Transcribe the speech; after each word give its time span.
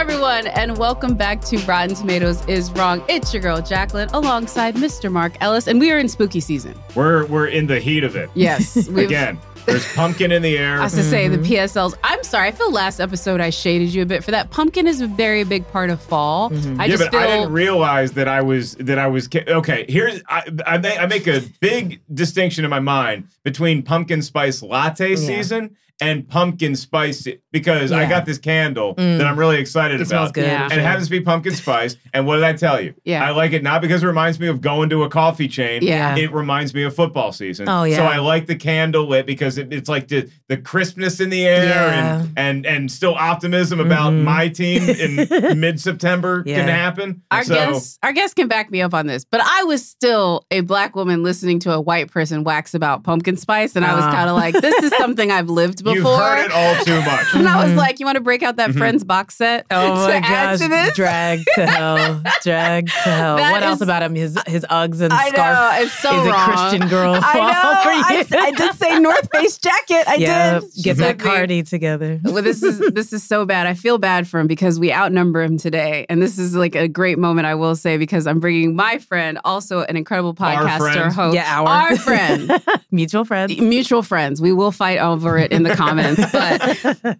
Everyone, 0.00 0.46
and 0.46 0.78
welcome 0.78 1.14
back 1.14 1.42
to 1.42 1.58
Rotten 1.66 1.94
Tomatoes 1.94 2.42
is 2.48 2.70
Wrong. 2.70 3.04
It's 3.06 3.34
your 3.34 3.42
girl 3.42 3.60
Jacqueline, 3.60 4.08
alongside 4.14 4.74
Mr. 4.76 5.12
Mark 5.12 5.36
Ellis, 5.42 5.66
and 5.66 5.78
we 5.78 5.92
are 5.92 5.98
in 5.98 6.08
spooky 6.08 6.40
season. 6.40 6.74
We're 6.94 7.26
we're 7.26 7.48
in 7.48 7.66
the 7.66 7.78
heat 7.78 8.02
of 8.02 8.16
it. 8.16 8.30
Yes, 8.32 8.88
Again, 8.88 9.38
there's 9.66 9.94
pumpkin 9.94 10.32
in 10.32 10.40
the 10.40 10.56
air. 10.56 10.80
I 10.80 10.84
was 10.84 10.94
to 10.94 11.02
say 11.02 11.28
the 11.28 11.36
mm-hmm. 11.36 11.52
PSLs. 11.52 11.98
I'm 12.02 12.24
sorry. 12.24 12.48
I 12.48 12.52
feel 12.52 12.72
last 12.72 12.98
episode 12.98 13.42
I 13.42 13.50
shaded 13.50 13.92
you 13.92 14.00
a 14.00 14.06
bit 14.06 14.24
for 14.24 14.30
that. 14.30 14.48
Pumpkin 14.48 14.86
is 14.86 15.02
a 15.02 15.06
very 15.06 15.44
big 15.44 15.68
part 15.68 15.90
of 15.90 16.00
fall. 16.00 16.48
Mm-hmm. 16.48 16.80
I 16.80 16.86
yeah, 16.86 16.96
just 16.96 17.04
but 17.04 17.10
feel 17.10 17.20
I 17.20 17.26
didn't 17.36 17.52
realize 17.52 18.12
that 18.12 18.26
I 18.26 18.40
was 18.40 18.76
that 18.76 18.98
I 18.98 19.06
was 19.06 19.28
okay. 19.34 19.84
Here's 19.86 20.22
I 20.30 20.44
I 20.64 20.78
make, 20.78 20.98
I 20.98 21.04
make 21.04 21.26
a 21.26 21.42
big 21.60 22.00
distinction 22.14 22.64
in 22.64 22.70
my 22.70 22.80
mind 22.80 23.28
between 23.44 23.82
pumpkin 23.82 24.22
spice 24.22 24.62
latte 24.62 25.14
season 25.16 25.76
and 26.00 26.28
pumpkin 26.28 26.74
spice 26.76 27.26
because 27.52 27.92
I 27.92 28.08
got 28.08 28.26
this 28.26 28.38
candle 28.38 28.94
that 28.94 29.22
I'm 29.26 29.38
really 29.38 29.58
excited 29.58 29.94
It 30.00 30.06
about. 30.06 30.08
smells 30.08 30.32
good. 30.32 30.44
Yeah. 30.46 30.64
And 30.64 30.72
it 30.74 30.82
happens 30.82 31.06
to 31.06 31.10
be 31.10 31.20
pumpkin 31.20 31.54
spice. 31.54 31.96
And 32.14 32.26
what 32.26 32.36
did 32.36 32.44
I 32.44 32.52
tell 32.52 32.80
you? 32.80 32.94
Yeah. 33.04 33.24
I 33.26 33.30
like 33.30 33.52
it 33.52 33.62
not 33.62 33.80
because 33.82 34.02
it 34.02 34.06
reminds 34.06 34.38
me 34.40 34.46
of 34.48 34.60
going 34.60 34.88
to 34.90 35.02
a 35.02 35.08
coffee 35.10 35.48
chain. 35.48 35.82
Yeah. 35.82 36.16
It 36.16 36.32
reminds 36.32 36.74
me 36.74 36.82
of 36.84 36.94
football 36.94 37.32
season. 37.32 37.68
Oh, 37.68 37.84
yeah. 37.84 37.96
So 37.96 38.04
I 38.04 38.18
like 38.18 38.46
the 38.46 38.56
candle 38.56 39.06
lit 39.08 39.26
because 39.26 39.58
it, 39.58 39.72
it's 39.72 39.88
like 39.88 40.08
the, 40.08 40.30
the 40.48 40.56
crispness 40.56 41.20
in 41.20 41.30
the 41.30 41.44
air 41.46 41.64
Yeah. 41.64 42.20
and, 42.20 42.32
and 42.36 42.66
and 42.66 42.90
still 42.90 43.14
optimism 43.14 43.80
about 43.80 44.12
Mhm. 44.12 44.22
my 44.24 44.48
team 44.48 44.88
in 44.88 45.60
mid 45.60 45.80
September 45.80 46.42
Yeah. 46.46 46.56
can 46.60 46.68
happen. 46.68 47.22
Our 47.30 47.44
so, 47.44 47.54
guests, 47.54 47.98
our 48.02 48.12
guests 48.12 48.34
can 48.34 48.48
back 48.48 48.70
me 48.70 48.80
up 48.80 48.94
on 48.94 49.06
this, 49.06 49.24
but 49.24 49.40
I 49.44 49.64
was 49.64 49.84
still 49.86 50.46
a 50.50 50.60
black 50.60 50.94
woman 50.96 51.22
listening 51.22 51.58
to 51.60 51.72
a 51.72 51.80
white 51.80 52.10
person 52.10 52.44
wax 52.44 52.74
about 52.74 53.02
pumpkin 53.04 53.36
spice, 53.36 53.76
and 53.76 53.84
I 53.84 53.94
was 53.94 54.04
Ah. 54.04 54.12
kind 54.12 54.30
of 54.30 54.36
like, 54.36 54.54
"This 54.54 54.74
is 54.84 54.92
something 54.98 55.30
I've 55.30 55.48
lived 55.50 55.78
before." 55.84 55.89
You've 55.94 56.04
heard 56.04 56.44
it 56.46 56.52
all 56.52 56.84
too 56.84 57.00
much. 57.02 57.26
And 57.34 57.48
I 57.48 57.64
was 57.64 57.74
like, 57.74 58.00
"You 58.00 58.06
want 58.06 58.16
to 58.16 58.20
break 58.22 58.42
out 58.42 58.56
that 58.56 58.70
mm-hmm. 58.70 58.78
Friends 58.78 59.04
box 59.04 59.36
set 59.36 59.66
Oh 59.70 60.06
to 60.06 60.12
my 60.12 60.16
add 60.16 60.58
gosh! 60.58 60.58
to 60.60 60.68
this?" 60.68 60.96
Drag 60.96 61.44
to 61.54 61.66
hell, 61.66 62.22
drag 62.42 62.86
to 62.86 62.92
hell. 62.92 63.36
That 63.36 63.52
what 63.52 63.62
else 63.62 63.80
about 63.80 64.02
him? 64.02 64.14
His 64.14 64.38
his 64.46 64.64
Uggs 64.70 65.00
and 65.00 65.12
I 65.12 65.28
scarf. 65.28 65.56
know 65.56 65.82
it's 65.84 65.92
so 65.94 66.20
is 66.20 66.26
wrong. 66.28 66.50
a 66.50 66.52
Christian 66.56 66.88
girl. 66.88 67.14
I 67.14 67.18
know. 67.18 67.62
fall 67.62 67.82
for 67.82 67.88
I, 67.90 68.24
you. 68.30 68.38
I 68.38 68.50
did 68.52 68.74
say 68.74 68.98
North 68.98 69.28
Face 69.32 69.58
jacket. 69.58 70.04
I 70.06 70.14
yeah, 70.16 70.60
did. 70.60 70.70
get 70.82 70.96
that 70.98 71.16
with. 71.16 71.24
Cardi 71.26 71.62
together. 71.62 72.20
Well, 72.22 72.42
this 72.42 72.62
is 72.62 72.78
this 72.92 73.12
is 73.12 73.22
so 73.22 73.44
bad. 73.46 73.66
I 73.66 73.74
feel 73.74 73.98
bad 73.98 74.28
for 74.28 74.40
him 74.40 74.46
because 74.46 74.78
we 74.78 74.92
outnumber 74.92 75.42
him 75.42 75.56
today, 75.56 76.06
and 76.08 76.20
this 76.22 76.38
is 76.38 76.54
like 76.54 76.74
a 76.74 76.88
great 76.88 77.18
moment. 77.18 77.46
I 77.46 77.54
will 77.54 77.76
say 77.76 77.96
because 77.96 78.26
I'm 78.26 78.40
bringing 78.40 78.74
my 78.76 78.98
friend, 78.98 79.38
also 79.44 79.80
an 79.82 79.96
incredible 79.96 80.34
Our 80.38 80.64
podcaster, 80.64 81.12
host, 81.12 81.34
Yeah, 81.34 81.60
our, 81.60 81.68
our 81.68 81.96
friend, 81.96 82.50
mutual 82.90 83.24
friends. 83.24 83.58
mutual 83.58 84.02
friends. 84.02 84.40
We 84.40 84.52
will 84.52 84.72
fight 84.72 84.98
over 84.98 85.38
it 85.38 85.52
in 85.52 85.62
the 85.62 85.74
comments. 85.80 86.20
But 86.32 86.60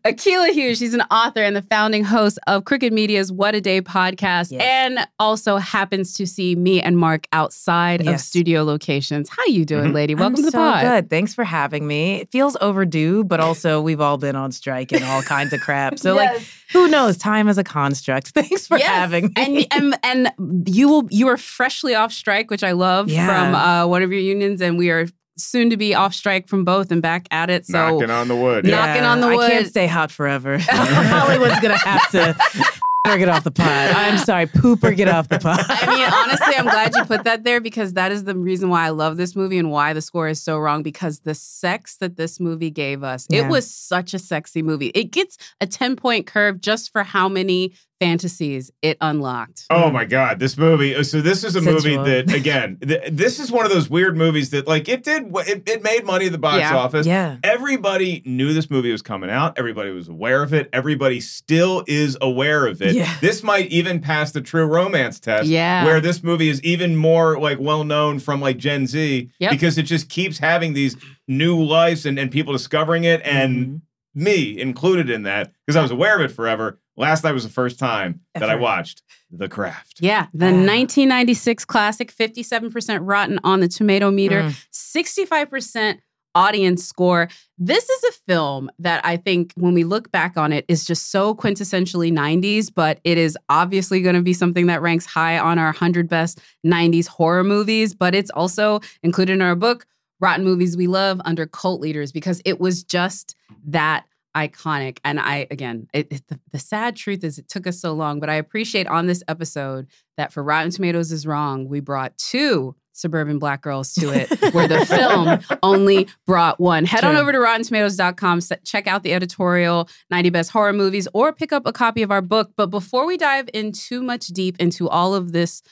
Akilah 0.04 0.50
Hughes, 0.52 0.78
she's 0.78 0.94
an 0.94 1.02
author 1.10 1.42
and 1.42 1.54
the 1.56 1.62
founding 1.62 2.04
host 2.04 2.38
of 2.46 2.64
Crooked 2.64 2.92
Media's 2.92 3.32
What 3.32 3.54
a 3.54 3.60
Day 3.60 3.80
podcast, 3.80 4.52
Yes. 4.52 4.62
and 4.62 4.98
also 5.18 5.56
happens 5.56 6.14
to 6.14 6.26
see 6.26 6.54
me 6.56 6.80
and 6.80 6.96
Mark 6.96 7.26
outside 7.32 8.06
of 8.06 8.20
studio 8.20 8.62
locations. 8.62 9.28
How 9.28 9.44
you 9.46 9.64
doing, 9.64 9.90
Mhm. 9.90 9.94
lady? 9.94 10.14
Welcome 10.14 10.32
I'm 10.32 10.36
to 10.36 10.42
the 10.42 10.50
so 10.50 10.58
pod. 10.58 10.82
good. 10.82 11.10
Thanks 11.10 11.34
for 11.34 11.44
having 11.44 11.86
me. 11.86 12.20
It 12.20 12.30
feels 12.30 12.56
overdue, 12.60 13.24
but 13.24 13.40
also 13.40 13.80
we've 13.80 14.00
all 14.00 14.18
been 14.18 14.36
on 14.36 14.52
strike 14.52 14.92
and 14.92 15.04
all 15.04 15.22
kinds 15.22 15.52
of 15.52 15.60
crap. 15.60 15.98
So 15.98 16.14
like, 16.14 16.40
who 16.72 16.88
knows? 16.88 17.16
Time 17.16 17.48
is 17.48 17.58
a 17.58 17.64
construct. 17.64 18.28
Thanks 18.34 18.66
for 18.66 18.78
Yes. 18.78 18.86
having 18.88 19.32
me. 19.36 19.66
And, 19.70 19.94
and 20.04 20.30
and 20.38 20.68
you 20.68 20.88
will 20.88 21.06
you 21.10 21.28
are 21.28 21.36
freshly 21.36 21.94
off 21.94 22.12
strike, 22.12 22.50
which 22.50 22.62
I 22.64 22.72
love 22.72 23.08
Yeah. 23.10 23.26
from 23.26 23.54
uh, 23.54 23.86
one 23.86 24.02
of 24.02 24.10
your 24.12 24.20
unions, 24.20 24.60
and 24.60 24.78
we 24.78 24.90
are 24.90 25.06
soon 25.42 25.70
to 25.70 25.76
be 25.76 25.94
off 25.94 26.14
strike 26.14 26.48
from 26.48 26.64
both 26.64 26.90
and 26.92 27.00
back 27.02 27.26
at 27.30 27.50
it. 27.50 27.66
So 27.66 27.72
Knocking 27.98 28.10
on 28.10 28.28
the 28.28 28.36
wood. 28.36 28.66
Yeah. 28.66 28.76
knocking 28.86 29.04
on 29.04 29.20
the 29.20 29.28
wood. 29.28 29.40
I 29.46 29.50
can't 29.50 29.66
stay 29.66 29.86
hot 29.86 30.10
forever. 30.10 30.58
Hollywood's 30.60 31.60
gonna 31.60 31.78
have 31.78 32.10
to 32.10 32.36
or 33.08 33.16
get 33.18 33.28
off 33.28 33.44
the 33.44 33.50
pot. 33.50 33.92
I'm 33.96 34.18
sorry, 34.18 34.46
poop 34.46 34.84
or 34.84 34.92
get 34.92 35.08
off 35.08 35.28
the 35.28 35.38
pot. 35.38 35.64
I 35.68 35.86
mean, 35.86 36.12
honestly, 36.12 36.54
I'm 36.56 36.64
glad 36.64 36.94
you 36.94 37.04
put 37.04 37.24
that 37.24 37.44
there 37.44 37.60
because 37.60 37.94
that 37.94 38.12
is 38.12 38.24
the 38.24 38.36
reason 38.36 38.68
why 38.68 38.84
I 38.86 38.90
love 38.90 39.16
this 39.16 39.34
movie 39.34 39.58
and 39.58 39.70
why 39.70 39.92
the 39.94 40.02
score 40.02 40.28
is 40.28 40.40
so 40.42 40.58
wrong. 40.58 40.82
Because 40.82 41.20
the 41.20 41.34
sex 41.34 41.96
that 41.96 42.16
this 42.16 42.38
movie 42.38 42.70
gave 42.70 43.02
us, 43.02 43.26
Yeah. 43.30 43.40
it 43.46 43.48
was 43.48 43.68
such 43.72 44.12
a 44.14 44.18
sexy 44.18 44.62
movie. 44.62 44.88
It 44.94 45.10
gets 45.12 45.38
a 45.60 45.66
10 45.66 45.96
point 45.96 46.26
curve 46.26 46.60
just 46.60 46.92
for 46.92 47.02
how 47.02 47.28
many 47.28 47.72
fantasies 48.00 48.70
it 48.82 48.96
unlocked. 49.00 49.66
Oh 49.70 49.90
my 49.90 50.04
God, 50.06 50.38
this 50.40 50.56
movie. 50.56 50.96
uh, 50.96 51.02
So 51.02 51.20
this 51.20 51.44
is 51.44 51.54
a 51.54 51.60
movie 51.60 51.96
that, 51.96 52.32
again, 52.34 52.78
th- 52.80 53.02
this 53.12 53.38
is 53.38 53.52
one 53.52 53.66
of 53.66 53.70
those 53.70 53.88
weird 53.90 54.16
movies 54.16 54.50
that, 54.50 54.66
like, 54.66 54.88
it 54.88 55.04
did, 55.04 55.24
it, 55.46 55.68
it 55.68 55.82
made 55.82 56.04
money 56.04 56.26
at 56.26 56.32
the 56.32 56.38
box 56.38 56.58
Yeah. 56.60 56.76
office. 56.76 57.06
yeah. 57.06 57.36
Everybody 57.44 58.22
knew 58.24 58.52
this 58.54 58.70
movie 58.70 58.90
was 58.90 59.02
coming 59.02 59.30
out. 59.30 59.58
Everybody 59.58 59.90
was 59.90 60.08
aware 60.08 60.42
of 60.42 60.54
it. 60.54 60.68
Everybody 60.72 61.20
still 61.20 61.84
is 61.86 62.16
aware 62.20 62.66
of 62.66 62.80
it. 62.82 62.94
Yeah. 62.94 63.14
This 63.20 63.42
might 63.42 63.66
even 63.70 64.00
pass 64.00 64.32
the 64.32 64.40
true 64.40 64.64
romance 64.64 65.20
test. 65.20 65.46
Yeah. 65.46 65.84
Where 65.84 66.00
this 66.00 66.22
movie 66.22 66.48
is 66.48 66.62
even 66.62 66.96
more 66.96 67.38
like 67.38 67.58
well 67.60 67.84
known 67.84 68.18
from 68.18 68.40
like 68.40 68.56
Gen 68.56 68.86
Z 68.86 69.30
Yep. 69.38 69.50
because 69.50 69.76
it 69.78 69.82
just 69.82 70.08
keeps 70.08 70.38
having 70.38 70.72
these 70.72 70.96
new 71.28 71.62
lives 71.62 72.06
and, 72.06 72.18
and 72.18 72.30
people 72.30 72.52
discovering 72.54 73.04
it 73.04 73.20
and 73.24 73.66
Mhm. 73.66 73.80
me 74.14 74.58
included 74.58 75.10
in 75.10 75.22
that 75.24 75.52
because 75.66 75.76
I 75.76 75.82
was 75.82 75.90
aware 75.90 76.16
of 76.16 76.22
it 76.22 76.34
forever. 76.34 76.80
Last 77.00 77.24
night 77.24 77.32
was 77.32 77.44
the 77.44 77.48
first 77.50 77.78
time 77.78 78.20
that 78.34 78.50
I 78.50 78.56
watched 78.56 79.02
The 79.30 79.48
Craft. 79.48 79.98
Yeah, 80.00 80.26
the 80.34 80.46
Yeah. 80.50 80.64
1996 80.66 81.64
classic, 81.64 82.12
57% 82.12 83.00
rotten 83.02 83.40
on 83.42 83.60
the 83.60 83.68
Tomatometer, 83.68 84.42
Mm. 84.50 84.54
65% 84.70 86.00
audience 86.34 86.84
score. 86.84 87.28
This 87.58 87.88
is 87.88 88.04
a 88.04 88.12
film 88.28 88.70
that 88.78 89.04
I 89.04 89.16
think 89.16 89.52
when 89.56 89.74
we 89.74 89.82
look 89.82 90.12
back 90.12 90.36
on 90.36 90.52
it 90.52 90.64
is 90.68 90.84
just 90.84 91.10
so 91.10 91.34
quintessentially 91.34 92.12
90s, 92.12 92.70
but 92.72 93.00
it 93.02 93.18
is 93.18 93.36
obviously 93.48 94.00
going 94.02 94.14
to 94.14 94.22
be 94.22 94.32
something 94.34 94.66
that 94.66 94.82
ranks 94.82 95.06
high 95.06 95.38
on 95.38 95.58
our 95.58 95.66
100 95.72 96.08
best 96.08 96.38
90s 96.64 97.06
horror 97.08 97.42
movies, 97.42 97.94
but 97.94 98.14
it's 98.14 98.30
also 98.30 98.80
included 99.02 99.32
in 99.32 99.42
our 99.42 99.56
book 99.56 99.86
Rotten 100.20 100.44
Movies 100.44 100.76
We 100.76 100.86
Love 100.86 101.20
under 101.24 101.46
cult 101.46 101.80
leaders 101.80 102.12
because 102.12 102.42
it 102.44 102.60
was 102.60 102.84
just 102.84 103.34
that 103.66 104.04
iconic. 104.36 104.98
And 105.04 105.18
I, 105.20 105.46
again, 105.50 105.88
it, 105.92 106.08
it- 106.10 106.28
the, 106.28 106.38
the 106.52 106.58
sad 106.58 106.96
truth 106.96 107.24
is 107.24 107.38
it 107.38 107.48
took 107.48 107.66
us 107.66 107.80
so 107.80 107.92
long, 107.92 108.20
but 108.20 108.30
I 108.30 108.34
appreciate 108.34 108.86
on 108.86 109.06
this 109.06 109.22
episode 109.28 109.86
that 110.16 110.32
for 110.32 110.42
Rotten 110.42 110.70
Tomatoes 110.70 111.12
is 111.12 111.26
Wrong, 111.26 111.68
we 111.68 111.80
brought 111.80 112.16
two 112.18 112.74
suburban 112.92 113.38
black 113.38 113.62
girls 113.62 113.94
to 113.94 114.10
it, 114.10 114.28
where 114.52 114.68
the 114.68 114.84
film 114.84 115.58
only 115.62 116.06
brought 116.26 116.60
one. 116.60 116.84
Head 116.84 117.02
on 117.04 117.16
over 117.16 117.32
to 117.32 117.38
RottenTomatoes.com, 117.38 118.40
check 118.64 118.86
out 118.86 119.02
the 119.04 119.14
editorial, 119.14 119.88
90 120.10 120.30
Best 120.30 120.50
Horror 120.50 120.72
Movies, 120.74 121.08
or 121.14 121.32
pick 121.32 121.50
up 121.52 121.62
a 121.66 121.72
copy 121.72 122.02
of 122.02 122.10
our 122.10 122.20
book. 122.20 122.50
But 122.56 122.66
before 122.66 123.06
we 123.06 123.16
dive 123.16 123.48
in 123.54 123.72
too 123.72 124.02
much 124.02 124.26
deep 124.28 124.56
into 124.58 124.88
all 124.88 125.14
of 125.14 125.32
this 125.32 125.62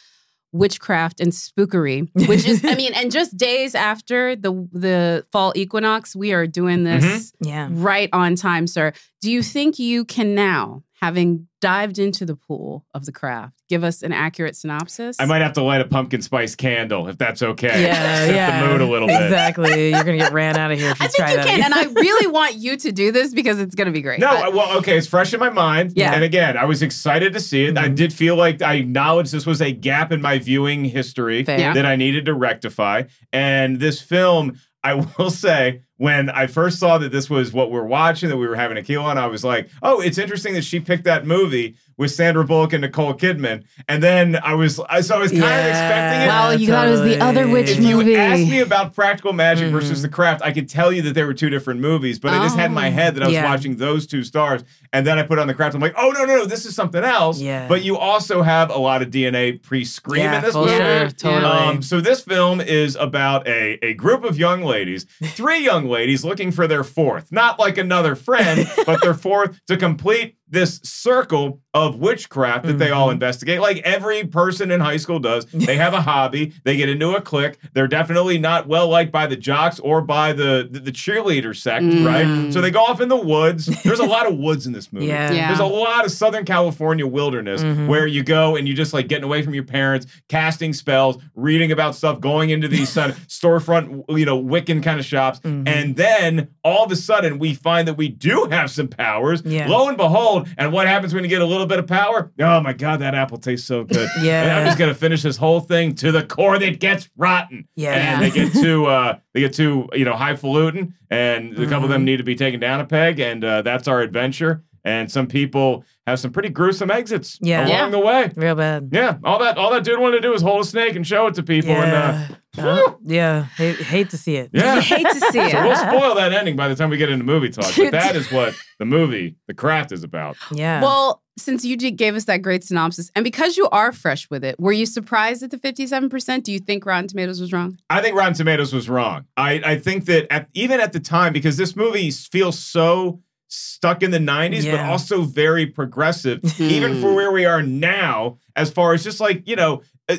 witchcraft 0.53 1.21
and 1.21 1.33
spookery, 1.33 2.09
which 2.29 2.47
is, 2.47 2.65
I 2.65 2.75
mean, 2.75 2.93
and 2.95 3.11
just 3.11 3.37
days 3.37 3.75
after 3.75 4.35
the 4.37 4.53
the 4.73 5.27
fall 5.31 5.53
equinox, 5.57 6.17
we 6.17 6.33
are 6.33 6.47
doing 6.47 6.79
mm-hmm. 6.85 7.01
this 7.01 7.33
Yeah. 7.41 7.69
right 7.71 8.09
on 8.13 8.35
time, 8.35 8.67
sir. 8.67 8.93
Do 9.21 9.31
you 9.31 9.43
think 9.43 9.79
you 9.79 10.05
can 10.05 10.35
now 10.35 10.83
having 11.01 11.47
dived 11.61 11.99
into 11.99 12.25
the 12.25 12.35
pool 12.37 12.85
of 12.95 13.05
the 13.05 13.13
craft, 13.13 13.55
give 13.69 13.85
us 13.85 14.03
an 14.03 14.13
accurate 14.13 14.57
synopsis? 14.57 15.17
I 15.21 15.25
might 15.27 15.43
have 15.43 15.53
to 15.55 15.63
light 15.63 15.81
a 15.81 15.85
pumpkin 15.85 16.23
spice 16.23 16.55
candle 16.55 17.09
if 17.09 17.19
that's 17.19 17.43
okay. 17.43 17.83
Yeah, 17.85 17.95
Set 18.27 18.35
yeah. 18.35 18.63
the 18.63 18.69
mood 18.69 18.81
a 18.81 18.87
little 18.87 19.09
bit. 19.09 19.23
Exactly. 19.23 19.91
You're 19.91 20.05
gonna 20.05 20.17
get 20.19 20.33
ran 20.33 20.57
out 20.57 20.71
of 20.73 20.79
here 20.79 20.91
if 20.91 21.01
you 21.01 21.05
I 21.07 21.09
think 21.09 21.17
try 21.17 21.31
you 21.33 21.37
that. 21.37 21.47
can, 21.47 21.63
and 21.65 21.75
I 21.75 21.85
really 22.01 22.27
want 22.29 22.55
you 22.57 22.77
to 22.77 22.93
do 22.93 23.13
this 23.13 23.33
because 23.35 23.61
it's 23.61 23.75
going 23.75 23.87
to 23.87 23.93
be 23.93 24.03
great. 24.03 24.21
No, 24.21 24.29
I- 24.29 24.49
well, 24.49 24.79
okay, 24.79 24.97
it's 24.99 25.07
fresh 25.07 25.33
in 25.35 25.41
my 25.41 25.51
mind. 25.51 25.93
Yeah. 25.97 26.13
And 26.15 26.25
again, 26.25 26.57
I 26.57 26.65
was 26.65 26.83
excited 26.83 27.33
to 27.33 27.41
see 27.41 27.65
it. 27.67 27.79
I 27.79 27.89
Mhm. 27.89 27.95
did 27.97 28.13
feel 28.13 28.37
like 28.37 28.63
I 28.63 28.75
acknowledged 28.75 29.33
this 29.33 29.47
was 29.47 29.61
a 29.63 29.73
gap 29.73 30.13
in 30.13 30.21
my 30.21 30.39
viewing 30.39 30.85
history 30.85 31.45
Fair. 31.45 31.75
That 31.75 31.87
I 31.87 31.97
needed 31.97 32.27
to 32.27 32.35
rectify. 32.35 33.05
And 33.33 33.79
this 33.81 34.01
film, 34.01 34.59
I 34.83 34.95
will 35.19 35.31
say, 35.31 35.83
when 35.99 36.31
I 36.31 36.47
first 36.47 36.79
saw 36.79 36.97
that 36.99 37.13
this 37.13 37.29
was 37.29 37.53
what 37.53 37.71
we're 37.71 37.85
watching, 37.85 38.29
that 38.31 38.37
we 38.37 38.47
were 38.49 38.57
having 38.57 38.77
Akilah 38.83 39.03
on, 39.05 39.19
I 39.19 39.27
was 39.27 39.45
like, 39.45 39.69
oh, 39.83 40.01
it's 40.01 40.17
interesting 40.19 40.55
that 40.55 40.63
she 40.65 40.81
picked 40.81 41.05
that 41.05 41.27
movie 41.27 41.77
with 41.97 42.13
Sandra 42.13 42.45
Bullock 42.45 42.73
and 42.73 42.83
Nicole 42.83 43.13
Kidman. 43.15 43.65
And 43.89 44.01
then 44.01 44.37
I 44.45 44.55
was, 44.55 44.79
I, 44.89 45.01
so 45.01 45.17
I 45.17 45.19
was 45.19 45.33
kind 45.33 45.43
of 45.43 45.67
expecting 45.67 46.23
it. 46.23 46.27
Well, 46.29 46.55
you 46.57 46.69
thought 46.69 46.87
it 46.87 46.91
was 46.93 47.03
the 47.03 47.19
other 47.21 47.49
witch 47.49 47.71
If 47.71 47.81
movie. 47.81 48.13
you 48.13 48.17
asked 48.17 48.49
me 48.49 48.61
about 48.61 48.95
Practical 48.95 49.33
Magic 49.33 49.69
Mhm. 49.69 49.73
versus 49.73 50.01
The 50.03 50.09
Craft, 50.09 50.43
I 50.45 50.53
could 50.53 50.69
tell 50.69 50.93
you 50.93 51.03
that 51.03 51.15
there 51.15 51.27
were 51.27 51.35
two 51.35 51.51
different 51.51 51.81
movies, 51.81 52.21
but 52.21 52.33
I 52.33 52.45
just 52.45 52.57
had 52.57 52.67
in 52.67 52.75
my 52.75 52.87
Oh. 52.87 52.93
head 52.93 53.17
that 53.17 53.25
I 53.25 53.27
was 53.27 53.35
Yeah. 53.35 53.45
watching 53.45 53.77
those 53.79 54.07
two 54.07 54.23
stars, 54.23 54.63
and 54.93 55.05
then 55.05 55.19
I 55.19 55.25
put 55.25 55.41
on 55.41 55.49
The 55.49 55.55
Craft. 55.55 55.75
I'm 55.75 55.81
like, 55.81 55.95
oh 55.99 56.11
no, 56.11 56.25
no, 56.25 56.37
no, 56.37 56.45
this 56.45 56.65
is 56.67 56.77
something 56.77 57.03
else. 57.03 57.41
Yeah. 57.41 57.67
But 57.67 57.83
you 57.83 57.97
also 57.99 58.43
have 58.43 58.71
a 58.71 58.79
lot 58.79 59.03
of 59.03 59.11
DNA 59.11 59.53
pre-scream 59.61 60.23
yeah, 60.23 60.37
in 60.39 60.45
this 60.45 60.55
movie. 60.55 60.71
sure, 60.77 61.09
totally. 61.11 61.45
Um, 61.51 61.83
so 61.83 62.01
this 62.01 62.21
film 62.21 62.61
is 62.61 62.95
about 62.95 63.45
a, 63.49 63.85
a 63.85 63.95
group 63.95 64.23
of 64.23 64.39
young 64.39 64.63
ladies, 64.63 65.05
three 65.25 65.65
young 65.65 65.88
ladies 65.89 66.25
looking 66.25 66.51
for 66.51 66.67
their 66.67 66.85
fourth, 66.85 67.33
not 67.33 67.59
like 67.59 67.79
another 67.79 68.15
friend, 68.15 68.67
but 68.87 69.03
their 69.03 69.15
fourth 69.15 69.61
to 69.67 69.77
complete 69.77 70.37
this 70.51 70.81
circle 70.83 71.61
of 71.75 71.97
witchcraft 71.97 72.67
that 72.67 72.79
they 72.79 72.91
all 72.91 73.09
Mhm. 73.09 73.13
investigate, 73.13 73.61
like 73.61 73.79
every 73.79 74.25
person 74.25 74.71
in 74.71 74.81
high 74.81 74.97
school 74.97 75.19
does. 75.19 75.45
They 75.47 75.77
have 75.77 75.93
a 75.95 76.01
hobby. 76.11 76.53
They 76.65 76.77
get 76.77 76.89
into 76.89 77.15
a 77.15 77.21
clique. 77.21 77.59
They're 77.75 77.87
definitely 77.87 78.39
not 78.39 78.67
well 78.67 78.89
liked 78.89 79.13
by 79.13 79.27
the 79.27 79.37
jocks 79.37 79.79
or 79.81 80.01
by 80.01 80.33
the 80.33 80.67
the, 80.71 80.81
the 80.81 80.93
cheerleader 80.93 81.55
sect, 81.57 81.85
Mm. 81.85 82.05
right? 82.07 82.53
So 82.53 82.61
they 82.61 82.71
go 82.71 82.81
off 82.83 83.01
in 83.01 83.09
the 83.09 83.17
woods. 83.17 83.67
There's 83.83 84.01
a 84.01 84.05
lot 84.07 84.27
of 84.27 84.37
woods 84.39 84.67
in 84.67 84.73
this 84.73 84.93
movie. 84.93 85.07
Yeah. 85.07 85.31
Yeah. 85.31 85.49
There's 85.49 85.61
a 85.61 85.65
lot 85.67 86.05
of 86.05 86.11
Southern 86.11 86.45
California 86.45 87.07
wilderness 87.07 87.63
Mhm. 87.63 87.87
where 87.87 88.07
you 88.07 88.23
go 88.23 88.57
and 88.57 88.67
you 88.67 88.75
just 88.75 88.93
like 88.93 89.07
getting 89.09 89.25
away 89.25 89.43
from 89.43 89.55
your 89.55 89.65
parents, 89.65 90.07
casting 90.29 90.73
spells, 90.73 91.19
reading 91.37 91.71
about 91.73 91.95
stuff, 91.95 92.21
going 92.21 92.51
into 92.51 92.67
these 92.69 92.91
storefront, 93.29 94.05
you 94.19 94.25
know, 94.25 94.43
Wiccan 94.43 94.83
kind 94.83 94.99
of 94.99 95.07
shops. 95.07 95.41
Mhm. 95.41 95.69
And 95.69 95.97
then 95.97 96.49
all 96.69 96.85
of 96.85 96.93
a 96.93 96.97
sudden 96.97 97.39
we 97.39 97.55
find 97.55 97.89
that 97.89 97.95
we 97.95 98.09
do 98.09 98.47
have 98.51 98.71
some 98.71 98.89
powers. 98.89 99.43
Yeah. 99.45 99.69
Lo 99.69 99.89
and 99.89 99.97
behold, 99.97 100.49
and 100.59 100.73
what 100.73 100.87
happens 100.87 101.15
when 101.15 101.25
you 101.25 101.31
get 101.31 101.43
a 101.43 101.47
little 101.47 101.67
bit 101.67 101.79
of 101.79 101.87
power? 101.87 102.31
Oh 102.41 102.61
my 102.61 102.73
God, 102.73 103.01
that 103.01 103.15
apple 103.15 103.39
tastes 103.39 103.67
so 103.67 103.85
good. 103.85 104.09
Yeah. 104.23 104.43
And 104.43 104.51
I'm 104.53 104.67
just 104.67 104.79
gonna 104.79 104.95
finish 104.95 105.23
this 105.23 105.37
whole 105.37 105.61
thing 105.61 105.95
to 105.97 106.13
the 106.13 106.23
core 106.25 106.59
that 106.59 106.81
gets 106.81 107.09
rotten. 107.17 107.67
Yeah. 107.77 107.93
And 107.95 108.23
they 108.23 108.31
get 108.31 108.53
too 108.53 108.87
uh 108.87 109.19
they 109.35 109.41
get 109.41 109.53
too, 109.55 109.89
you 109.95 110.05
know, 110.05 110.15
highfalutin 110.15 110.95
and 111.11 111.59
a 111.59 111.67
couple 111.67 111.85
of 111.85 111.91
them 111.91 112.03
Mhm. 112.03 112.07
need 112.07 112.17
to 112.19 112.23
be 112.25 112.35
taken 112.35 112.61
down 112.61 112.81
a 112.81 112.85
peg, 112.85 113.19
and 113.19 113.43
uh, 113.43 113.63
that's 113.63 113.89
our 113.89 114.01
adventure. 114.03 114.63
And 114.85 115.11
some 115.11 115.27
people 115.27 115.85
have 116.07 116.19
some 116.21 116.31
pretty 116.33 116.49
gruesome 116.49 116.91
exits 116.91 117.39
Yeah. 117.43 117.61
along 117.61 117.69
Yeah. 117.71 117.89
the 117.91 117.99
way. 117.99 118.31
Real 118.37 118.55
bad. 118.55 118.89
Yeah, 118.93 119.17
all 119.25 119.39
that 119.41 119.59
all 119.59 119.71
that 119.73 119.85
dude 119.85 119.99
wanted 120.01 120.17
to 120.17 120.23
do 120.23 120.31
was 120.31 120.43
hold 120.43 120.65
a 120.65 120.69
snake 120.69 120.97
and 120.97 121.07
show 121.07 121.27
it 121.27 121.35
to 121.35 121.43
people, 121.43 121.73
and 121.73 121.93
uh, 121.93 122.35
Yeah. 122.57 122.65
Uh, 122.65 122.93
yeah. 123.05 123.43
Hate, 123.57 123.77
hate 123.77 124.11
to 124.11 124.17
see 124.19 124.37
it. 124.37 124.51
yeah. 124.53 124.81
Hate 124.81 125.07
to 125.07 125.21
see 125.21 125.39
it. 125.39 125.51
So 125.53 125.59
it. 125.59 125.65
we'll 125.65 125.77
spoil 125.77 126.15
that 126.17 126.33
ending 126.33 126.57
by 126.57 126.67
the 126.69 126.75
time 126.75 126.91
we 126.91 126.97
get 126.97 127.09
into 127.11 127.25
movie 127.25 127.51
talk. 127.51 127.73
But 127.77 127.91
that 127.93 128.17
is 128.17 128.33
what 128.33 128.55
the 128.79 128.85
movie, 128.85 129.37
The 129.47 129.55
Craft, 129.55 129.93
is 129.93 130.03
about. 130.03 130.37
Yeah. 130.53 130.81
Well, 130.83 131.23
since 131.37 131.65
you 131.65 131.77
did, 131.77 131.93
gave 131.93 132.17
us 132.17 132.25
that 132.25 132.39
great 132.39 132.65
synopsis, 132.65 133.13
and 133.15 133.23
because 133.23 133.57
you 133.57 133.69
are 133.71 133.93
fresh 133.93 134.29
with 134.29 134.43
it, 134.43 134.59
were 134.59 134.73
you 134.73 134.87
surprised 134.87 135.45
at 135.45 135.53
the 135.53 135.57
57%? 135.59 136.43
Do 136.43 136.51
you 136.53 136.59
think 136.59 136.85
Rotten 136.85 137.07
Tomatoes 137.07 137.41
was 137.41 137.53
wrong? 137.53 137.79
I 137.91 138.01
think 138.01 138.17
Rotten 138.17 138.35
Tomatoes 138.35 138.73
was 138.73 138.89
wrong. 138.89 139.25
I, 139.37 139.61
I 139.65 139.79
think 139.79 140.07
that 140.07 140.27
at, 140.33 140.49
even 140.55 140.81
at 140.81 140.93
the 140.93 140.99
time, 141.01 141.33
because 141.33 141.57
this 141.57 141.77
movie 141.77 142.11
feels 142.11 142.59
so 142.59 143.21
stuck 143.49 144.03
in 144.03 144.11
the 144.11 144.19
90s, 144.19 144.71
but 144.71 144.81
also 144.81 145.23
very 145.23 145.67
progressive, 145.67 146.41
even 146.61 147.01
for 147.01 147.09
hmm. 147.09 147.15
where 147.15 147.33
we 147.33 147.45
are 147.45 147.63
now, 147.63 148.39
as 148.55 148.71
far 148.71 148.95
as 148.95 149.03
just 149.03 149.21
like, 149.21 149.47
you 149.49 149.57
know, 149.57 149.83
uh, 150.09 150.15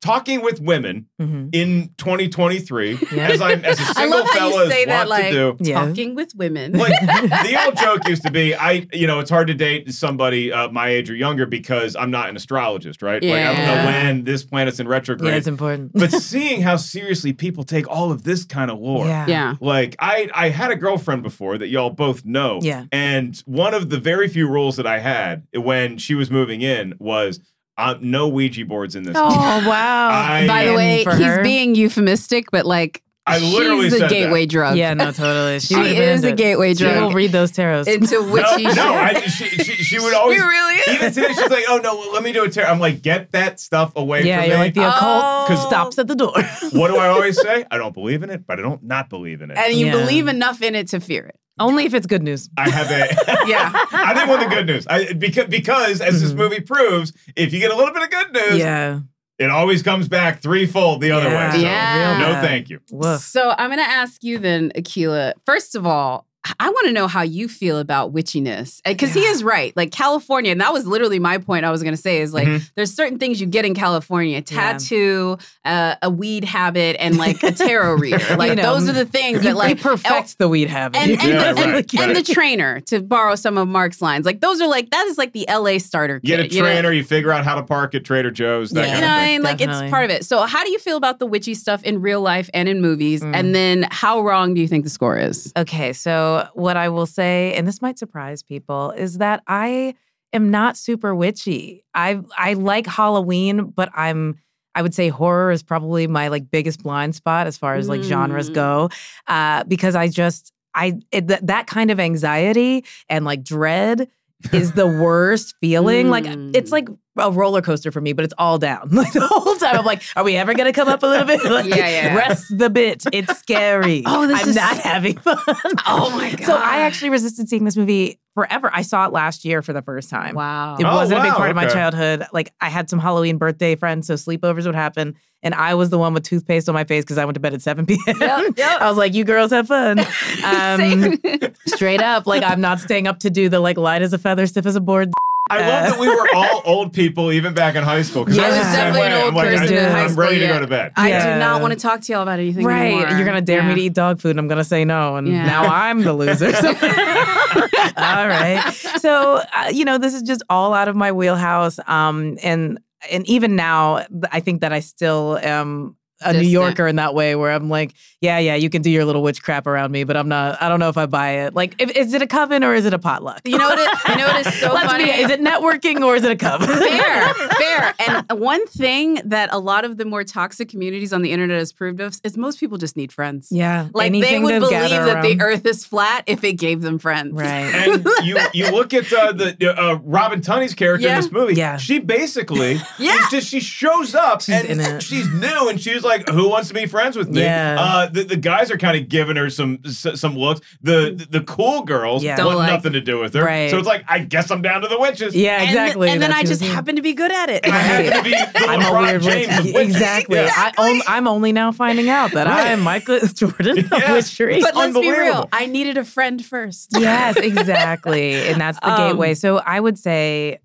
talking 0.00 0.40
with 0.42 0.60
women 0.60 1.06
Mhm. 1.20 1.48
in 1.52 1.90
2023, 1.96 2.98
Yeah. 3.12 3.28
as, 3.28 3.40
I'm, 3.40 3.64
as 3.64 3.78
a 3.78 3.82
I 3.88 3.92
single 3.92 4.18
love 4.20 4.28
how 4.28 4.38
fella 4.50 4.64
you 4.64 4.70
say 4.70 4.80
is 4.82 4.86
that, 4.86 4.96
want 4.98 5.08
like 5.10 5.24
to 5.24 5.30
do. 5.32 5.56
Yeah. 5.60 5.86
talking 5.86 6.14
with 6.14 6.32
women. 6.36 6.72
Like 6.72 6.92
the 7.00 7.62
old 7.64 7.76
joke 7.76 8.06
used 8.08 8.22
to 8.24 8.30
be, 8.30 8.54
I 8.54 8.86
you 8.92 9.06
know, 9.06 9.18
it's 9.18 9.30
hard 9.30 9.48
to 9.48 9.54
date 9.54 9.92
somebody 9.92 10.52
uh, 10.52 10.68
my 10.70 10.88
age 10.88 11.10
or 11.10 11.14
younger 11.16 11.44
because 11.46 11.96
I'm 11.96 12.10
not 12.10 12.28
an 12.28 12.36
astrologist, 12.36 13.02
right? 13.02 13.22
Like 13.22 13.32
I 13.32 13.54
don't 13.54 13.66
know 13.66 13.84
when 13.86 14.24
this 14.24 14.44
planet's 14.44 14.78
in 14.78 14.86
retrograde. 14.86 15.32
yeah, 15.32 15.38
it's 15.38 15.46
important. 15.48 15.92
but 15.94 16.12
seeing 16.12 16.62
how 16.62 16.76
seriously 16.76 17.32
people 17.32 17.64
take 17.64 17.88
all 17.88 18.12
of 18.12 18.22
this 18.22 18.44
kind 18.44 18.70
of 18.70 18.78
lore, 18.78 19.06
yeah. 19.06 19.26
yeah. 19.26 19.54
like 19.60 19.96
I 19.98 20.28
I 20.34 20.50
had 20.50 20.70
a 20.70 20.76
girlfriend 20.76 21.22
before 21.24 21.58
that 21.58 21.68
y'all 21.68 21.90
both 21.90 22.24
know. 22.24 22.60
Yeah. 22.62 22.84
And 22.92 23.36
one 23.46 23.74
of 23.74 23.90
the 23.90 23.98
very 23.98 24.28
few 24.28 24.46
rules 24.48 24.76
that 24.76 24.86
I 24.86 25.00
had 25.00 25.46
when 25.52 25.98
she 25.98 26.14
was 26.14 26.30
moving 26.30 26.60
in 26.62 26.94
was 26.98 27.40
uh, 27.78 27.94
no 28.00 28.28
Ouija 28.28 28.64
boards 28.64 28.94
in 28.96 29.02
this. 29.04 29.16
Oh 29.18 29.28
wow! 29.68 30.08
I- 30.10 30.46
By 30.46 30.64
the 30.66 30.74
way, 30.74 30.98
he's 30.98 31.06
her- 31.06 31.42
being 31.42 31.74
euphemistic, 31.74 32.50
but 32.50 32.64
like 32.66 33.02
I 33.28 33.38
literally 33.40 33.84
she's 33.86 33.94
a 33.94 33.98
said 33.98 34.02
that. 34.04 34.10
gateway 34.14 34.46
drug. 34.46 34.76
Yeah, 34.76 34.94
no, 34.94 35.10
totally. 35.10 35.58
She 35.60 35.74
would've 35.74 35.92
is 35.98 36.22
a 36.24 36.30
gateway 36.32 36.74
drug. 36.74 36.94
She 36.94 37.00
will 37.00 37.12
read 37.12 37.32
those 37.32 37.50
tarots. 37.50 37.88
into 37.88 38.20
No, 38.24 38.32
witchy 38.32 38.62
no. 38.62 38.94
I, 38.94 39.20
she, 39.22 39.46
she, 39.48 39.72
she 39.82 39.98
would 39.98 40.14
always. 40.20 40.38
really 40.40 40.74
is? 40.76 40.88
Even 40.94 41.12
today, 41.12 41.32
she's 41.34 41.50
like, 41.50 41.64
"Oh 41.68 41.78
no, 41.78 42.12
let 42.12 42.22
me 42.22 42.32
do 42.32 42.44
a 42.44 42.48
tarot." 42.48 42.68
I'm 42.70 42.78
like, 42.78 43.02
"Get 43.02 43.32
that 43.32 43.58
stuff 43.58 43.92
away 43.96 44.22
yeah, 44.24 44.40
from 44.42 44.48
you're 44.50 44.58
me." 44.58 44.64
like 44.64 44.74
the 44.74 44.88
occult 44.88 45.50
Oh. 45.50 45.66
stops 45.66 45.98
at 45.98 46.06
the 46.06 46.14
door. 46.14 46.34
what 46.72 46.88
do 46.88 46.96
I 46.98 47.08
always 47.08 47.40
say? 47.40 47.64
I 47.70 47.78
don't 47.78 47.94
believe 47.94 48.22
in 48.22 48.30
it, 48.30 48.46
but 48.46 48.60
I 48.60 48.62
don't 48.62 48.82
not 48.84 49.08
believe 49.10 49.42
in 49.42 49.50
it. 49.50 49.58
and 49.58 49.74
you 49.74 49.86
Yeah. 49.86 49.92
believe 49.92 50.28
enough 50.28 50.62
in 50.62 50.74
it 50.76 50.88
to 50.88 51.00
fear 51.00 51.26
it. 51.26 51.36
Only 51.58 51.84
if 51.86 51.94
it's 51.94 52.06
good 52.06 52.22
news. 52.22 52.48
I 52.58 52.68
have 52.68 52.90
a. 52.90 53.46
Yeah. 53.48 53.70
I 53.92 54.12
didn't 54.14 54.28
want 54.28 54.42
the 54.42 54.54
good 54.54 54.66
news. 54.66 54.86
I 54.88 55.12
because 55.12 55.46
because 55.46 56.00
as 56.00 56.20
this 56.20 56.32
Mhm. 56.32 56.36
movie 56.36 56.60
proves, 56.60 57.12
if 57.36 57.52
you 57.52 57.60
get 57.60 57.70
a 57.70 57.76
little 57.76 57.94
bit 57.94 58.02
of 58.02 58.10
good 58.10 58.32
news, 58.32 58.58
Yeah. 58.58 59.00
it 59.38 59.50
always 59.50 59.82
comes 59.82 60.08
back 60.08 60.42
threefold 60.42 61.00
the 61.00 61.12
other 61.12 61.28
Yeah. 61.30 61.50
way. 61.52 61.56
So 61.58 61.62
Yeah. 61.62 62.18
no, 62.18 62.40
thank 62.46 62.68
you. 62.68 62.80
Woof. 62.90 63.20
So 63.20 63.54
I'm 63.56 63.68
going 63.70 63.78
to 63.78 63.88
ask 63.88 64.22
you 64.24 64.38
then, 64.38 64.72
Akilah. 64.76 65.34
First 65.46 65.74
of 65.74 65.86
all, 65.86 66.25
I 66.60 66.68
want 66.70 66.86
to 66.86 66.92
know 66.92 67.06
how 67.08 67.22
you 67.22 67.48
feel 67.48 67.78
about 67.78 68.12
witchiness. 68.14 68.80
Because 68.84 69.12
he 69.14 69.20
is 69.20 69.42
right. 69.44 69.76
Like 69.76 69.90
California, 69.92 70.50
and 70.52 70.60
that 70.60 70.72
was 70.72 70.86
literally 70.86 71.18
my 71.18 71.38
point 71.38 71.64
I 71.64 71.70
was 71.70 71.82
going 71.82 71.94
to 71.94 72.00
say 72.00 72.20
is 72.20 72.32
like, 72.34 72.46
Mhm. 72.48 72.70
there's 72.74 72.92
certain 72.94 73.18
things 73.18 73.40
you 73.40 73.46
get 73.46 73.64
in 73.64 73.74
California 73.74 74.40
tattoo, 74.42 75.38
uh, 75.64 75.94
a 76.02 76.10
weed 76.10 76.44
habit, 76.44 76.96
and 76.98 77.16
like 77.16 77.42
a 77.42 77.52
tarot 77.52 77.94
reader. 77.98 78.36
Like, 78.36 78.50
You 78.50 78.56
know, 78.56 78.62
those 78.74 78.88
are 78.88 78.92
the 78.92 79.04
things 79.04 79.42
that 79.42 79.56
like 79.56 79.76
he 79.78 79.82
perfects 79.82 80.34
the 80.34 80.48
weed 80.48 80.68
habit. 80.68 81.00
and, 81.00 81.10
and, 81.20 81.22
Yeah, 81.22 81.52
the, 81.52 81.62
and, 81.62 81.72
right, 81.72 81.94
and 82.00 82.16
the 82.16 82.22
trainer 82.22 82.80
to 82.80 83.00
borrow 83.02 83.34
some 83.34 83.58
of 83.58 83.68
Mark's 83.68 84.00
lines. 84.02 84.26
Like 84.26 84.40
those 84.40 84.60
are 84.60 84.68
like 84.68 84.90
that 84.90 85.06
is 85.06 85.18
like 85.18 85.32
the 85.32 85.46
LA 85.48 85.78
starter 85.78 86.20
You 86.22 86.28
get 86.28 86.40
a 86.40 86.42
kit. 86.44 86.52
you 86.52 86.62
know? 86.62 86.68
trainer, 86.68 86.92
you 86.92 87.04
figure 87.04 87.32
out 87.32 87.44
how 87.44 87.54
to 87.54 87.62
park 87.62 87.94
at 87.94 88.04
Trader 88.04 88.30
Joe's, 88.30 88.70
that 88.70 88.86
Yeah. 88.86 88.86
kind 88.86 88.96
You 88.96 89.00
know 89.00 89.06
of 89.06 89.12
what 89.12 89.18
I 89.20 89.24
thing. 89.24 89.32
mean? 89.34 89.42
Like 89.42 89.58
Definitely. 89.58 89.84
it's 89.86 89.90
part 89.90 90.04
of 90.04 90.10
it. 90.10 90.24
So 90.24 90.40
how 90.46 90.64
do 90.64 90.70
you 90.70 90.78
feel 90.78 90.96
about 90.96 91.18
the 91.18 91.26
witchy 91.26 91.54
stuff 91.54 91.82
in 91.82 92.00
real 92.00 92.20
life 92.20 92.50
and 92.54 92.68
in 92.68 92.80
movies? 92.80 93.22
Mm. 93.22 93.34
And 93.34 93.54
then 93.54 93.88
how 93.90 94.20
wrong 94.22 94.54
do 94.54 94.60
you 94.60 94.68
think 94.68 94.84
the 94.84 94.90
score 94.90 95.16
is? 95.18 95.52
Okay, 95.56 95.92
so 95.92 96.35
what 96.54 96.76
I 96.76 96.88
will 96.88 97.06
say, 97.06 97.54
and 97.54 97.66
this 97.66 97.82
might 97.82 97.98
surprise 97.98 98.42
people, 98.42 98.90
is 98.92 99.18
that 99.18 99.42
I 99.46 99.94
am 100.32 100.50
not 100.50 100.76
super 100.76 101.14
witchy. 101.14 101.84
I 101.94 102.20
I 102.36 102.54
like 102.54 102.86
Halloween, 102.86 103.66
but 103.70 103.90
I'm 103.94 104.36
I 104.74 104.82
would 104.82 104.94
say 104.94 105.08
horror 105.08 105.50
is 105.50 105.62
probably 105.62 106.06
my 106.06 106.28
like 106.28 106.50
biggest 106.50 106.82
blind 106.82 107.14
spot 107.14 107.46
as 107.46 107.56
far 107.56 107.76
as 107.76 107.88
like 107.88 108.02
genres 108.02 108.50
Mm. 108.50 108.54
go, 108.54 108.90
uh, 109.26 109.64
because 109.64 109.94
I 109.94 110.08
just 110.08 110.52
I 110.74 110.98
it, 111.10 111.28
that 111.28 111.46
that 111.46 111.66
kind 111.66 111.90
of 111.90 111.98
anxiety 111.98 112.84
and 113.08 113.24
like 113.24 113.42
dread 113.42 114.08
is 114.52 114.72
the 114.72 114.86
worst 115.02 115.54
feeling. 115.60 116.10
Like 116.10 116.26
it's 116.52 116.70
Mm. 116.70 116.72
like 116.72 116.88
a 117.18 117.30
roller 117.30 117.62
coaster 117.62 117.90
for 117.92 118.00
me, 118.00 118.12
but 118.12 118.24
it's 118.24 118.34
all 118.38 118.58
down. 118.58 118.88
Like 118.96 119.12
the 119.12 119.26
whole 119.26 119.54
time, 119.56 119.76
I'm 119.76 119.84
like, 119.84 120.02
are 120.16 120.24
we 120.24 120.36
ever 120.36 120.54
gonna 120.54 120.72
come 120.72 120.88
up 120.88 121.02
a 121.02 121.06
little 121.06 121.26
bit? 121.26 121.42
Like, 121.50 121.66
Yeah, 121.66 121.88
yeah. 121.88 122.14
Rest 122.16 122.56
the 122.58 122.70
bit. 122.70 123.04
It's 123.12 123.38
scary. 123.38 124.02
Oh, 124.06 124.26
this 124.26 124.42
I'm 124.42 124.48
is- 124.50 124.56
not 124.56 124.76
having 124.78 125.16
fun. 125.18 125.38
Oh 125.86 126.10
my 126.16 126.30
god. 126.32 126.44
So 126.44 126.54
I 126.56 126.78
actually 126.80 127.10
resisted 127.10 127.48
seeing 127.48 127.64
this 127.64 127.76
movie 127.76 128.18
forever. 128.34 128.70
I 128.72 128.82
saw 128.82 129.06
it 129.06 129.12
last 129.12 129.44
year 129.44 129.62
for 129.62 129.72
the 129.72 129.82
first 129.82 130.10
time. 130.10 130.34
Wow. 130.34 130.76
It 130.78 130.84
Oh, 130.84 130.94
wasn't 130.94 131.20
a 131.20 131.22
big 131.22 131.32
wow, 131.32 131.36
part 131.38 131.50
of 131.50 131.56
my 131.56 131.66
childhood. 131.66 132.26
Like 132.32 132.52
I 132.60 132.68
had 132.68 132.90
some 132.90 132.98
Halloween 132.98 133.38
birthday 133.38 133.76
friends, 133.76 134.06
so 134.06 134.14
sleepovers 134.14 134.66
would 134.66 134.74
happen, 134.74 135.16
and 135.42 135.54
I 135.54 135.74
was 135.74 135.88
the 135.90 135.98
one 135.98 136.12
with 136.14 136.24
toothpaste 136.24 136.68
on 136.68 136.74
my 136.74 136.84
face 136.84 137.04
because 137.04 137.16
I 137.18 137.24
went 137.24 137.34
to 137.34 137.40
bed 137.40 137.54
at 137.54 137.62
7 137.62 137.86
p.m. 137.86 137.98
Yep, 138.20 138.54
yep. 138.58 138.80
I 138.80 138.88
was 138.88 138.98
like, 138.98 139.14
"You 139.14 139.24
girls 139.24 139.52
have 139.52 139.68
fun." 139.68 140.00
Um, 140.44 141.18
straight 141.66 142.02
up, 142.02 142.26
like 142.26 142.42
I'm 142.42 142.60
not 142.60 142.80
staying 142.80 143.06
up 143.06 143.20
to 143.20 143.30
do 143.30 143.48
the 143.48 143.60
like 143.60 143.76
light 143.78 144.02
as 144.02 144.12
a 144.12 144.18
feather, 144.18 144.46
stiff 144.46 144.66
as 144.66 144.76
a 144.76 144.80
board 144.80 145.12
I 145.48 145.58
love 145.60 145.90
that 145.90 146.00
we 146.00 146.08
were 146.08 146.26
all 146.34 146.62
old 146.64 146.92
people 146.92 147.30
even 147.30 147.54
back 147.54 147.76
in 147.76 147.84
high 147.84 148.02
school. 148.02 148.24
'cause 148.24 148.36
I 148.38 148.48
was 148.48 148.56
the 148.58 148.64
same 148.64 148.72
definitely 148.72 149.00
way. 149.00 149.06
an 149.06 149.12
old 149.14 149.28
I'm 149.28 149.34
like, 149.34 149.48
person 149.58 149.78
I, 149.78 150.00
I'm 150.02 150.08
school, 150.08 150.24
ready 150.24 150.38
to 150.40 150.46
go 150.48 150.60
to 150.60 150.66
bed. 150.66 150.92
I 150.96 151.08
Yeah. 151.10 151.34
do 151.34 151.38
not 151.40 151.60
want 151.62 151.72
to 151.72 151.78
talk 151.78 152.00
to 152.00 152.12
y'all 152.12 152.22
about 152.22 152.40
anything 152.40 152.64
Right. 152.66 152.86
anymore. 152.92 153.08
You're 153.10 153.24
going 153.24 153.36
to 153.36 153.42
dare 153.42 153.62
me 153.62 153.74
to 153.76 153.80
eat 153.80 153.92
dog 153.94 154.20
food 154.20 154.30
and 154.30 154.40
I'm 154.40 154.48
going 154.48 154.58
to 154.58 154.64
say 154.64 154.84
no. 154.84 155.16
And 155.16 155.28
Yeah. 155.28 155.46
now 155.46 155.64
I'm 155.66 156.02
the 156.02 156.12
loser. 156.12 156.52
So- 156.52 156.68
all 157.96 158.28
right. 158.28 158.60
So, 158.98 159.42
uh, 159.56 159.68
you 159.72 159.84
know, 159.84 159.98
this 159.98 160.14
is 160.14 160.22
just 160.22 160.42
all 160.50 160.74
out 160.74 160.88
of 160.88 160.96
my 160.96 161.12
wheelhouse. 161.12 161.78
Um, 161.86 162.38
and, 162.42 162.78
and 163.10 163.26
even 163.28 163.54
now, 163.56 164.04
I 164.32 164.40
think 164.40 164.62
that 164.62 164.72
I 164.72 164.80
still 164.80 165.38
am 165.42 165.96
a 166.22 166.32
New 166.32 166.40
Yorker 166.40 166.86
in 166.86 166.96
that 166.96 167.14
way 167.14 167.34
where 167.36 167.52
I'm 167.52 167.68
like, 167.68 167.92
yeah, 168.20 168.38
yeah, 168.38 168.54
you 168.54 168.70
can 168.70 168.80
do 168.82 168.90
your 168.90 169.04
little 169.04 169.22
witch 169.22 169.42
crap 169.42 169.66
around 169.66 169.92
me, 169.92 170.04
but 170.04 170.16
I'm 170.16 170.28
not, 170.28 170.60
I 170.62 170.68
don't 170.68 170.80
know 170.80 170.88
if 170.88 170.96
I 170.96 171.06
buy 171.06 171.30
it. 171.44 171.54
Like, 171.54 171.74
if, 171.78 171.90
is 171.90 172.14
it 172.14 172.22
a 172.22 172.26
coven 172.26 172.64
or 172.64 172.74
is 172.74 172.86
it 172.86 172.94
a 172.94 172.98
potluck? 172.98 173.42
You 173.44 173.58
know 173.58 173.68
what? 173.68 173.78
It, 173.78 174.08
you 174.08 174.16
know 174.16 174.26
what 174.26 174.46
is 174.46 174.54
so 174.60 174.72
Let's 174.72 174.90
funny? 174.90 175.04
be, 175.04 175.10
is 175.10 175.30
it 175.30 175.40
networking 175.40 176.02
or 176.02 176.16
is 176.16 176.24
it 176.24 176.32
a 176.32 176.36
coven? 176.36 176.66
fair, 176.78 177.34
fair. 177.34 177.94
And 178.08 178.40
one 178.40 178.66
thing 178.68 179.20
that 179.26 179.48
a 179.52 179.58
lot 179.58 179.84
of 179.84 179.96
the 179.96 180.04
more 180.04 180.22
toxic 180.24 180.68
communities 180.68 181.12
on 181.12 181.22
the 181.22 181.32
internet 181.32 181.58
has 181.58 181.72
proved 181.72 182.00
us 182.00 182.20
is 182.24 182.36
most 182.36 182.58
people 182.60 182.78
just 182.78 182.96
need 182.96 183.12
friends. 183.12 183.48
Yeah. 183.50 183.88
Like 183.92 184.12
they 184.12 184.38
would 184.38 184.60
believe 184.60 184.70
gather 184.70 185.04
that 185.06 185.22
the 185.22 185.40
earth 185.40 185.66
is 185.66 185.84
flat 185.84 186.24
if 186.26 186.42
it 186.44 186.54
gave 186.54 186.80
them 186.82 186.98
friends. 186.98 187.32
Right. 187.34 187.74
And 187.74 188.04
you 188.24 188.38
you 188.54 188.70
look 188.70 188.94
at 188.94 189.12
uh, 189.12 189.32
the 189.32 189.56
uh, 189.78 189.98
Robin 190.04 190.40
Tunney's 190.40 190.74
character 190.74 191.06
Yeah. 191.06 191.16
in 191.16 191.22
this 191.22 191.32
movie. 191.32 191.54
Yeah. 191.54 191.76
She 191.76 191.98
basically 191.98 192.80
Yeah. 192.98 193.18
just 193.30 193.48
she 193.48 193.60
shows 193.60 194.14
up 194.14 194.40
She's 194.42 194.54
and 194.54 194.68
in 194.68 194.80
it. 194.80 195.02
she's 195.02 195.28
new 195.32 195.68
and 195.68 195.80
she's 195.80 196.02
like, 196.06 196.28
"Who 196.30 196.48
wants 196.48 196.68
to 196.68 196.74
be 196.74 196.86
friends 196.86 197.16
with 197.16 197.28
me?" 197.28 197.42
Yeah. 197.42 197.76
Uh, 197.78 198.06
the, 198.06 198.22
the 198.24 198.36
guys 198.36 198.70
are 198.70 198.78
kind 198.78 198.96
of 199.00 199.08
giving 199.08 199.36
her 199.36 199.50
some 199.50 199.78
s- 199.84 200.06
some 200.14 200.36
looks. 200.36 200.60
The 200.82 201.14
the, 201.16 201.38
the 201.38 201.44
cool 201.44 201.82
girls 201.82 202.22
Yeah. 202.24 202.42
Want 202.44 202.58
like- 202.58 202.70
nothing 202.70 202.92
to 202.94 203.00
do 203.00 203.18
with 203.20 203.34
her. 203.34 203.44
Right. 203.44 203.70
So 203.70 203.78
it's 203.78 203.86
like, 203.86 204.04
I 204.08 204.20
guess 204.20 204.50
I'm 204.50 204.62
down 204.62 204.80
to 204.82 204.88
the 204.88 204.98
witches. 204.98 205.34
Yeah, 205.34 205.60
And- 205.60 205.68
exactly. 205.68 206.08
And, 206.10 206.22
then 206.22 206.32
I 206.32 206.42
just 206.44 206.60
mean. 206.62 206.70
happen 206.70 206.96
to 206.96 207.02
be 207.02 207.12
good 207.12 207.30
at 207.32 207.50
it. 207.50 207.66
I 207.66 207.70
happen 207.78 208.12
to 208.18 208.22
be 208.22 208.30
the 208.58 208.66
I'm 208.68 208.82
a 208.82 208.98
weird 209.00 209.22
James 209.22 209.48
witch. 209.64 209.74
of. 209.74 209.80
Exactly. 209.86 210.36
Yeah. 210.38 210.50
I 210.54 210.72
own, 210.78 211.00
I'm 211.06 211.26
only 211.28 211.52
now 211.52 211.72
finding 211.72 212.08
out 212.08 212.32
that 212.32 212.46
Right. 212.46 212.66
I 212.66 212.70
am 212.70 212.80
Michael 212.80 213.18
Jordan 213.20 213.78
of 213.80 213.90
Yes. 213.92 214.10
witchery. 214.12 214.60
But 214.60 214.74
let's 214.76 214.98
be 214.98 215.10
real. 215.10 215.48
I 215.52 215.66
needed 215.66 215.96
a 215.98 216.04
friend 216.04 216.44
first. 216.44 216.90
yes, 216.98 217.36
exactly. 217.36 218.34
And 218.48 218.60
that's 218.60 218.78
the 218.80 218.90
Um, 218.90 219.10
gateway. 219.12 219.34
So 219.34 219.58
I 219.58 219.78
would 219.80 219.98
say, 219.98 220.58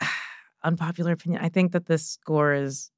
unpopular 0.64 1.12
opinion, 1.12 1.42
I 1.44 1.48
think 1.48 1.72
that 1.72 1.86
this 1.86 2.06
score 2.06 2.54
is 2.54 2.90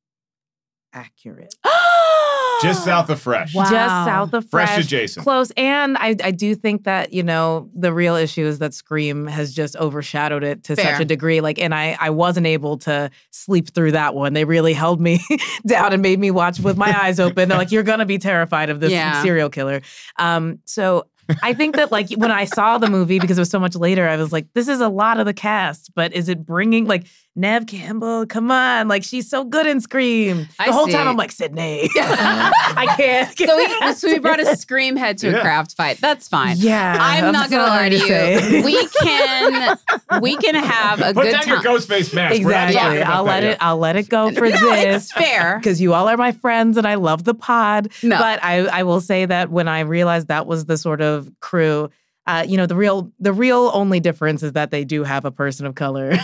accurate. 0.95 1.55
Just 2.63 2.85
south 2.85 3.11
of 3.11 3.21
fresh. 3.21 3.55
Wow. 3.55 3.65
Just 3.65 3.75
south 4.07 4.33
of 4.33 4.49
Fresh 4.49 4.69
fresh. 4.75 4.85
adjacent. 4.85 5.25
Close. 5.25 5.51
And 5.57 5.99
I, 5.99 6.17
I 6.23 6.31
do 6.31 6.55
think 6.55 6.85
that, 6.85 7.13
you 7.13 7.23
know, 7.23 7.69
the 7.75 7.93
real 7.93 8.15
issue 8.15 8.45
is 8.47 8.61
that 8.61 8.73
Scream 8.73 9.27
has 9.27 9.53
just 9.53 9.77
overshadowed 9.77 10.45
it 10.45 10.63
to 10.65 10.77
Fair. 10.77 10.93
such 10.95 11.03
a 11.03 11.05
degree. 11.05 11.41
Like, 11.41 11.59
and 11.59 11.75
I, 11.75 11.97
I 12.01 12.11
wasn't 12.11 12.47
able 12.47 12.79
to 12.79 13.11
sleep 13.33 13.75
through 13.75 13.93
that 13.93 14.15
one. 14.15 14.33
They 14.33 14.45
really 14.45 14.73
held 14.73 15.01
me 15.01 15.21
down 15.67 15.93
and 15.93 16.01
made 16.01 16.19
me 16.21 16.31
watch 16.31 16.61
with 16.61 16.77
my 16.79 16.97
eyes 16.99 17.19
open. 17.21 17.49
They're 17.49 17.59
like, 17.59 17.73
you're 17.73 17.83
going 17.83 17.99
to 17.99 18.07
be 18.07 18.19
terrified 18.19 18.71
of 18.71 18.81
this 18.81 18.93
Yeah. 18.93 19.21
serial 19.23 19.51
killer. 19.51 19.83
Um, 20.17 20.61
so 20.65 21.07
I 21.43 21.55
think 21.55 21.77
that, 21.77 21.91
like, 21.91 22.11
when 22.13 22.31
I 22.31 22.45
saw 22.45 22.79
the 22.79 22.89
movie, 22.89 23.19
because 23.19 23.37
it 23.37 23.41
was 23.41 23.51
so 23.51 23.59
much 23.59 23.75
later, 23.75 24.07
I 24.09 24.17
was 24.17 24.31
like, 24.33 24.47
this 24.55 24.69
is 24.69 24.81
a 24.81 24.89
lot 24.89 25.19
of 25.19 25.27
the 25.27 25.35
cast, 25.35 25.91
but 25.95 26.13
is 26.13 26.29
it 26.29 26.47
bringing, 26.47 26.85
like, 26.87 27.07
Neve 27.37 27.67
Campbell, 27.67 28.27
come 28.27 28.51
on. 28.53 28.87
Like, 28.87 29.03
she's 29.03 29.29
so 29.29 29.43
good 29.43 29.67
in 29.67 29.81
Scream. 29.81 30.49
The 30.57 30.63
I 30.63 30.71
whole 30.71 30.87
see. 30.87 30.93
time 30.93 31.09
I'm 31.09 31.17
like, 31.17 31.33
Sydney. 31.33 31.91
I 31.97 32.95
can't. 32.97 33.37
So 33.37 33.57
we, 33.57 33.93
so 33.95 34.09
we 34.09 34.19
brought 34.21 34.39
a 34.39 34.55
scream 34.57 34.95
head 34.95 35.19
to 35.19 35.31
Yeah. 35.31 35.39
a 35.39 35.41
craft 35.41 35.75
fight. 35.77 35.99
That's 36.01 36.29
fine. 36.29 36.57
Yeah, 36.59 36.97
I'm, 37.01 37.33
not 37.33 37.51
gonna 37.51 37.65
lie 37.65 37.89
to 37.89 37.97
you. 37.97 38.07
say. 38.07 38.63
We 38.65 38.87
can 39.01 39.79
we 40.23 40.37
can 40.37 40.55
have 40.55 41.01
a 41.01 41.13
good. 41.13 41.15
Put 41.17 41.23
good 41.25 41.33
down 41.33 41.47
your 41.49 41.57
time. 41.57 41.65
ghost 41.65 41.89
face 41.89 42.13
mask. 42.15 42.37
Exactly. 42.37 42.77
talking 42.79 42.99
about 43.03 43.13
I'll 43.15 43.25
let 43.25 43.43
yet. 43.43 43.53
it. 43.53 43.59
I'll 43.61 43.79
let 43.79 43.97
it 43.97 44.09
go 44.09 44.31
for 44.31 44.49
no, 44.49 44.51
this 44.51 45.05
it's 45.05 45.13
fair. 45.13 45.59
because 45.59 45.81
you 45.81 45.93
all 45.93 46.09
are 46.09 46.17
my 46.17 46.33
friends 46.33 46.77
and 46.77 46.87
I 46.87 46.95
love 46.95 47.25
the 47.25 47.35
pod. 47.35 47.89
No. 48.03 48.17
But 48.17 48.43
I, 48.45 48.59
I 48.67 48.83
will 48.85 49.01
say 49.01 49.27
that 49.27 49.51
when 49.51 49.67
I 49.67 49.81
realized 49.81 50.29
that 50.29 50.47
was 50.47 50.67
the 50.67 50.77
sort 50.79 51.01
of 51.01 51.31
crew, 51.41 51.91
uh, 52.27 52.45
you 52.49 52.57
know, 52.57 52.67
the 52.67 52.77
real 52.77 53.13
the 53.19 53.33
real 53.33 53.71
only 53.75 54.01
difference 54.01 54.43
is 54.43 54.53
that 54.53 54.71
they 54.71 54.85
do 54.85 55.03
have 55.05 55.25
a 55.25 55.31
person 55.31 55.67
of 55.67 55.75
color 55.75 56.17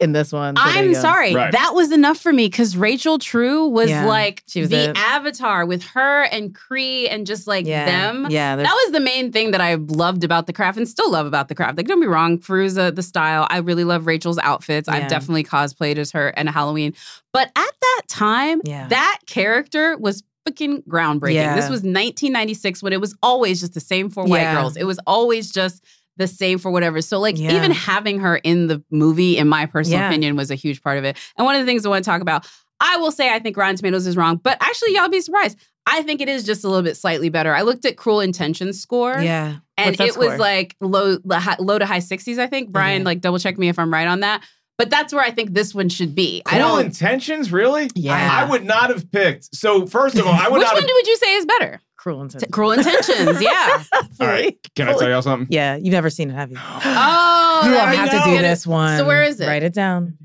in 0.00 0.12
this 0.12 0.32
one. 0.32 0.56
So 0.56 0.62
I'm 0.64 0.94
sorry. 0.94 1.34
Right. 1.34 1.52
That 1.52 1.72
was 1.74 1.92
enough 1.92 2.18
for 2.18 2.32
me 2.32 2.46
because 2.46 2.76
Rachel 2.76 3.18
True 3.18 3.68
was 3.68 3.90
Yeah, 3.90 4.06
like 4.06 4.42
she 4.46 4.60
was 4.60 4.70
the 4.70 4.90
it. 4.90 4.96
avatar 4.96 5.64
with 5.66 5.82
her 5.84 6.22
and 6.24 6.54
Cree 6.54 7.08
and 7.08 7.26
just 7.26 7.46
like 7.46 7.66
Yeah. 7.66 7.84
them. 7.86 8.26
Yeah. 8.30 8.56
That 8.56 8.72
was 8.72 8.92
the 8.92 9.00
main 9.00 9.30
thing 9.32 9.52
that 9.52 9.60
I 9.60 9.74
loved 9.74 10.24
about 10.24 10.46
the 10.46 10.52
craft 10.52 10.78
and 10.78 10.88
still 10.88 11.10
love 11.10 11.26
about 11.26 11.48
the 11.48 11.54
craft. 11.54 11.76
Like, 11.76 11.86
don't 11.86 12.00
be 12.00 12.06
wrong, 12.06 12.38
Fairuza, 12.38 12.94
the 12.94 13.02
style. 13.02 13.46
I 13.50 13.58
really 13.58 13.84
love 13.84 14.06
Rachel's 14.06 14.38
outfits. 14.38 14.88
Yeah. 14.88 14.94
I've 14.96 15.08
definitely 15.08 15.44
cosplayed 15.44 15.96
as 15.96 16.10
her 16.12 16.28
and 16.28 16.48
Halloween. 16.48 16.94
But 17.32 17.48
at 17.56 17.72
that 17.80 18.02
time, 18.08 18.60
Yeah. 18.64 18.88
that 18.88 19.18
character 19.26 19.96
was 19.96 20.22
freaking 20.48 20.86
groundbreaking. 20.86 21.34
Yeah. 21.34 21.54
This 21.56 21.70
was 21.70 21.82
1996 21.82 22.82
when 22.82 22.92
it 22.92 23.00
was 23.00 23.16
always 23.22 23.60
just 23.60 23.74
the 23.74 23.80
same 23.80 24.10
for 24.10 24.24
white 24.24 24.52
girls. 24.52 24.76
It 24.76 24.84
was 24.84 24.98
always 25.06 25.50
just 25.50 25.82
the 26.16 26.26
same 26.28 26.58
for 26.58 26.70
whatever. 26.70 27.00
So, 27.02 27.18
like, 27.20 27.38
Yeah. 27.38 27.56
even 27.56 27.70
having 27.72 28.20
her 28.20 28.36
in 28.36 28.66
the 28.68 28.82
movie, 28.90 29.36
in 29.36 29.48
my 29.48 29.66
personal 29.66 30.00
Yeah. 30.00 30.08
opinion, 30.08 30.36
was 30.36 30.50
a 30.50 30.54
huge 30.54 30.82
part 30.82 30.98
of 30.98 31.04
it. 31.04 31.16
And 31.36 31.44
one 31.44 31.54
of 31.56 31.60
the 31.60 31.66
things 31.66 31.84
I 31.84 31.88
want 31.88 32.04
to 32.04 32.10
talk 32.10 32.20
about, 32.22 32.46
I 32.80 32.96
will 32.98 33.12
say 33.12 33.32
I 33.32 33.38
think 33.38 33.56
Rotten 33.56 33.76
Tomatoes 33.76 34.06
is 34.06 34.16
wrong, 34.16 34.40
but 34.42 34.56
actually, 34.60 34.94
y'all 34.94 35.08
be 35.08 35.20
surprised. 35.20 35.58
I 35.86 36.02
think 36.02 36.20
it 36.20 36.28
is 36.28 36.44
just 36.44 36.64
a 36.64 36.68
little 36.68 36.82
bit 36.82 36.96
slightly 36.96 37.28
better. 37.28 37.54
I 37.54 37.62
looked 37.62 37.84
at 37.84 37.96
Cruel 37.96 38.20
Intentions 38.20 38.80
score, 38.80 39.18
yeah. 39.20 39.56
and 39.76 39.86
What's 39.88 39.98
that 39.98 40.08
it 40.08 40.16
was 40.16 40.38
like 40.38 40.76
low, 40.80 41.18
low 41.58 41.78
to 41.78 41.84
high 41.86 41.98
60s. 42.00 42.38
I 42.38 42.46
think 42.46 42.70
Brian, 42.70 43.02
Okay. 43.02 43.04
like, 43.04 43.20
double 43.20 43.38
check 43.38 43.58
me 43.58 43.68
if 43.68 43.78
I'm 43.78 43.92
right 43.92 44.06
on 44.08 44.20
that. 44.20 44.42
But 44.76 44.90
that's 44.90 45.12
where 45.14 45.22
I 45.22 45.30
think 45.30 45.54
this 45.54 45.72
one 45.72 45.88
should 45.88 46.16
be. 46.16 46.42
I 46.46 46.56
Cruel 46.56 46.76
don't. 46.76 46.86
intentions, 46.86 47.52
really? 47.52 47.90
Yeah. 47.94 48.14
I, 48.14 48.42
I 48.42 48.50
would 48.50 48.64
not 48.64 48.90
have 48.90 49.08
picked. 49.12 49.54
So 49.54 49.86
first 49.86 50.16
of 50.18 50.26
all, 50.26 50.32
I 50.32 50.48
would 50.48 50.58
Which 50.58 50.62
not 50.66 50.74
one 50.74 50.82
have. 50.82 50.90
would 50.92 51.06
you 51.06 51.16
say 51.16 51.34
is 51.36 51.46
better? 51.46 51.80
Cruel 52.04 52.20
intention. 52.20 52.50
Cruel 52.50 52.72
Intentions, 52.72 53.40
yeah. 53.40 53.82
all 54.20 54.26
right. 54.26 54.58
Can 54.76 54.88
I 54.88 54.92
tell 54.92 55.08
y'all 55.08 55.22
something? 55.22 55.48
Yeah, 55.50 55.76
you've 55.76 55.92
never 55.92 56.10
seen 56.10 56.30
it, 56.30 56.34
have 56.34 56.50
you? 56.50 56.58
Oh, 57.56 57.60
you 57.64 57.70
will 57.70 57.76
there 57.76 57.86
have 57.86 58.10
to 58.10 58.30
do 58.30 58.42
this 58.42 58.66
one. 58.66 58.98
So 58.98 59.06
where 59.06 59.22
is 59.22 59.40
it? 59.40 59.46
Write 59.46 59.62
it 59.62 59.72
down. 59.72 60.18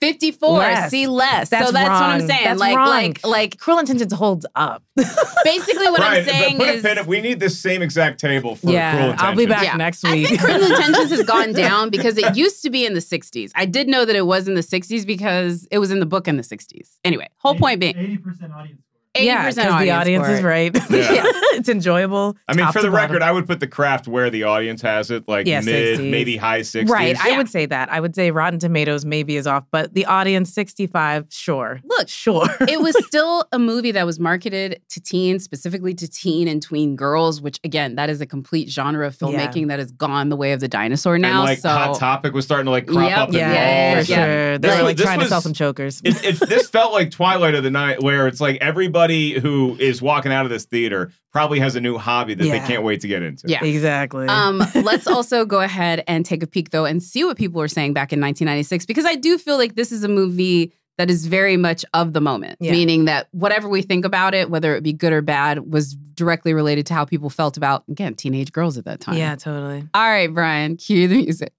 54. 0.00 0.58
Less. 0.58 0.90
See 0.90 1.06
less. 1.06 1.50
That's 1.50 1.66
so 1.66 1.72
that's 1.72 1.88
what 1.88 2.02
I'm 2.02 2.18
wrong. 2.20 2.28
saying. 2.28 2.44
That's 2.44 2.60
like, 2.60 2.76
wrong. 2.76 2.88
like, 2.88 3.26
like. 3.26 3.58
Cruel 3.58 3.78
Intentions 3.78 4.12
holds 4.12 4.46
up. 4.54 4.82
Basically, 4.96 5.88
what 5.90 5.98
Brian, 5.98 6.18
I'm 6.18 6.24
saying 6.24 6.58
but 6.58 6.66
put 6.66 6.74
is. 6.76 6.84
a 6.84 6.94
pin. 6.94 7.06
We 7.06 7.20
need 7.20 7.38
this 7.38 7.60
same 7.60 7.82
exact 7.82 8.18
table 8.18 8.56
for 8.56 8.62
Cruel 8.62 8.74
yeah, 8.74 8.92
Intentions. 8.92 9.22
I'll 9.22 9.36
be 9.36 9.46
back 9.46 9.64
Yeah. 9.64 9.76
next 9.76 10.04
I 10.04 10.12
week. 10.12 10.28
think 10.28 10.40
Cruel 10.40 10.64
Intentions 10.70 11.10
has 11.10 11.22
gone 11.24 11.52
down 11.52 11.90
because 11.90 12.18
it 12.18 12.34
used 12.36 12.62
to 12.62 12.70
be 12.70 12.84
in 12.86 12.94
the 12.94 13.00
60s. 13.00 13.52
I 13.54 13.66
did 13.66 13.88
know 13.88 14.04
that 14.04 14.16
it 14.16 14.26
was 14.26 14.48
in 14.48 14.54
the 14.54 14.62
60s 14.62 15.06
because 15.06 15.66
it 15.70 15.78
was 15.78 15.90
in 15.90 16.00
the 16.00 16.06
book 16.06 16.26
in 16.26 16.36
the 16.36 16.42
60s. 16.42 16.98
Anyway, 17.04 17.28
whole 17.36 17.54
point 17.54 17.78
being 17.80 17.94
80% 17.94 18.54
audience 18.54 18.80
score. 18.84 18.89
80% 19.16 19.24
yeah, 19.24 19.42
because 19.50 19.56
the 19.56 19.90
audience 19.90 20.24
score. 20.24 20.36
is 20.36 20.42
right. 20.42 20.76
Yeah. 20.90 21.22
it's 21.54 21.68
enjoyable. 21.68 22.36
I 22.46 22.54
mean, 22.54 22.66
for 22.68 22.74
to 22.74 22.78
the 22.86 22.90
bottom. 22.92 22.94
record, 22.94 23.22
I 23.22 23.32
would 23.32 23.46
put 23.46 23.58
the 23.58 23.66
craft 23.66 24.06
where 24.06 24.30
the 24.30 24.44
audience 24.44 24.80
has 24.82 25.10
it, 25.10 25.26
like 25.26 25.46
Yeah, 25.48 25.60
mid, 25.62 25.98
60s. 25.98 26.10
maybe 26.10 26.36
high 26.36 26.60
60s. 26.60 26.88
Right, 26.88 27.16
I 27.20 27.36
would 27.36 27.48
say 27.48 27.66
that. 27.66 27.90
I 27.90 27.98
would 27.98 28.14
say 28.14 28.30
Rotten 28.30 28.60
Tomatoes 28.60 29.04
maybe 29.04 29.36
is 29.36 29.46
off, 29.48 29.64
but 29.72 29.94
the 29.94 30.06
audience 30.06 30.52
65, 30.54 31.26
sure. 31.30 31.80
Look, 31.84 32.08
Sure. 32.08 32.46
it 32.68 32.80
was 32.80 32.94
still 33.06 33.44
a 33.52 33.58
movie 33.58 33.90
that 33.92 34.06
was 34.06 34.20
marketed 34.20 34.80
to 34.90 35.00
teens, 35.00 35.42
specifically 35.42 35.92
to 35.94 36.08
teen 36.08 36.46
and 36.46 36.62
tween 36.62 36.94
girls, 36.94 37.42
which 37.42 37.58
again, 37.64 37.96
that 37.96 38.10
is 38.10 38.20
a 38.20 38.26
complete 38.26 38.70
genre 38.70 39.06
of 39.08 39.16
Yeah. 39.20 39.28
filmmaking 39.28 39.68
that 39.68 39.80
has 39.80 39.90
gone 39.90 40.28
the 40.28 40.36
way 40.36 40.52
of 40.52 40.60
the 40.60 40.68
dinosaur 40.68 41.18
now. 41.18 41.40
and 41.40 41.48
like 41.50 41.58
so 41.58 41.68
Hot 41.68 41.98
Topic 41.98 42.32
was 42.32 42.44
starting 42.44 42.66
to 42.66 42.70
like 42.70 42.86
crop 42.86 43.08
Yep. 43.10 43.18
up 43.18 43.28
in 43.30 43.34
yeah, 43.34 43.52
Yeah, 43.52 44.02
for 44.02 44.10
yeah. 44.12 44.16
sure. 44.24 44.58
They 44.58 44.68
This 44.68 44.76
were 44.78 44.84
like 44.84 44.96
this 44.96 45.04
trying 45.06 45.20
to 45.20 45.26
sell 45.26 45.40
some 45.40 45.52
chokers. 45.54 46.00
It, 46.04 46.24
it, 46.24 46.48
this 46.48 46.68
felt 46.70 46.92
like 46.92 47.10
Twilight 47.10 47.54
of 47.56 47.64
the 47.64 47.70
Night, 47.70 48.00
where 48.02 48.28
it's 48.28 48.40
like 48.40 48.58
everybody 48.60 48.99
who 49.08 49.76
is 49.80 50.02
walking 50.02 50.32
out 50.32 50.44
of 50.44 50.50
this 50.50 50.64
theater 50.64 51.10
probably 51.32 51.60
has 51.60 51.76
a 51.76 51.80
new 51.80 51.96
hobby 51.96 52.34
that 52.34 52.42
they 52.42 52.58
can't 52.60 52.82
wait 52.82 53.00
to 53.00 53.08
get 53.08 53.22
into. 53.22 53.48
Yeah. 53.48 53.64
exactly. 53.64 54.26
Um, 54.26 54.58
let's 54.82 55.06
also 55.06 55.44
go 55.44 55.60
ahead 55.60 56.04
and 56.06 56.26
take 56.26 56.42
a 56.42 56.46
peek 56.46 56.70
though 56.70 56.84
and 56.84 57.02
see 57.02 57.24
what 57.24 57.36
people 57.36 57.60
were 57.60 57.68
saying 57.68 57.94
back 57.94 58.12
in 58.12 58.20
1996 58.20 58.84
because 58.86 59.06
I 59.06 59.14
do 59.14 59.38
feel 59.38 59.56
like 59.56 59.74
this 59.76 59.92
is 59.92 60.04
a 60.04 60.08
movie 60.08 60.72
that 60.98 61.08
is 61.08 61.26
very 61.26 61.56
much 61.56 61.84
of 61.94 62.12
the 62.12 62.20
moment, 62.20 62.58
Yeah. 62.60 62.72
meaning 62.72 63.06
that 63.06 63.28
whatever 63.30 63.68
we 63.68 63.80
think 63.80 64.04
about 64.04 64.34
it, 64.34 64.50
whether 64.50 64.74
it 64.76 64.82
be 64.82 64.92
good 64.92 65.12
or 65.14 65.22
bad, 65.22 65.72
was 65.72 65.94
directly 65.94 66.52
related 66.52 66.84
to 66.86 66.94
how 66.94 67.06
people 67.06 67.30
felt 67.30 67.56
about 67.56 67.84
again 67.88 68.14
teenage 68.14 68.52
girls 68.52 68.76
at 68.76 68.84
that 68.84 69.00
time. 69.00 69.16
yeah, 69.16 69.34
totally. 69.34 69.88
All 69.94 70.02
right, 70.08 70.32
Brian, 70.32 70.76
cue 70.76 71.08
the 71.08 71.22
music. 71.22 71.54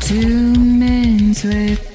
Two 0.00 0.54
minutes 0.54 1.44
with 1.44 1.94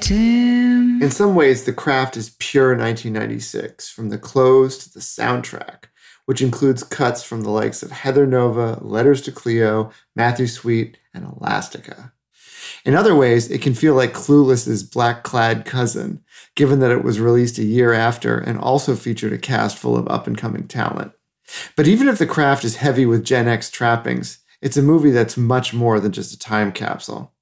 Tim. 0.99 1.03
In 1.03 1.11
some 1.11 1.35
ways, 1.35 1.63
The 1.63 1.73
Craft 1.73 2.17
is 2.17 2.35
pure 2.39 2.69
1996, 2.69 3.89
from 3.89 4.09
the 4.09 4.17
clothes 4.17 4.77
to 4.79 4.93
the 4.93 4.99
soundtrack, 4.99 5.85
which 6.25 6.41
includes 6.41 6.83
cuts 6.83 7.23
from 7.23 7.41
the 7.41 7.49
likes 7.49 7.83
of 7.83 7.91
Heather 7.91 8.25
Nova, 8.25 8.79
Letters 8.81 9.21
to 9.23 9.31
Cleo, 9.31 9.91
Matthew 10.15 10.47
Sweet, 10.47 10.97
and 11.13 11.25
Elastica. 11.25 12.13
In 12.85 12.95
other 12.95 13.15
ways, 13.15 13.49
it 13.49 13.61
can 13.61 13.73
feel 13.73 13.95
like 13.95 14.13
Clueless's 14.13 14.83
black 14.83 15.23
clad 15.23 15.65
cousin, 15.65 16.21
given 16.55 16.79
that 16.79 16.91
it 16.91 17.03
was 17.03 17.19
released 17.19 17.57
a 17.57 17.63
year 17.63 17.93
after 17.93 18.37
and 18.37 18.59
also 18.59 18.95
featured 18.95 19.33
a 19.33 19.37
cast 19.37 19.77
full 19.77 19.97
of 19.97 20.07
up 20.07 20.27
and 20.27 20.37
coming 20.37 20.67
talent. 20.67 21.11
But 21.75 21.87
even 21.87 22.07
if 22.07 22.17
The 22.17 22.25
Craft 22.25 22.63
is 22.63 22.77
heavy 22.77 23.05
with 23.05 23.25
Gen 23.25 23.47
X 23.47 23.69
trappings, 23.69 24.39
it's 24.61 24.77
a 24.77 24.81
movie 24.81 25.11
that's 25.11 25.37
much 25.37 25.73
more 25.73 25.99
than 25.99 26.11
just 26.11 26.33
a 26.33 26.39
time 26.39 26.71
capsule. 26.71 27.32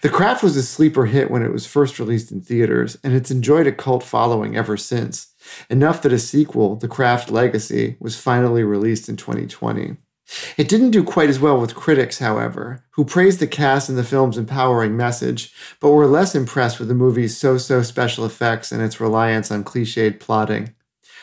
The 0.00 0.08
Craft 0.08 0.42
was 0.42 0.56
a 0.56 0.62
sleeper 0.62 1.06
hit 1.06 1.30
when 1.30 1.42
it 1.42 1.52
was 1.52 1.66
first 1.66 1.98
released 1.98 2.32
in 2.32 2.40
theaters, 2.40 2.96
and 3.02 3.14
it's 3.14 3.30
enjoyed 3.30 3.66
a 3.66 3.72
cult 3.72 4.02
following 4.02 4.56
ever 4.56 4.76
since, 4.76 5.34
enough 5.68 6.02
that 6.02 6.12
a 6.12 6.18
sequel, 6.18 6.76
The 6.76 6.88
Craft 6.88 7.30
Legacy, 7.30 7.96
was 8.00 8.20
finally 8.20 8.62
released 8.62 9.08
in 9.08 9.16
2020. 9.16 9.96
It 10.58 10.68
didn't 10.68 10.90
do 10.90 11.02
quite 11.02 11.30
as 11.30 11.40
well 11.40 11.58
with 11.58 11.74
critics, 11.74 12.18
however, 12.18 12.84
who 12.90 13.04
praised 13.04 13.40
the 13.40 13.46
cast 13.46 13.88
and 13.88 13.96
the 13.96 14.04
film's 14.04 14.36
empowering 14.36 14.96
message, 14.96 15.54
but 15.80 15.90
were 15.90 16.06
less 16.06 16.34
impressed 16.34 16.78
with 16.78 16.88
the 16.88 16.94
movie's 16.94 17.36
so 17.36 17.56
so 17.56 17.82
special 17.82 18.26
effects 18.26 18.70
and 18.70 18.82
its 18.82 19.00
reliance 19.00 19.50
on 19.50 19.64
cliched 19.64 20.20
plotting. 20.20 20.74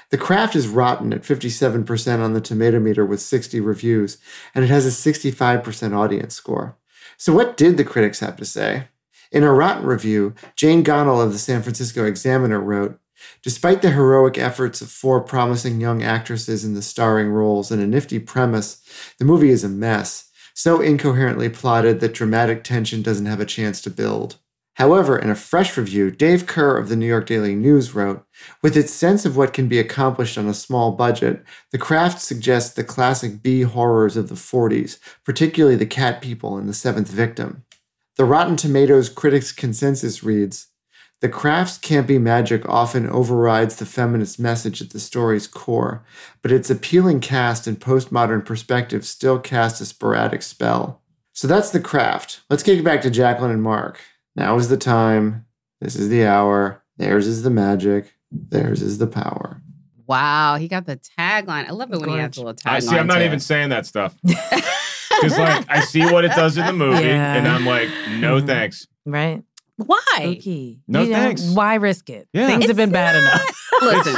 The 0.09 0.17
Craft 0.17 0.55
is 0.55 0.67
rotten 0.67 1.13
at 1.13 1.23
57% 1.23 2.19
on 2.19 2.33
the 2.33 2.41
Tomatometer 2.41 3.07
with 3.07 3.21
60 3.21 3.59
reviews, 3.59 4.17
and 4.53 4.63
it 4.63 4.69
has 4.69 4.85
a 4.85 4.89
65% 4.89 5.95
audience 5.95 6.33
score. 6.33 6.77
So, 7.17 7.33
what 7.33 7.57
did 7.57 7.77
the 7.77 7.83
critics 7.83 8.19
have 8.19 8.35
to 8.37 8.45
say? 8.45 8.87
In 9.31 9.43
a 9.43 9.51
rotten 9.51 9.85
review, 9.85 10.33
Jane 10.55 10.83
Ganahl 10.83 11.23
of 11.23 11.33
the 11.33 11.39
San 11.39 11.61
Francisco 11.61 12.05
Examiner 12.05 12.59
wrote 12.59 12.99
Despite 13.41 13.81
the 13.81 13.91
heroic 13.91 14.37
efforts 14.37 14.81
of 14.81 14.89
four 14.89 15.21
promising 15.21 15.79
young 15.81 16.03
actresses 16.03 16.63
in 16.65 16.73
the 16.73 16.81
starring 16.81 17.29
roles 17.29 17.71
and 17.71 17.81
a 17.81 17.87
nifty 17.87 18.19
premise, 18.19 18.81
the 19.19 19.25
movie 19.25 19.49
is 19.49 19.63
a 19.63 19.69
mess, 19.69 20.29
so 20.53 20.81
incoherently 20.81 21.49
plotted 21.49 21.99
that 21.99 22.13
dramatic 22.13 22.63
tension 22.63 23.01
doesn't 23.01 23.25
have 23.25 23.39
a 23.39 23.45
chance 23.45 23.81
to 23.81 23.89
build. 23.89 24.37
However, 24.75 25.17
in 25.17 25.29
a 25.29 25.35
fresh 25.35 25.77
review, 25.77 26.11
Dave 26.11 26.45
Kehr 26.45 26.77
of 26.77 26.89
the 26.89 26.97
New 26.97 27.05
York 27.05 27.25
Daily 27.25 27.55
News 27.55 27.95
wrote 27.95 28.25
With 28.61 28.75
its 28.75 28.91
sense 28.91 29.25
of 29.25 29.37
what 29.37 29.53
can 29.53 29.69
be 29.69 29.79
accomplished 29.79 30.37
on 30.37 30.47
a 30.47 30.53
small 30.53 30.91
budget, 30.91 31.43
The 31.71 31.77
Craft 31.77 32.21
suggests 32.21 32.73
the 32.73 32.83
classic 32.83 33.41
B 33.41 33.61
horrors 33.61 34.17
of 34.17 34.27
the 34.27 34.35
40s, 34.35 34.99
particularly 35.23 35.77
the 35.77 35.85
cat 35.85 36.21
people 36.21 36.57
and 36.57 36.67
the 36.67 36.73
seventh 36.73 37.09
victim. 37.09 37.63
The 38.17 38.25
Rotten 38.25 38.57
Tomatoes 38.57 39.07
critics' 39.07 39.53
consensus 39.53 40.23
reads 40.23 40.67
The 41.21 41.29
Craft's 41.29 41.77
campy 41.77 42.19
magic 42.19 42.67
often 42.67 43.09
overrides 43.09 43.77
the 43.77 43.85
feminist 43.85 44.41
message 44.41 44.81
at 44.81 44.89
the 44.89 44.99
story's 44.99 45.47
core, 45.47 46.03
but 46.41 46.51
its 46.51 46.69
appealing 46.69 47.21
cast 47.21 47.65
and 47.65 47.79
postmodern 47.79 48.43
perspective 48.43 49.05
still 49.05 49.39
cast 49.39 49.79
a 49.79 49.85
sporadic 49.85 50.41
spell. 50.41 51.01
So 51.31 51.47
that's 51.47 51.71
The 51.71 51.79
Craft. 51.79 52.41
Let's 52.49 52.67
it 52.67 52.83
back 52.83 53.01
to 53.03 53.09
Jacqueline 53.09 53.51
and 53.51 53.63
Mark. 53.63 54.01
Now 54.35 54.55
is 54.57 54.69
the 54.69 54.77
time. 54.77 55.45
This 55.81 55.95
is 55.95 56.09
the 56.09 56.25
hour. 56.25 56.83
Theirs 56.97 57.27
is 57.27 57.43
the 57.43 57.49
magic. 57.49 58.13
Theirs 58.31 58.81
is 58.81 58.97
the 58.97 59.07
power. 59.07 59.61
Wow, 60.07 60.57
he 60.57 60.67
got 60.67 60.85
the 60.85 60.97
tagline. 61.17 61.67
I 61.67 61.71
love 61.71 61.91
it 61.91 61.99
when 61.99 62.09
he 62.09 62.17
has 62.17 62.37
a 62.37 62.41
little 62.41 62.53
tagline. 62.53 62.71
I 62.71 62.79
see. 62.79 62.95
I'm 62.97 63.07
not 63.07 63.15
to 63.19 63.25
even 63.25 63.39
saying 63.39 63.69
that 63.69 63.85
stuff 63.85 64.15
because, 64.23 65.37
like, 65.37 65.65
I 65.69 65.79
see 65.81 66.05
what 66.05 66.25
it 66.25 66.31
does 66.35 66.57
in 66.57 66.65
the 66.65 66.73
movie, 66.73 67.05
Yeah. 67.05 67.33
and 67.35 67.47
I'm 67.47 67.65
like, 67.65 67.89
no 68.19 68.39
Mhm. 68.41 68.45
thanks. 68.47 68.87
Right? 69.05 69.43
Why? 69.77 69.99
Spooky. 70.15 70.79
No 70.87 71.01
You 71.03 71.09
know, 71.09 71.15
thanks. 71.17 71.49
Why 71.53 71.75
risk 71.75 72.09
it? 72.09 72.27
Yeah. 72.31 72.47
Things 72.47 72.63
have 72.63 72.71
It's 72.71 72.77
been 72.77 72.91
bad 72.91 73.15
enough. 73.17 73.61
Listen, 73.81 74.15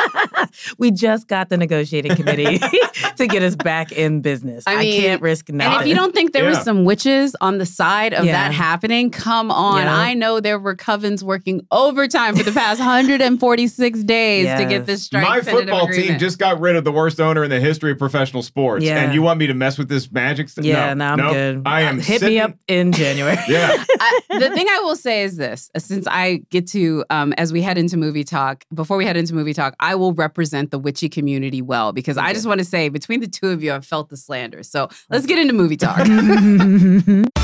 we 0.77 0.91
just 0.91 1.27
got 1.27 1.49
the 1.49 1.57
negotiating 1.57 2.15
committee 2.15 2.59
to 3.15 3.25
get 3.27 3.41
us 3.41 3.55
back 3.55 3.91
in 3.91 4.21
business. 4.21 4.65
I 4.67 4.75
I, 4.77 4.83
can't 4.83 5.19
risk 5.21 5.49
nothing. 5.49 5.73
And 5.73 5.81
if 5.81 5.87
you 5.87 5.95
don't 5.95 6.13
think 6.13 6.33
there 6.33 6.45
was 6.45 6.59
some 6.61 6.85
witches 6.85 7.35
on 7.41 7.57
the 7.57 7.65
side 7.65 8.13
of 8.13 8.23
Yeah. 8.25 8.33
that 8.33 8.53
happening, 8.53 9.09
come 9.09 9.49
on. 9.49 9.81
Yeah. 9.81 9.95
I 9.95 10.13
know 10.13 10.39
there 10.39 10.59
were 10.59 10.75
covens 10.75 11.23
working 11.23 11.65
overtime 11.71 12.35
for 12.35 12.43
the 12.43 12.51
past 12.51 12.79
146 12.79 14.03
days 14.03 14.45
to 14.59 14.65
get 14.65 14.85
this 14.85 15.03
strike. 15.03 15.23
My 15.23 15.39
tentative 15.41 15.69
football 15.69 15.87
team 15.87 16.19
just 16.19 16.37
got 16.37 16.59
rid 16.59 16.75
of 16.75 16.83
the 16.83 16.91
worst 16.91 17.19
owner 17.19 17.43
in 17.43 17.49
the 17.49 17.59
history 17.59 17.91
of 17.91 17.97
professional 17.97 18.43
sports, 18.43 18.85
Yeah. 18.85 18.99
and 19.01 19.13
you 19.13 19.23
want 19.23 19.39
me 19.39 19.47
to 19.47 19.55
mess 19.55 19.79
with 19.79 19.89
this 19.89 20.11
magic 20.11 20.49
stuff? 20.49 20.65
yeah, 20.65 20.93
no, 20.93 21.05
no, 21.05 21.11
I'm 21.13 21.17
nope. 21.17 21.33
good. 21.33 21.61
I 21.65 21.81
am 21.81 21.95
Hit 21.99 22.19
sitting- 22.19 22.29
me 22.35 22.39
up 22.41 22.53
in 22.67 22.91
January. 22.91 23.37
Yeah, 23.47 23.69
I, 23.99 24.21
the 24.29 24.49
thing 24.51 24.67
I 24.69 24.81
will 24.83 24.95
say 24.95 25.23
is 25.23 25.37
this: 25.37 25.46
uh, 25.47 25.79
since 25.79 26.07
I 26.07 26.41
get 26.49 26.67
to, 26.67 27.03
um, 27.09 27.33
as 27.33 27.53
we 27.53 27.61
head 27.61 27.77
into 27.77 27.97
movie 27.97 28.23
talk, 28.23 28.65
before 28.73 28.97
we 28.97 29.05
head 29.05 29.17
into 29.17 29.33
movie 29.33 29.53
talk, 29.53 29.75
I 29.79 29.95
will 29.95 30.13
represent 30.13 30.71
the 30.71 30.79
witchy 30.79 31.09
community 31.09 31.61
well 31.61 31.93
because 31.93 32.17
I 32.17 32.33
just 32.33 32.45
want 32.45 32.59
to 32.59 32.65
say, 32.65 32.89
between 32.89 33.19
the 33.19 33.27
two 33.27 33.49
of 33.49 33.63
you, 33.63 33.73
I've 33.73 33.85
felt 33.85 34.09
the 34.09 34.17
slander. 34.17 34.63
So 34.63 34.89
let's 35.09 35.25
get 35.25 35.39
into 35.39 35.53
movie 35.53 35.77
talk. 35.77 35.99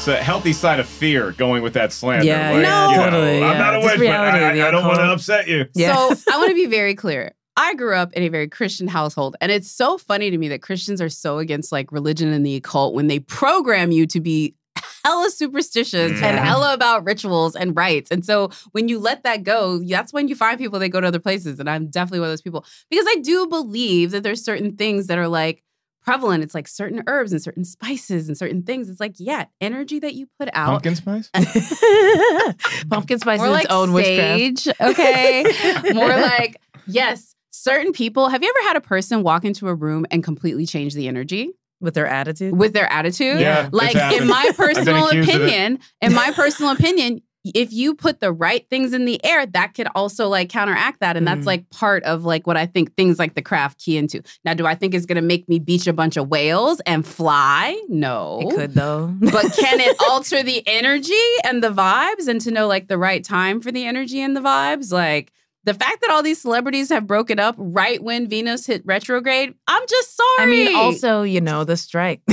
it's 0.00 0.08
a 0.08 0.16
healthy 0.16 0.54
side 0.54 0.80
of 0.80 0.88
fear 0.88 1.32
going 1.32 1.62
with 1.62 1.74
that 1.74 1.92
slander. 1.92 2.24
Yeah, 2.24 2.52
like, 2.52 2.62
yeah, 2.62 2.90
you 2.90 2.96
know, 2.96 3.04
totally, 3.04 3.36
I'm 3.36 3.52
yeah. 3.52 3.58
not 3.58 3.74
a 3.74 3.80
witch, 3.80 3.88
but 3.88 3.98
reality 4.00 4.62
I, 4.62 4.68
I 4.68 4.70
don't 4.70 4.86
want 4.86 4.98
to 4.98 5.12
upset 5.12 5.46
you. 5.46 5.66
Yeah. 5.74 5.94
So 5.94 6.16
I 6.32 6.38
want 6.38 6.48
to 6.48 6.54
be 6.54 6.66
very 6.66 6.94
clear. 6.94 7.34
I 7.56 7.74
grew 7.74 7.94
up 7.94 8.12
in 8.14 8.22
a 8.22 8.28
very 8.28 8.48
Christian 8.48 8.88
household, 8.88 9.36
and 9.40 9.50
it's 9.52 9.70
so 9.70 9.98
funny 9.98 10.30
to 10.30 10.38
me 10.38 10.48
that 10.48 10.62
Christians 10.62 11.00
are 11.00 11.08
so 11.08 11.38
against 11.38 11.72
like 11.72 11.92
religion 11.92 12.32
and 12.32 12.44
the 12.44 12.56
occult 12.56 12.94
when 12.94 13.06
they 13.06 13.18
program 13.20 13.90
you 13.92 14.06
to 14.06 14.20
be 14.20 14.54
hella 15.04 15.30
superstitious 15.30 16.12
and 16.12 16.20
Yeah. 16.20 16.44
hella 16.44 16.74
about 16.74 17.04
rituals 17.06 17.56
and 17.56 17.74
rites. 17.76 18.10
And 18.10 18.24
so 18.24 18.50
when 18.72 18.88
you 18.88 18.98
let 18.98 19.22
that 19.24 19.42
go, 19.42 19.78
that's 19.78 20.12
when 20.12 20.28
you 20.28 20.34
find 20.36 20.58
people 20.58 20.78
that 20.78 20.90
go 20.90 21.00
to 21.00 21.06
other 21.06 21.18
places. 21.18 21.58
And 21.58 21.68
I'm 21.70 21.86
definitely 21.88 22.20
one 22.20 22.28
of 22.28 22.32
those 22.32 22.42
people 22.42 22.64
because 22.90 23.06
I 23.08 23.16
do 23.16 23.46
believe 23.46 24.10
that 24.10 24.22
there's 24.22 24.44
certain 24.44 24.76
things 24.76 25.06
that 25.06 25.16
are 25.18 25.28
like 25.28 25.62
prevalent. 26.04 26.42
It's 26.44 26.54
like 26.54 26.68
certain 26.68 27.02
herbs 27.06 27.32
and 27.32 27.42
certain 27.42 27.64
spices 27.64 28.28
and 28.28 28.36
certain 28.36 28.62
things. 28.62 28.88
It's 28.90 29.00
like, 29.00 29.14
yeah, 29.18 29.46
energy 29.60 29.98
that 30.00 30.14
you 30.14 30.28
put 30.38 30.50
out. 30.52 30.82
Pumpkin 30.82 30.94
spice? 30.96 31.30
Pumpkin 32.90 33.18
spice 33.18 33.38
More 33.38 33.46
is 33.48 33.52
like 33.52 33.64
its 33.64 33.72
own 33.72 33.92
witchcraft. 33.92 34.68
okay? 34.80 35.44
More 35.94 36.08
like, 36.08 36.56
yes, 36.86 37.34
certain 37.50 37.92
people. 37.92 38.28
Have 38.28 38.42
you 38.42 38.52
ever 38.56 38.68
had 38.68 38.76
a 38.76 38.80
person 38.80 39.22
walk 39.22 39.44
into 39.44 39.68
a 39.68 39.74
room 39.74 40.06
and 40.10 40.22
completely 40.24 40.66
change 40.66 40.94
the 40.94 41.08
energy 41.08 41.50
with 41.80 41.94
their 41.94 42.06
attitude. 42.06 42.56
with 42.56 42.72
their 42.72 42.90
attitude? 42.92 43.40
Yeah, 43.40 43.66
it's 43.66 43.72
Like, 43.74 43.96
in 44.20 44.26
my 44.28 44.50
personal 44.56 45.08
accused 45.08 45.28
of 45.30 45.34
it. 45.36 45.42
opinion, 45.42 45.78
in 46.00 46.12
my 46.14 46.30
personal 46.32 46.72
opinion, 46.72 47.22
if 47.42 47.72
you 47.72 47.94
put 47.94 48.20
the 48.20 48.30
right 48.30 48.68
things 48.68 48.92
in 48.92 49.06
the 49.06 49.18
air, 49.24 49.46
that 49.46 49.72
could 49.72 49.88
also 49.94 50.28
like 50.28 50.50
counteract 50.50 51.00
that. 51.00 51.16
And 51.16 51.26
that's 51.26 51.40
Mhm. 51.40 51.46
like 51.46 51.70
part 51.70 52.02
of 52.04 52.22
like 52.22 52.46
what 52.46 52.58
I 52.58 52.66
think 52.66 52.94
things 52.96 53.18
like 53.18 53.34
the 53.34 53.40
craft 53.40 53.78
key 53.82 53.96
into. 53.96 54.20
Now, 54.44 54.52
do 54.52 54.66
I 54.66 54.74
think 54.74 54.94
it's 54.94 55.06
gonna 55.06 55.22
make 55.22 55.48
me 55.48 55.58
beach 55.58 55.86
a 55.86 55.94
bunch 55.94 56.18
of 56.18 56.28
whales 56.28 56.80
and 56.80 57.04
fly? 57.06 57.80
No. 57.88 58.40
it 58.42 58.54
could 58.54 58.74
though. 58.74 59.14
but 59.18 59.50
can 59.56 59.80
it 59.80 59.96
alter 60.10 60.42
the 60.42 60.62
energy 60.66 61.14
and 61.44 61.64
the 61.64 61.70
vibes 61.72 62.28
and 62.28 62.42
to 62.42 62.50
know 62.50 62.66
like 62.66 62.88
the 62.88 62.98
right 62.98 63.24
time 63.24 63.62
for 63.62 63.72
the 63.72 63.86
energy 63.86 64.20
and 64.20 64.36
the 64.36 64.40
vibes? 64.42 64.92
Like 64.92 65.32
the 65.64 65.74
fact 65.74 66.00
that 66.00 66.10
all 66.10 66.22
these 66.22 66.40
celebrities 66.40 66.88
have 66.88 67.06
broken 67.06 67.38
up 67.38 67.54
right 67.58 68.02
when 68.02 68.28
Venus 68.28 68.66
hit 68.66 68.82
retrograde, 68.86 69.54
I'm 69.66 69.82
just 69.88 70.16
sorry. 70.16 70.28
I 70.38 70.46
mean, 70.46 70.74
also, 70.74 71.22
you 71.22 71.40
know, 71.40 71.64
the 71.64 71.76
strike. 71.76 72.22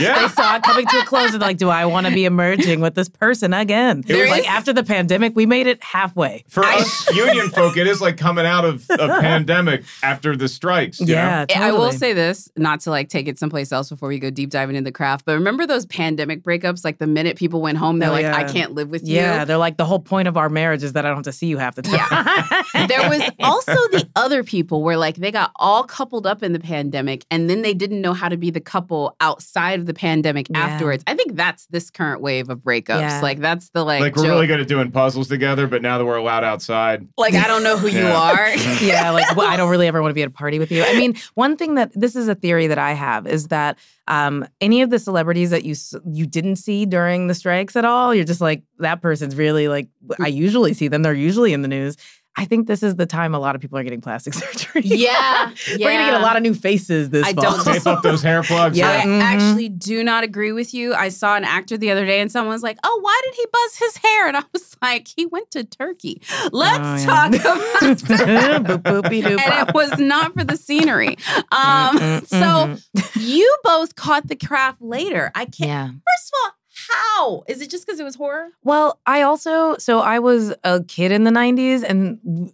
Yeah. 0.00 0.22
they 0.22 0.28
saw 0.34 0.56
it 0.56 0.64
coming 0.64 0.86
to 0.88 0.98
a 0.98 1.04
close 1.04 1.34
and 1.34 1.40
like, 1.40 1.56
do 1.56 1.68
I 1.68 1.84
want 1.86 2.08
to 2.08 2.12
be 2.12 2.24
emerging 2.24 2.80
with 2.80 2.96
this 2.96 3.08
person 3.08 3.54
again? 3.54 4.02
It 4.08 4.16
was- 4.16 4.28
like 4.28 4.50
after 4.50 4.72
the 4.72 4.82
pandemic, 4.82 5.36
we 5.36 5.46
made 5.46 5.68
it 5.68 5.80
halfway. 5.84 6.44
For 6.48 6.64
us 6.64 7.08
union 7.14 7.48
folk, 7.50 7.76
it 7.76 7.86
is 7.86 8.00
like 8.00 8.16
coming 8.16 8.44
out 8.44 8.64
of 8.64 8.84
a 8.90 8.96
pandemic 9.20 9.84
after 10.02 10.34
the 10.36 10.48
strikes. 10.48 10.98
you 10.98 11.06
know? 11.06 11.12
Yeah, 11.12 11.46
I 11.54 11.70
will 11.70 11.92
say 11.92 12.12
this, 12.12 12.48
not 12.56 12.80
to 12.80 12.90
like 12.90 13.08
take 13.08 13.28
it 13.28 13.38
someplace 13.38 13.70
else 13.70 13.88
before 13.88 14.08
we 14.08 14.18
go 14.18 14.30
deep 14.30 14.50
diving 14.50 14.74
into 14.74 14.88
the 14.88 14.92
craft, 14.92 15.26
but 15.26 15.34
remember 15.34 15.64
those 15.64 15.86
pandemic 15.86 16.42
breakups? 16.42 16.84
Like 16.84 16.98
the 16.98 17.06
minute 17.06 17.36
people 17.36 17.60
went 17.62 17.78
home, 17.78 18.00
they're 18.00 18.08
Oh, 18.08 18.14
like, 18.14 18.22
yeah. 18.22 18.36
I 18.36 18.42
can't 18.44 18.72
live 18.74 18.90
with 18.90 19.04
Yeah, 19.04 19.12
you. 19.14 19.20
Yeah. 19.38 19.44
They're 19.44 19.58
like 19.58 19.76
the 19.76 19.84
whole 19.84 20.00
point 20.00 20.26
of 20.26 20.36
our 20.36 20.48
marriage 20.48 20.82
is 20.82 20.94
that 20.94 21.04
I 21.06 21.08
don't 21.08 21.18
have 21.18 21.24
to 21.26 21.32
see 21.32 21.46
you 21.46 21.58
half 21.58 21.76
the 21.76 21.82
time. 21.82 22.00
there 22.88 23.08
was 23.08 23.22
also 23.40 23.72
the 23.72 24.08
other 24.16 24.42
people 24.44 24.82
where 24.82 24.96
like 24.96 25.16
they 25.16 25.30
got 25.30 25.50
all 25.56 25.84
coupled 25.84 26.26
up 26.26 26.42
in 26.42 26.52
the 26.52 26.60
pandemic 26.60 27.24
and 27.30 27.48
then 27.50 27.62
they 27.62 27.74
didn't 27.74 28.00
know 28.00 28.12
how 28.12 28.28
to 28.28 28.36
be 28.36 28.50
the 28.50 28.60
couple 28.60 29.16
outside 29.20 29.80
of 29.80 29.86
the 29.86 29.94
pandemic 29.94 30.48
Yeah. 30.50 30.58
afterwards. 30.60 31.04
I 31.06 31.14
think 31.14 31.36
that's 31.36 31.66
this 31.66 31.90
current 31.90 32.20
wave 32.20 32.48
of 32.50 32.58
breakups. 32.60 33.00
Yeah. 33.00 33.20
Like 33.20 33.38
that's 33.40 33.70
the 33.70 33.84
like, 33.84 34.00
Like, 34.00 34.16
we're 34.16 34.22
joke. 34.24 34.30
really 34.32 34.46
good 34.46 34.60
at 34.60 34.68
doing 34.68 34.90
puzzles 34.90 35.28
together, 35.28 35.66
but 35.66 35.82
now 35.82 35.98
that 35.98 36.04
we're 36.04 36.16
allowed 36.16 36.44
outside, 36.44 37.06
like 37.16 37.34
I 37.34 37.46
don't 37.46 37.62
know 37.62 37.76
who 37.76 37.88
you 37.88 38.06
are. 38.06 38.48
yeah, 38.82 39.10
like 39.10 39.36
well, 39.36 39.48
I 39.48 39.56
don't 39.56 39.70
really 39.70 39.86
ever 39.86 40.00
want 40.02 40.10
to 40.10 40.14
be 40.14 40.22
at 40.22 40.28
a 40.28 40.32
party 40.32 40.58
with 40.58 40.70
you. 40.70 40.82
I 40.84 40.94
mean, 40.94 41.14
one 41.34 41.56
thing 41.56 41.74
that 41.74 41.92
this 41.94 42.16
is 42.16 42.28
a 42.28 42.34
theory 42.34 42.66
that 42.68 42.78
I 42.78 42.92
have 42.92 43.26
is 43.26 43.48
that 43.48 43.78
um, 44.06 44.46
any 44.60 44.82
of 44.82 44.90
the 44.90 44.98
celebrities 44.98 45.50
that 45.50 45.64
you 45.64 45.74
you 46.12 46.26
didn't 46.26 46.56
see 46.56 46.84
during 46.86 47.26
the 47.26 47.34
strikes 47.34 47.76
at 47.76 47.84
all, 47.84 48.14
you're 48.14 48.24
just 48.24 48.40
like 48.40 48.62
that 48.78 49.00
person's 49.00 49.36
really 49.36 49.68
like 49.68 49.88
I 50.20 50.28
usually 50.28 50.74
see 50.74 50.88
them. 50.88 51.02
They're 51.02 51.14
usually 51.14 51.52
in 51.52 51.62
the 51.62 51.68
news. 51.68 51.96
I 52.36 52.46
think 52.46 52.66
this 52.66 52.82
is 52.82 52.96
the 52.96 53.06
time 53.06 53.32
a 53.34 53.38
lot 53.38 53.54
of 53.54 53.60
people 53.60 53.78
are 53.78 53.84
getting 53.84 54.00
plastic 54.00 54.34
surgery. 54.42 54.82
Yeah, 54.84 55.52
We're 55.68 55.78
gonna 55.78 56.10
get 56.10 56.14
a 56.14 56.18
lot 56.18 56.36
of 56.36 56.42
new 56.42 56.52
faces 56.54 57.10
this 57.10 57.24
I 57.24 57.32
fall. 57.32 57.44
don't 57.44 57.64
tape 57.64 57.86
up 57.86 58.02
those 58.02 58.22
hair 58.22 58.42
plugs. 58.42 58.76
Yeah. 58.76 58.88
I 58.90 59.04
Mhm. 59.06 59.20
actually 59.22 59.68
do 59.68 60.02
not 60.02 60.24
agree 60.24 60.50
with 60.52 60.74
you. 60.74 60.94
I 60.94 61.10
saw 61.10 61.36
an 61.36 61.44
actor 61.44 61.76
the 61.76 61.90
other 61.92 62.04
day 62.04 62.20
and 62.20 62.32
someone 62.32 62.52
was 62.52 62.62
like, 62.64 62.78
Oh, 62.82 62.98
why 63.02 63.20
did 63.24 63.34
he 63.36 63.46
buzz 63.52 63.76
his 63.76 63.96
hair? 63.98 64.26
And 64.28 64.36
I 64.36 64.42
was 64.52 64.76
like, 64.82 65.06
He 65.16 65.26
went 65.26 65.50
to 65.52 65.62
Turkey. 65.64 66.20
Let's 66.50 66.78
Oh, 66.78 66.96
yeah. 66.96 67.06
talk 67.06 67.34
about 67.34 68.82
Boop, 68.82 69.04
and 69.06 69.68
it 69.68 69.74
was 69.74 69.98
not 69.98 70.32
for 70.34 70.44
the 70.44 70.56
scenery. 70.56 71.16
Um, 71.52 71.98
Mm, 71.98 72.26
so 72.26 72.36
mhm. 72.36 73.10
you 73.20 73.56
both 73.62 73.94
caught 73.94 74.26
the 74.28 74.36
craft 74.36 74.82
later. 74.82 75.30
I 75.34 75.44
can't. 75.44 75.68
yeah. 75.68 75.86
First 75.86 76.32
of 76.32 76.34
all, 76.44 76.50
how 76.90 77.44
is 77.48 77.60
it? 77.60 77.70
Just 77.70 77.86
because 77.86 78.00
it 78.00 78.04
was 78.04 78.14
horror? 78.14 78.48
Well, 78.62 78.98
I 79.06 79.22
also 79.22 79.76
so 79.78 80.00
I 80.00 80.18
was 80.18 80.54
a 80.64 80.82
kid 80.84 81.12
in 81.12 81.24
the 81.24 81.30
90s 81.30 81.82
and 81.82 82.50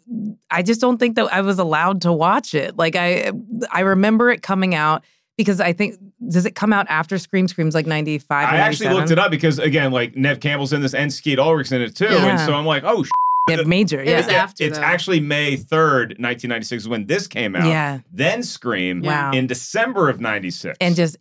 I 0.51 0.63
just 0.63 0.81
don't 0.81 0.99
think 0.99 1.17
that 1.17 1.33
I 1.33 1.41
was 1.41 1.59
allowed 1.59 2.03
to 2.03 2.13
watch 2.13 2.55
it. 2.55 2.77
Like 2.77 2.97
I 2.97 3.33
I 3.71 3.81
remember 3.81 4.31
it 4.31 4.43
coming 4.43 4.75
out 4.75 5.03
Because 5.37 5.61
I 5.61 5.73
think 5.73 5.97
does 6.29 6.45
it 6.47 6.55
come 6.55 6.73
out 6.73 6.87
after 6.91 7.17
Scream? 7.19 7.49
Scream's 7.49 7.75
like 7.75 7.87
ninety 7.87 8.19
five. 8.19 8.49
I 8.53 8.59
actually 8.59 8.91
looked 8.91 9.11
it 9.11 9.19
up 9.19 9.31
because 9.31 9.59
again, 9.59 9.91
like 9.91 10.15
Neve 10.17 10.39
Campbell's 10.41 10.73
in 10.73 10.83
this 10.83 10.93
and 10.95 11.11
Skeet 11.13 11.39
Ulrich's 11.39 11.73
in 11.73 11.81
it 11.81 11.97
too, 11.97 12.05
yeah. 12.05 12.27
and 12.27 12.41
so 12.41 12.53
I'm 12.53 12.67
like, 12.67 12.83
oh, 12.85 13.03
sh- 13.05 13.09
Yeah, 13.49 13.63
major. 13.63 14.01
It 14.03 14.09
Yeah. 14.09 14.19
was 14.19 14.29
after, 14.29 14.65
it's 14.65 14.77
though. 14.79 14.85
actually 14.85 15.19
May 15.21 15.57
third, 15.57 16.11
1996, 16.19 16.83
is 16.83 16.89
when 16.89 17.07
this 17.07 17.27
came 17.27 17.57
out. 17.57 17.67
Yeah. 17.67 18.01
Then 18.13 18.43
Scream 18.43 19.01
Wow. 19.01 19.33
in 19.33 19.47
December 19.47 20.11
of 20.11 20.21
'96, 20.21 20.77
and 20.81 20.95
just 20.95 21.17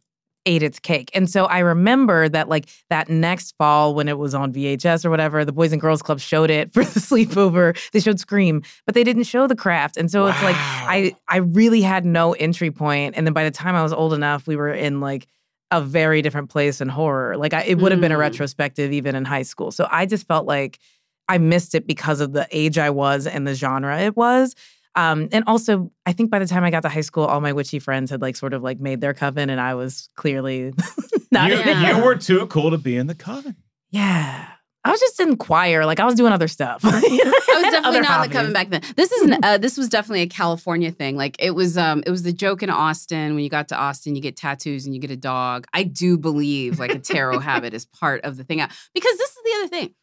ate 0.50 0.64
its 0.64 0.80
cake. 0.80 1.10
And 1.14 1.30
so 1.30 1.46
I 1.46 1.60
remember 1.60 2.28
that 2.30 2.50
like 2.50 2.66
that 2.90 3.08
next 3.10 3.56
fall 3.58 3.94
when 3.94 4.08
it 4.08 4.18
was 4.18 4.34
on 4.34 4.52
VHS 4.52 5.06
or 5.06 5.10
whatever, 5.10 5.46
the 5.46 5.52
Boys 5.52 5.72
and 5.72 5.80
Girls 5.80 6.02
Club 6.02 6.20
showed 6.20 6.50
it 6.50 6.74
for 6.74 6.84
the 6.84 7.00
sleepover. 7.00 7.78
They 7.92 8.00
showed 8.00 8.20
Scream, 8.20 8.64
but 8.86 8.96
they 8.96 9.04
didn't 9.04 9.24
show 9.24 9.48
the 9.48 9.56
craft. 9.56 9.96
And 9.98 10.10
so 10.12 10.26
it's 10.28 10.42
like 10.44 10.56
I 10.58 11.16
I 11.28 11.38
really 11.38 11.82
had 11.82 12.04
no 12.06 12.34
entry 12.34 12.72
point. 12.72 13.16
And 13.16 13.26
then 13.28 13.34
by 13.34 13.44
the 13.44 13.52
time 13.52 13.76
I 13.76 13.84
was 13.84 13.94
old 13.94 14.14
enough, 14.14 14.48
we 14.48 14.56
were 14.56 14.74
in 14.74 15.00
like 15.00 15.28
a 15.72 15.82
very 15.82 16.24
different 16.24 16.50
place 16.50 16.82
in 16.82 16.90
horror. 16.90 17.38
Like 17.38 17.54
I, 17.54 17.62
it 17.62 17.78
would 17.78 17.92
have 17.92 18.02
been 18.02 18.12
a 18.12 18.16
Mm. 18.16 18.20
retrospective 18.22 18.92
even 18.92 19.14
in 19.16 19.24
high 19.26 19.44
school. 19.44 19.70
So 19.72 19.88
I 19.92 20.08
just 20.08 20.28
felt 20.28 20.48
like 20.48 20.80
I 21.28 21.38
missed 21.38 21.76
it 21.76 21.86
because 21.86 22.22
of 22.22 22.34
the 22.34 22.48
age 22.52 22.80
I 22.80 22.90
was 22.90 23.28
and 23.28 23.46
the 23.48 23.54
genre 23.54 24.00
it 24.02 24.18
was. 24.18 24.56
Um, 24.96 25.30
and 25.32 25.44
also, 25.48 25.92
I 26.06 26.14
think 26.14 26.30
by 26.30 26.40
the 26.40 26.48
time 26.48 26.64
I 26.64 26.72
got 26.72 26.82
to 26.82 26.90
high 26.90 27.02
school, 27.02 27.26
all 27.26 27.42
my 27.42 27.54
witchy 27.54 27.80
friends 27.80 28.12
had 28.12 28.22
like 28.22 28.36
sort 28.36 28.54
of 28.54 28.64
like 28.64 28.80
made 28.80 29.02
their 29.02 29.14
coven, 29.14 29.50
and 29.50 29.62
I 29.62 29.76
was 29.76 30.10
clearly 30.16 30.74
not. 31.32 31.50
you. 31.50 31.58
Yeah. 31.58 31.98
you 31.98 32.04
were 32.04 32.16
too 32.16 32.48
cool 32.48 32.72
to 32.72 32.78
be 32.78 32.98
in 32.98 33.08
the 33.08 33.16
coven. 33.16 33.56
Yeah, 33.92 34.48
I 34.84 34.92
was 34.92 35.00
just 35.00 35.20
in 35.20 35.36
choir, 35.36 35.86
like 35.86 36.00
I 36.00 36.06
was 36.06 36.16
doing 36.16 36.32
other 36.32 36.48
stuff. 36.48 36.82
I 36.84 36.90
I 36.90 37.62
was 37.62 37.72
definitely 37.72 38.00
not 38.02 38.24
in 38.24 38.32
the 38.32 38.36
coven 38.36 38.54
back 38.54 38.70
then. 38.70 38.82
This 38.96 39.12
is 39.12 39.24
an, 39.24 39.38
uh, 39.44 39.58
this 39.58 39.78
was 39.78 39.90
definitely 39.90 40.22
a 40.22 40.28
California 40.28 40.92
thing. 40.92 41.18
Like 41.18 41.36
it 41.40 41.52
was 41.52 41.78
um 41.78 42.02
it 42.06 42.10
was 42.10 42.24
the 42.24 42.32
joke 42.32 42.64
in 42.64 42.70
Austin 42.70 43.36
when 43.36 43.44
you 43.44 43.50
got 43.50 43.68
to 43.70 43.76
Austin, 43.76 44.16
you 44.16 44.22
get 44.22 44.38
tattoos 44.38 44.86
and 44.86 44.96
you 44.96 45.02
get 45.02 45.12
a 45.12 45.18
dog. 45.18 45.66
I 45.74 45.84
do 45.84 46.18
believe 46.18 46.80
like 46.80 46.92
a 46.92 47.00
tarot 47.00 47.40
habit 47.40 47.74
is 47.74 47.86
part 47.86 48.24
of 48.24 48.38
the 48.38 48.44
thing 48.44 48.60
because 48.94 49.18
this 49.18 49.30
is 49.30 49.38
the 49.44 49.52
other 49.58 49.68
thing. 49.68 49.96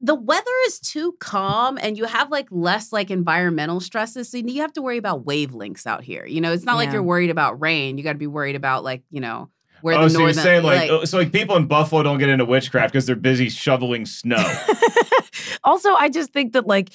The 0.00 0.14
weather 0.14 0.50
is 0.66 0.78
too 0.78 1.16
calm 1.18 1.78
and 1.80 1.98
you 1.98 2.04
have 2.04 2.30
like 2.30 2.46
less 2.50 2.92
like 2.92 3.10
environmental 3.10 3.80
stresses. 3.80 4.28
So 4.30 4.38
you 4.38 4.60
have 4.62 4.72
to 4.74 4.82
worry 4.82 4.96
about 4.96 5.24
wavelengths 5.24 5.86
out 5.86 6.04
here. 6.04 6.24
You 6.24 6.40
know, 6.40 6.52
it's 6.52 6.64
not 6.64 6.76
like 6.76 6.92
you're 6.92 7.02
worried 7.02 7.30
about 7.30 7.60
rain. 7.60 7.98
You 7.98 8.04
got 8.04 8.12
to 8.12 8.18
be 8.18 8.28
worried 8.28 8.54
about 8.54 8.84
like, 8.84 9.02
you 9.10 9.20
know, 9.20 9.50
where 9.80 9.96
oh, 9.96 10.04
the 10.04 10.10
so 10.10 10.18
northern 10.20 10.34
you're 10.34 10.42
saying 10.44 10.62
like, 10.62 10.90
uh, 10.90 11.04
so 11.04 11.18
like 11.18 11.32
people 11.32 11.56
in 11.56 11.66
Buffalo 11.66 12.02
don't 12.02 12.18
get 12.18 12.28
into 12.28 12.44
witchcraft 12.44 12.92
because 12.92 13.06
they're 13.06 13.16
busy 13.16 13.48
shoveling 13.48 14.06
snow. 14.06 14.36
also, 15.64 15.94
I 15.94 16.08
just 16.08 16.32
think 16.32 16.52
that 16.52 16.66
like, 16.66 16.90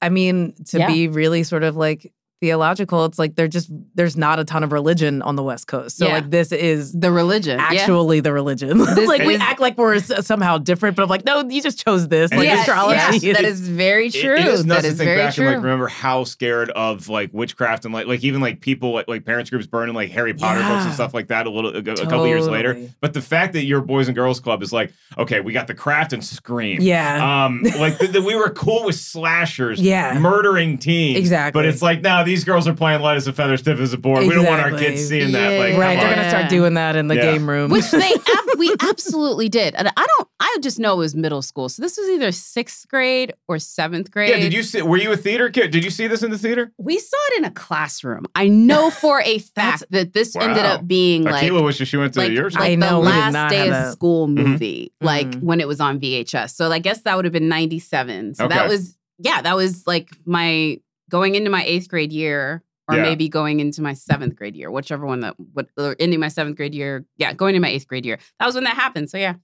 I 0.00 0.08
mean, 0.08 0.54
to 0.66 0.78
Yeah. 0.78 0.86
be 0.86 1.08
really 1.08 1.42
sort 1.42 1.64
of 1.64 1.76
like 1.76 2.12
theological, 2.40 3.04
it's 3.06 3.18
like 3.18 3.34
there 3.36 3.48
just 3.48 3.70
there's 3.94 4.16
not 4.16 4.38
a 4.38 4.44
ton 4.44 4.62
of 4.62 4.72
religion 4.72 5.22
on 5.22 5.36
the 5.36 5.42
West 5.42 5.66
Coast. 5.66 5.96
So 5.96 6.06
Yeah. 6.06 6.14
like 6.14 6.30
this 6.30 6.52
is 6.52 6.92
the 6.92 7.10
religion. 7.10 7.58
yeah. 7.58 7.66
actually 7.80 8.20
the 8.20 8.32
religion. 8.32 8.78
This 8.96 9.08
like 9.08 9.22
we 9.22 9.36
act 9.36 9.60
like 9.60 9.76
we're 9.78 9.98
somehow 10.00 10.58
different, 10.58 10.96
but 10.96 11.02
I'm 11.02 11.08
like, 11.08 11.24
no, 11.24 11.48
you 11.48 11.62
just 11.62 11.82
chose 11.84 12.08
this. 12.08 12.30
Like 12.32 12.44
Yes, 12.44 12.60
astrology. 12.60 13.26
yes, 13.26 13.36
that 13.36 13.44
is 13.44 13.66
very 13.68 14.06
It- 14.08 14.14
true. 14.14 14.34
it 14.36 14.46
is 14.46 14.64
nuts 14.64 14.82
that 14.82 14.90
to 14.90 14.94
think 14.96 15.08
very 15.08 15.18
back 15.18 15.34
true. 15.34 15.46
and 15.46 15.56
like 15.56 15.64
remember 15.64 15.88
how 15.88 16.24
scared 16.24 16.70
of 16.70 17.08
like 17.08 17.30
witchcraft 17.32 17.84
and 17.84 17.92
like 17.94 18.06
like 18.06 18.22
even 18.24 18.40
like 18.40 18.60
people 18.60 18.92
like, 18.92 19.08
like 19.08 19.24
parents 19.24 19.50
groups 19.50 19.66
burning 19.66 19.94
like 19.94 20.10
Harry 20.10 20.34
Potter 20.34 20.60
books 20.60 20.84
and 20.84 20.94
stuff 20.94 21.14
like 21.14 21.28
that 21.28 21.46
a 21.46 21.50
little 21.50 21.74
a, 21.74 21.78
a 21.78 21.96
couple 22.06 22.26
years 22.26 22.46
later. 22.48 22.88
But 23.00 23.14
the 23.14 23.22
fact 23.22 23.54
that 23.54 23.64
your 23.64 23.80
Boys 23.80 24.08
and 24.08 24.14
Girls 24.14 24.40
Club 24.40 24.62
is 24.62 24.72
like 24.72 24.92
okay, 25.18 25.40
we 25.40 25.52
got 25.52 25.66
the 25.66 25.74
craft 25.74 26.12
and 26.12 26.24
Scream. 26.24 26.80
Yeah. 26.80 27.44
Um, 27.46 27.62
like 27.78 27.98
the, 27.98 28.06
the- 28.08 28.22
we 28.22 28.34
were 28.34 28.50
cool 28.50 28.84
with 28.84 28.96
slashers. 28.96 29.80
Yeah. 29.86 30.18
Murdering 30.18 30.78
teens. 30.78 31.16
Exactly. 31.18 31.56
But 31.60 31.66
it's 31.66 31.80
like 31.80 32.00
now 32.02 32.24
these 32.26 32.44
girls 32.44 32.68
are 32.68 32.74
playing 32.74 33.00
light 33.00 33.16
as 33.16 33.26
a 33.26 33.32
feather, 33.32 33.56
stiff 33.56 33.80
as 33.80 33.92
a 33.94 33.98
board. 33.98 34.26
We 34.26 34.34
don't 34.34 34.44
want 34.44 34.60
our 34.60 34.76
kids 34.78 35.08
seeing 35.08 35.32
that. 35.32 35.58
Like 35.58 35.78
right? 35.78 35.98
They're 35.98 36.08
on. 36.10 36.16
gonna 36.16 36.28
start 36.28 36.50
doing 36.50 36.74
that 36.74 36.94
in 36.96 37.08
the 37.08 37.14
Yeah. 37.16 37.32
game 37.32 37.48
room. 37.48 37.70
Which 37.70 37.90
they 37.90 38.12
ab- 38.36 38.58
we 38.58 38.74
absolutely 38.80 39.48
did. 39.48 39.74
And 39.74 39.88
I 39.88 40.06
don't 40.06 40.28
I 40.40 40.58
just 40.60 40.78
know 40.78 40.94
it 40.94 40.98
was 40.98 41.14
middle 41.14 41.40
school. 41.42 41.68
So 41.68 41.80
this 41.82 41.96
was 41.96 42.08
either 42.10 42.30
sixth 42.32 42.86
grade 42.88 43.32
or 43.48 43.58
seventh 43.58 44.10
grade. 44.10 44.30
Yeah, 44.30 44.36
did 44.40 44.52
you 44.52 44.62
see? 44.62 44.82
Were 44.82 44.96
you 44.98 45.12
a 45.12 45.16
theater 45.16 45.48
kid? 45.48 45.70
Did 45.70 45.84
you 45.84 45.90
see 45.90 46.06
this 46.06 46.22
in 46.22 46.30
the 46.30 46.38
theater? 46.38 46.72
we 46.78 46.98
saw 46.98 47.16
it 47.32 47.38
in 47.38 47.44
a 47.44 47.50
classroom. 47.50 48.26
I 48.34 48.48
know 48.48 48.90
for 48.90 49.20
a 49.22 49.38
fact 49.56 49.84
that 49.90 50.12
this 50.12 50.36
ended 50.36 50.64
up 50.64 50.86
being 50.86 51.22
like 51.24 51.44
Akilah 51.50 51.64
wishes 51.64 51.88
she 51.88 51.96
went 51.96 52.14
to 52.14 52.20
like, 52.20 52.32
yours. 52.32 52.54
like 52.54 52.72
I 52.72 52.74
know, 52.74 53.00
the 53.02 53.08
last 53.08 53.32
not 53.32 53.50
day 53.50 53.66
of 53.66 53.72
that. 53.72 53.92
school 53.92 54.28
Mhm. 54.28 54.34
movie, 54.46 54.92
like 55.00 55.30
Mhm. 55.30 55.42
when 55.42 55.60
it 55.60 55.68
was 55.68 55.80
on 55.80 55.98
VHS. 56.00 56.54
So 56.54 56.70
I 56.70 56.78
guess 56.78 57.02
that 57.02 57.16
would 57.16 57.24
have 57.24 57.32
been 57.32 57.48
97. 57.48 58.34
So 58.34 58.48
that 58.48 58.68
was, 58.68 58.96
yeah, 59.18 59.40
that 59.42 59.56
was 59.56 59.86
like 59.86 60.10
my 60.24 60.78
going 61.10 61.34
into 61.34 61.50
my 61.50 61.64
eighth 61.64 61.88
grade 61.88 62.12
year 62.12 62.62
or 62.88 62.96
Yeah. 62.96 63.02
maybe 63.02 63.28
going 63.28 63.60
into 63.60 63.82
my 63.82 63.94
seventh 63.94 64.36
grade 64.36 64.54
year, 64.56 64.70
whichever 64.70 65.06
one 65.06 65.20
that, 65.20 65.34
what, 65.54 65.68
or 65.76 65.96
ending 65.98 66.20
my 66.20 66.28
seventh 66.28 66.56
grade 66.56 66.74
year. 66.74 67.04
Yeah, 67.16 67.32
going 67.32 67.54
into 67.56 67.62
my 67.66 67.70
eighth 67.72 67.88
grade 67.88 68.06
year. 68.06 68.18
That 68.38 68.46
was 68.46 68.54
when 68.54 68.64
that 68.64 68.76
happened. 68.76 69.10
So 69.10 69.18
yeah. 69.18 69.34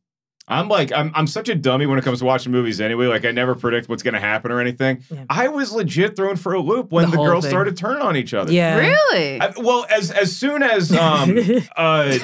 I'm 0.48 0.68
like, 0.68 0.90
I'm, 0.92 1.12
I'm 1.14 1.28
such 1.28 1.48
a 1.48 1.54
dummy 1.54 1.86
when 1.86 1.98
it 2.00 2.04
comes 2.04 2.18
to 2.18 2.24
watching 2.24 2.50
movies 2.50 2.80
anyway. 2.80 3.06
Like, 3.06 3.24
I 3.24 3.30
never 3.30 3.54
predict 3.54 3.88
what's 3.88 4.02
going 4.02 4.14
to 4.14 4.20
happen 4.20 4.50
or 4.50 4.60
anything. 4.60 5.02
Yeah. 5.08 5.24
I 5.30 5.46
was 5.46 5.70
legit 5.70 6.16
thrown 6.16 6.34
for 6.34 6.52
a 6.54 6.60
loop 6.60 6.90
when 6.90 7.10
The 7.12 7.16
the, 7.16 7.22
girls 7.24 7.44
thing. 7.44 7.50
started 7.50 7.76
turning 7.76 8.02
on 8.02 8.16
each 8.16 8.34
other. 8.34 8.50
yeah. 8.52 8.76
Really? 8.76 9.40
I- 9.40 9.52
well, 9.58 9.86
as 9.88 10.10
as 10.10 10.36
soon 10.36 10.64
as 10.64 10.92
um 10.92 11.36
uh 11.76 12.18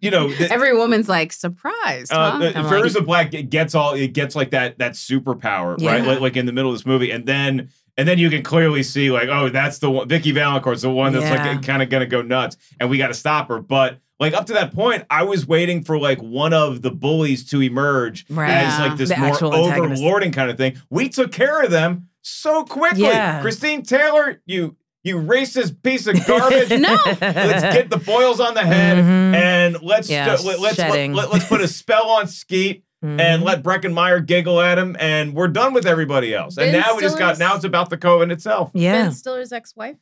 you 0.00 0.10
know 0.10 0.32
the, 0.32 0.50
Every 0.50 0.76
woman's 0.76 1.08
like 1.08 1.32
surprised. 1.32 2.12
uh, 2.12 2.32
huh? 2.32 2.38
the 2.38 2.58
I'm 2.58 2.64
like, 2.64 2.72
Fairuza 2.74 3.06
Balk 3.06 3.34
it 3.34 3.50
gets 3.50 3.74
all 3.76 3.94
it 3.94 4.14
gets 4.14 4.34
like 4.34 4.50
that 4.50 4.78
that 4.78 4.92
superpower 4.92 5.80
right 5.80 6.04
like, 6.04 6.20
like 6.20 6.36
in 6.36 6.46
the 6.46 6.52
middle 6.52 6.70
of 6.72 6.76
this 6.76 6.86
movie 6.86 7.10
and 7.12 7.24
then 7.24 7.68
and 8.00 8.08
then 8.08 8.18
you 8.18 8.30
can 8.30 8.42
clearly 8.42 8.82
see 8.82 9.10
like 9.10 9.28
oh 9.28 9.50
that's 9.50 9.78
the 9.78 9.90
one 9.90 10.08
Vicky 10.08 10.32
Valancourt's 10.32 10.82
the 10.82 10.90
one 10.90 11.12
that's 11.12 11.24
Yeah. 11.26 11.52
like 11.54 11.62
kind 11.66 11.82
of 11.82 11.90
gonna 11.90 12.06
go 12.06 12.22
nuts 12.22 12.56
and 12.80 12.88
we 12.88 12.96
got 12.98 13.08
to 13.08 13.14
stop 13.14 13.48
her 13.48 13.60
but 13.60 13.98
like 14.18 14.32
up 14.34 14.46
to 14.46 14.54
that 14.54 14.72
point 14.74 15.04
I 15.10 15.24
was 15.24 15.46
waiting 15.46 15.84
for 15.84 15.98
like 15.98 16.20
one 16.22 16.52
of 16.54 16.80
the 16.82 16.90
bullies 16.90 17.48
to 17.50 17.60
emerge 17.62 18.24
Right. 18.30 18.50
as 18.50 18.78
like 18.80 18.96
this 18.96 19.10
The 19.10 19.16
more 19.18 19.32
overlording 19.36 20.32
kind 20.32 20.50
of 20.50 20.56
thing 20.56 20.80
we 20.88 21.08
took 21.08 21.30
care 21.32 21.62
of 21.62 21.70
them 21.70 22.08
so 22.22 22.64
quickly 22.64 23.02
Yeah. 23.02 23.40
Christine 23.42 23.82
Taylor 23.82 24.40
you 24.46 24.76
you 25.02 25.16
racist 25.16 25.82
piece 25.82 26.06
of 26.06 26.26
garbage 26.26 26.70
No. 26.78 26.98
let's 27.20 27.62
get 27.74 27.88
the 27.90 27.96
boils 27.96 28.40
on 28.40 28.54
the 28.54 28.60
head 28.62 28.98
Mhm. 28.98 29.34
and 29.34 29.82
let's 29.82 30.10
Yeah, 30.10 30.26
let, 30.26 30.34
us 30.40 30.58
let, 30.60 30.74
shedding. 30.76 31.12
let, 31.14 31.30
us 31.30 31.46
put 31.48 31.60
a 31.62 31.68
spell 31.80 32.08
on 32.10 32.26
Skeet 32.28 32.84
Mhm. 33.04 33.20
and 33.20 33.42
let 33.42 33.62
Breckin 33.62 33.92
Meyer 33.94 34.20
giggle 34.20 34.60
at 34.60 34.76
him 34.78 34.94
and 35.00 35.34
we're 35.34 35.48
done 35.48 35.72
with 35.72 35.86
everybody 35.86 36.34
else. 36.34 36.58
And 36.58 36.70
Ben 36.72 36.80
now 36.82 36.96
we 36.96 37.02
just 37.02 37.18
got 37.18 37.38
now 37.38 37.56
it's 37.56 37.64
about 37.64 37.88
the 37.90 37.96
Coven 37.96 38.30
itself. 38.30 38.70
yeah. 38.74 39.04
Ben 39.04 39.12
Stiller's 39.12 39.52
ex-wife, 39.52 39.96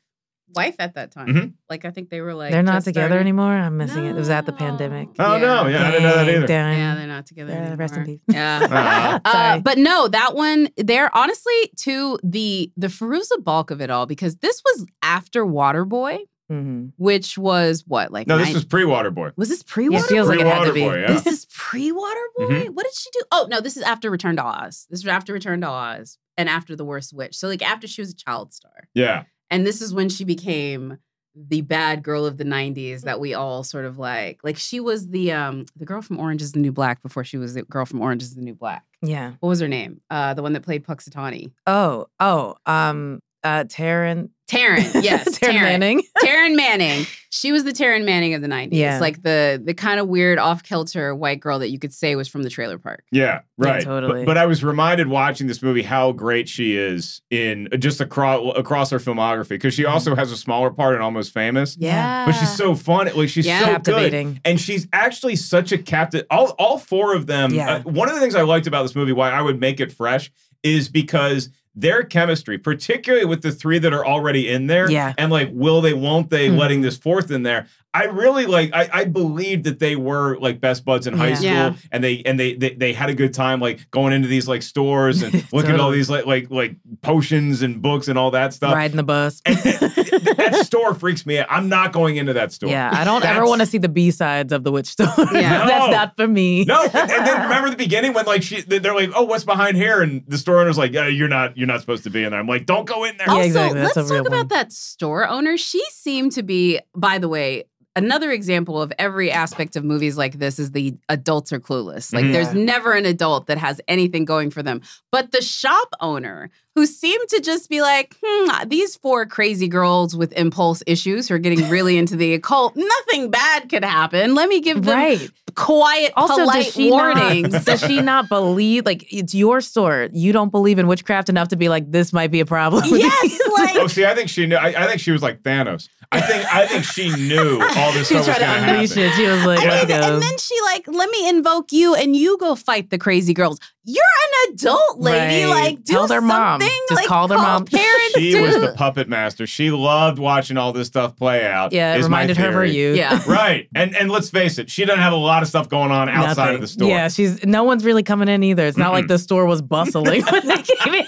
wife 0.57 0.75
at 0.81 0.95
that 0.95 1.13
time. 1.13 1.27
Mhm. 1.29 1.53
Like 1.71 1.85
I 1.85 1.91
think 1.91 2.11
they 2.11 2.21
were 2.21 2.35
like 2.35 2.51
They're 2.51 2.63
not 2.63 2.83
together 2.83 3.09
starting- 3.09 3.21
anymore. 3.21 3.53
I'm 3.53 3.77
missing 3.77 4.05
it. 4.05 4.11
It 4.11 4.15
was 4.17 4.31
at 4.31 4.47
the 4.47 4.53
pandemic. 4.53 5.09
Oh 5.19 5.39
no, 5.39 5.67
yeah, 5.69 5.87
I 5.87 5.91
didn't 5.93 6.03
know 6.03 6.17
that 6.17 6.29
either. 6.29 6.47
dang. 6.49 6.79
Yeah, 6.79 6.95
they're 6.97 7.07
not 7.07 7.27
together. 7.27 7.53
Yeah, 7.53 7.75
rest 7.79 7.95
in 7.95 8.01
anymore. 8.03 8.19
peace. 8.27 8.35
Yeah. 8.35 9.19
Uh, 9.25 9.61
but 9.61 9.79
no, 9.79 10.09
that 10.09 10.35
one 10.35 10.69
there 10.77 11.15
honestly 11.17 11.71
to 11.83 12.19
the 12.25 12.73
the 12.77 12.87
Fairuza 12.89 13.43
bulk 13.45 13.71
of 13.71 13.81
it 13.81 13.91
all 13.91 14.07
because 14.07 14.37
this 14.37 14.61
was 14.65 14.87
after 15.03 15.45
Waterboy, 15.45 16.19
Mhm. 16.51 16.93
which 16.97 17.37
was 17.37 17.85
what 17.87 18.11
like 18.11 18.27
No, 18.27 18.39
this 18.39 18.47
nine- 18.49 18.55
was 18.55 18.65
pre 18.65 18.85
Waterboy. 18.85 19.33
was 19.37 19.49
this 19.51 19.63
pre 19.63 19.89
Yeah, 19.91 19.99
it 19.99 20.07
feels 20.07 20.29
like 20.29 20.41
it 20.41 20.47
had 20.47 20.65
to 20.65 20.73
be. 20.73 20.81
Yeah. 20.81 21.07
This 21.09 21.27
is 21.27 21.47
pre 21.47 21.91
Waterboy. 21.93 22.71
What 22.71 22.85
did 22.85 22.95
she 22.95 23.11
do? 23.13 23.21
Oh 23.33 23.47
no, 23.51 23.61
this 23.61 23.77
is 23.77 23.83
after 23.83 24.11
Return 24.11 24.37
to 24.37 24.45
Oz. 24.45 24.87
This 24.91 25.01
is 25.01 25.07
after 25.07 25.33
Return 25.33 25.61
to 25.61 25.69
Oz 25.69 26.19
and 26.37 26.49
after 26.49 26.75
The 26.75 26.85
Worst 26.85 27.13
Witch. 27.13 27.37
So 27.37 27.49
like 27.49 27.63
after 27.63 27.87
she 27.87 28.01
was 28.01 28.11
a 28.13 28.17
child 28.17 28.53
star. 28.55 28.89
Yeah. 28.95 29.25
And 29.51 29.67
this 29.67 29.83
is 29.83 29.93
when 29.95 30.09
she 30.09 30.25
became 30.25 30.99
the 31.35 31.61
bad 31.61 32.03
girl 32.03 32.27
of 32.27 32.37
the 32.37 32.45
90s 32.45 33.03
that 33.03 33.21
we 33.21 33.33
all 33.33 33.63
sort 33.63 33.85
of 33.85 33.97
like. 33.99 34.41
Like 34.43 34.57
she 34.57 34.81
was 34.81 35.11
the 35.11 35.31
um 35.33 35.67
the 35.77 35.85
girl 35.85 36.03
from 36.03 36.19
Orange 36.19 36.43
is 36.43 36.53
the 36.53 36.59
New 36.61 36.73
Black 36.73 37.01
before 37.03 37.23
she 37.25 37.37
was 37.37 37.55
the 37.55 37.63
girl 37.63 37.85
from 37.85 38.01
Orange 38.01 38.23
is 38.23 38.35
the 38.35 38.41
New 38.43 38.55
Black. 38.55 38.85
Yeah. 39.03 39.33
What 39.41 39.51
was 39.51 39.61
her 39.61 39.69
name? 39.69 40.01
Uh 40.11 40.35
the 40.35 40.43
one 40.43 40.55
that 40.55 40.63
played 40.63 40.85
Puxatawny. 40.85 41.53
Oh, 41.67 42.07
oh, 42.19 42.57
um, 42.67 43.21
uh, 43.45 43.65
Taryn. 43.65 44.31
Taryn, 44.49 45.03
yes. 45.03 45.39
Taryn 45.39 45.51
Taryn 45.51 45.61
Manning. 45.61 46.03
Taryn 46.25 46.57
Manning. 46.57 47.07
She 47.31 47.53
was 47.53 47.65
the 47.65 47.73
Taryn 47.73 48.07
Manning 48.07 48.33
of 48.33 48.41
the 48.41 48.49
90s. 48.49 48.69
Yeah. 48.73 48.99
Like 48.99 49.23
the 49.23 49.61
the 49.63 49.75
kind 49.75 50.01
of 50.01 50.09
weird 50.09 50.39
off-kilter 50.39 51.15
white 51.15 51.39
girl 51.39 51.59
that 51.59 51.69
you 51.69 51.79
could 51.79 51.93
say 51.93 52.17
was 52.17 52.29
from 52.29 52.43
the 52.45 52.49
trailer 52.49 52.79
park. 52.79 53.05
Yeah, 53.13 53.43
right. 53.59 53.83
totally. 53.83 54.21
But, 54.25 54.29
but 54.29 54.39
I 54.39 54.47
was 54.47 54.65
reminded 54.65 55.09
watching 55.09 55.49
this 55.49 55.63
movie 55.63 55.83
how 55.83 56.13
great 56.13 56.49
she 56.49 56.75
is 56.77 57.21
in 57.31 57.69
just 57.79 58.01
across 58.01 58.57
across 58.57 58.89
her 58.89 58.99
filmography 58.99 59.51
because 59.51 59.75
she 59.75 59.85
also 59.85 60.15
has 60.15 60.33
a 60.33 60.37
smaller 60.39 60.71
part 60.71 60.95
in 60.95 61.03
Almost 61.03 61.35
Famous. 61.35 61.77
Yeah. 61.79 62.25
But 62.25 62.33
she's 62.33 62.57
so 62.57 62.75
fun. 62.75 63.11
Like 63.15 63.29
she's 63.29 63.47
Yeah. 63.47 63.75
so 63.75 63.79
good. 63.81 64.41
And 64.47 64.59
she's 64.59 64.89
actually 64.95 65.37
such 65.37 65.73
a 65.73 65.79
captain. 65.79 66.23
All, 66.31 66.55
all 66.59 66.79
four 66.79 67.15
of 67.15 67.27
them. 67.27 67.53
Yeah. 67.53 67.77
uh, 67.77 67.81
one 67.83 68.09
of 68.09 68.15
the 68.15 68.21
things 68.23 68.35
I 68.35 68.43
liked 68.43 68.67
about 68.67 68.83
this 68.85 68.95
movie, 68.95 69.13
why 69.13 69.31
I 69.31 69.43
would 69.43 69.61
make 69.61 69.79
it 69.79 69.93
fresh, 69.93 70.31
is 70.63 70.89
because 70.89 71.51
their 71.81 72.03
chemistry, 72.03 72.59
particularly 72.59 73.25
with 73.25 73.43
the 73.43 73.53
three 73.53 73.79
that 73.79 73.93
are 73.93 74.05
already 74.05 74.49
in 74.49 74.67
there, 74.67 74.91
Yeah. 74.91 75.15
and 75.17 75.31
like 75.31 75.49
will 75.53 75.81
they, 75.81 75.95
won't 75.95 76.31
they, 76.31 76.49
Mhm. 76.49 76.59
letting 76.59 76.81
this 76.81 76.97
fourth 76.97 77.31
in 77.31 77.45
there. 77.45 77.67
I 77.95 78.05
really 78.05 78.47
like 78.47 78.71
I, 78.75 78.89
I 78.93 79.05
believed 79.07 79.65
that 79.65 79.79
they 79.79 79.97
were 79.97 80.37
like 80.39 80.61
best 80.61 80.85
buds 80.85 81.07
in 81.07 81.15
high 81.17 81.29
Yeah. 81.29 81.35
school 81.35 81.49
Yeah. 81.49 81.75
and 81.91 82.05
they 82.05 82.23
and 82.25 82.39
they, 82.39 82.55
they 82.55 82.75
they 82.75 82.93
had 82.93 83.09
a 83.09 83.15
good 83.15 83.33
time 83.33 83.61
like 83.61 83.91
going 83.91 84.13
into 84.13 84.29
these 84.29 84.47
like 84.47 84.63
stores 84.63 85.23
and 85.23 85.33
looking 85.53 85.73
at 85.73 85.81
all 85.81 85.91
these 85.91 86.11
like 86.11 86.27
like 86.27 86.51
like 86.51 86.77
potions 87.01 87.63
and 87.63 87.81
books 87.81 88.09
and 88.09 88.19
all 88.19 88.31
that 88.33 88.53
stuff. 88.53 88.75
Riding 88.75 88.97
the 88.99 89.03
bus. 89.03 89.41
And, 89.47 89.57
and 89.57 89.75
that 90.37 90.63
store 90.67 90.95
freaks 90.95 91.25
me 91.25 91.39
out. 91.39 91.47
I'm 91.49 91.69
not 91.71 91.93
going 91.93 92.17
into 92.19 92.35
that 92.35 92.53
store. 92.53 92.69
Yeah, 92.71 92.91
I 92.93 93.05
don't 93.05 93.25
ever 93.25 93.47
want 93.47 93.61
to 93.63 93.67
see 93.67 93.79
the 93.79 93.89
B 93.89 94.11
sides 94.11 94.53
of 94.53 94.65
the 94.65 94.73
witch 94.73 94.87
store. 94.87 95.09
Yeah. 95.33 95.67
That's 95.67 95.93
not 95.93 96.17
for 96.17 96.27
me. 96.27 96.65
No, 96.65 96.83
and 96.83 96.93
then 96.93 97.43
remember 97.43 97.71
the 97.71 97.77
beginning 97.77 98.13
when 98.13 98.27
like 98.27 98.43
she 98.43 98.61
they're 98.61 98.95
like, 98.95 99.11
oh, 99.15 99.25
what's 99.25 99.45
behind 99.45 99.77
here? 99.77 100.03
And 100.03 100.25
the 100.29 100.37
store 100.39 100.61
owner's 100.61 100.77
like, 100.79 100.93
yeah, 100.93 101.07
you're 101.07 101.29
not 101.29 101.57
you're 101.57 101.67
not 101.67 101.81
supposed 101.81 102.05
to 102.05 102.11
be 102.11 102.23
in 102.25 102.31
there. 102.33 102.41
I'm 102.41 102.47
like, 102.47 102.67
don't 102.67 102.85
go 102.87 103.05
in 103.05 103.17
there. 103.17 103.27
Yeah, 103.29 103.33
also, 103.35 103.47
exactly. 103.47 103.81
Let's 103.81 103.95
talk 103.95 104.11
about 104.11 104.31
one. 104.31 104.49
that 104.49 104.73
store 104.73 105.27
owner. 105.29 105.57
She 105.57 105.83
seemed 105.91 106.33
to 106.33 106.43
be, 106.43 106.81
by 106.95 107.19
the 107.19 107.29
way, 107.29 107.65
another 107.99 108.31
example 108.31 108.81
of 108.81 108.93
every 108.99 109.31
aspect 109.31 109.77
of 109.77 109.85
movies 109.85 110.17
like 110.17 110.39
this 110.39 110.59
is 110.59 110.71
the 110.71 110.95
adults 111.09 111.53
are 111.53 111.61
clueless. 111.61 112.13
Like 112.15 112.33
there's 112.33 112.55
never 112.55 112.93
an 112.93 113.05
adult 113.05 113.47
that 113.49 113.59
has 113.59 113.81
anything 113.89 114.25
going 114.25 114.51
for 114.51 114.63
them. 114.63 114.81
But 115.13 115.33
the 115.33 115.43
shop 115.43 115.89
owner 116.01 116.51
who 116.75 116.87
seemed 116.87 117.29
to 117.31 117.41
just 117.41 117.69
be 117.69 117.81
like, 117.83 118.15
hmm, 118.25 118.69
these 118.69 118.97
four 118.97 119.27
crazy 119.27 119.67
girls 119.67 120.17
with 120.17 120.33
impulse 120.35 120.81
issues 120.87 121.29
who 121.29 121.35
are 121.35 121.39
getting 121.39 121.69
really 121.69 121.99
into 121.99 122.15
the 122.15 122.35
occult, 122.35 122.77
nothing 122.77 123.31
bad 123.31 123.69
could 123.69 123.85
happen. 123.85 124.35
Let 124.37 124.49
me 124.49 124.61
give 124.61 124.83
them 124.85 124.95
Right. 124.97 125.29
quiet, 125.57 126.13
Also, 126.17 126.37
polite 126.37 126.67
does 126.67 126.77
warnings. 126.77 127.53
Not, 127.53 127.65
does 127.67 127.81
she 127.81 128.01
not 128.01 128.29
believe? 128.29 128.87
Like, 128.87 129.13
it's 129.13 129.35
your 129.35 129.61
store. 129.61 130.09
You 130.13 130.33
don't 130.33 130.51
believe 130.53 130.79
in 130.79 130.87
witchcraft 130.87 131.29
enough 131.29 131.49
to 131.49 131.57
be 131.57 131.69
like, 131.69 131.91
this 131.91 132.13
might 132.13 132.31
be 132.31 132.39
a 132.39 132.47
problem. 132.47 132.85
yes, 132.87 133.41
like 133.59 133.75
Oh, 133.77 133.89
see, 133.89 134.05
I 134.07 134.15
think 134.15 134.29
she 134.29 134.47
knew. 134.47 134.55
I, 134.57 134.69
I 134.85 134.87
think 134.87 135.01
she 135.01 135.11
was 135.11 135.23
like 135.23 135.43
Thanos. 135.43 135.89
I 136.11 136.21
think 136.23 136.55
I 136.55 136.67
think 136.67 136.85
she 136.85 137.11
knew 137.11 137.61
all 137.77 137.93
this 137.93 138.09
she 138.09 138.15
stuff 138.15 138.27
was 138.27 138.27
going 138.29 138.39
to 138.39 138.47
happen. 138.47 138.81
it. 138.83 138.89
She 139.15 139.27
was 139.27 139.45
like, 139.45 139.61
I 139.61 139.69
let's 139.69 139.89
mean, 139.89 140.01
go. 140.01 140.15
and 140.15 140.23
then 140.23 140.39
she 140.39 140.55
like, 140.63 140.85
let 140.89 141.11
me 141.11 141.29
invoke 141.29 141.71
you 141.71 141.95
and 141.95 142.17
you 142.17 142.39
go 142.39 142.55
fight 142.55 142.89
the 142.89 142.99
crazy 142.99 143.35
girls. 143.35 143.59
You're 143.91 144.05
an 144.47 144.53
adult 144.55 144.99
lady. 145.01 145.45
Right. 145.45 145.51
Like, 145.51 145.85
do 145.85 145.93
Tell 145.95 146.07
their 146.07 146.21
mom. 146.21 146.61
something. 146.61 146.79
Just 146.91 147.01
like, 147.01 147.07
call 147.09 147.27
their 147.29 147.39
mom. 147.39 147.65
Parents 147.67 148.15
She 148.15 148.33
do. 148.33 148.43
was 148.43 148.55
the 148.61 148.75
puppet 148.77 149.09
master. 149.09 149.47
She 149.47 149.71
loved 149.71 150.19
watching 150.19 150.57
all 150.59 150.73
this 150.75 150.89
stuff 150.89 151.17
play 151.17 151.47
out. 151.47 151.73
yeah, 151.73 151.95
it 151.95 152.01
is 152.01 152.09
my 152.09 152.19
reminded 152.19 152.37
her 152.37 152.49
of 152.49 152.55
her 152.55 152.65
youth. 152.67 152.97
Yeah. 152.97 153.19
Right, 153.27 153.69
and 153.75 153.95
and 153.97 154.11
let's 154.11 154.31
face 154.31 154.59
it, 154.59 154.71
she 154.71 154.85
doesn't 154.85 155.01
have 155.03 155.13
a 155.13 155.17
lot 155.17 155.43
of 155.43 155.49
stuff 155.49 155.69
going 155.69 155.91
on 155.91 156.09
outside 156.09 156.37
Nothing. 156.45 156.55
of 156.57 156.61
the 156.61 156.67
store. 156.67 156.89
Yeah, 156.89 157.09
she's 157.09 157.45
no 157.45 157.65
one's 157.65 157.85
really 157.85 158.03
coming 158.03 158.29
in 158.29 158.43
either. 158.43 158.67
It's 158.67 158.77
not 158.79 158.93
like 158.93 159.07
the 159.07 159.19
store 159.19 159.47
was 159.47 159.63
bustling 159.63 160.23
when 160.31 160.47
they 160.47 160.63
came 160.63 160.95
in. 160.95 161.07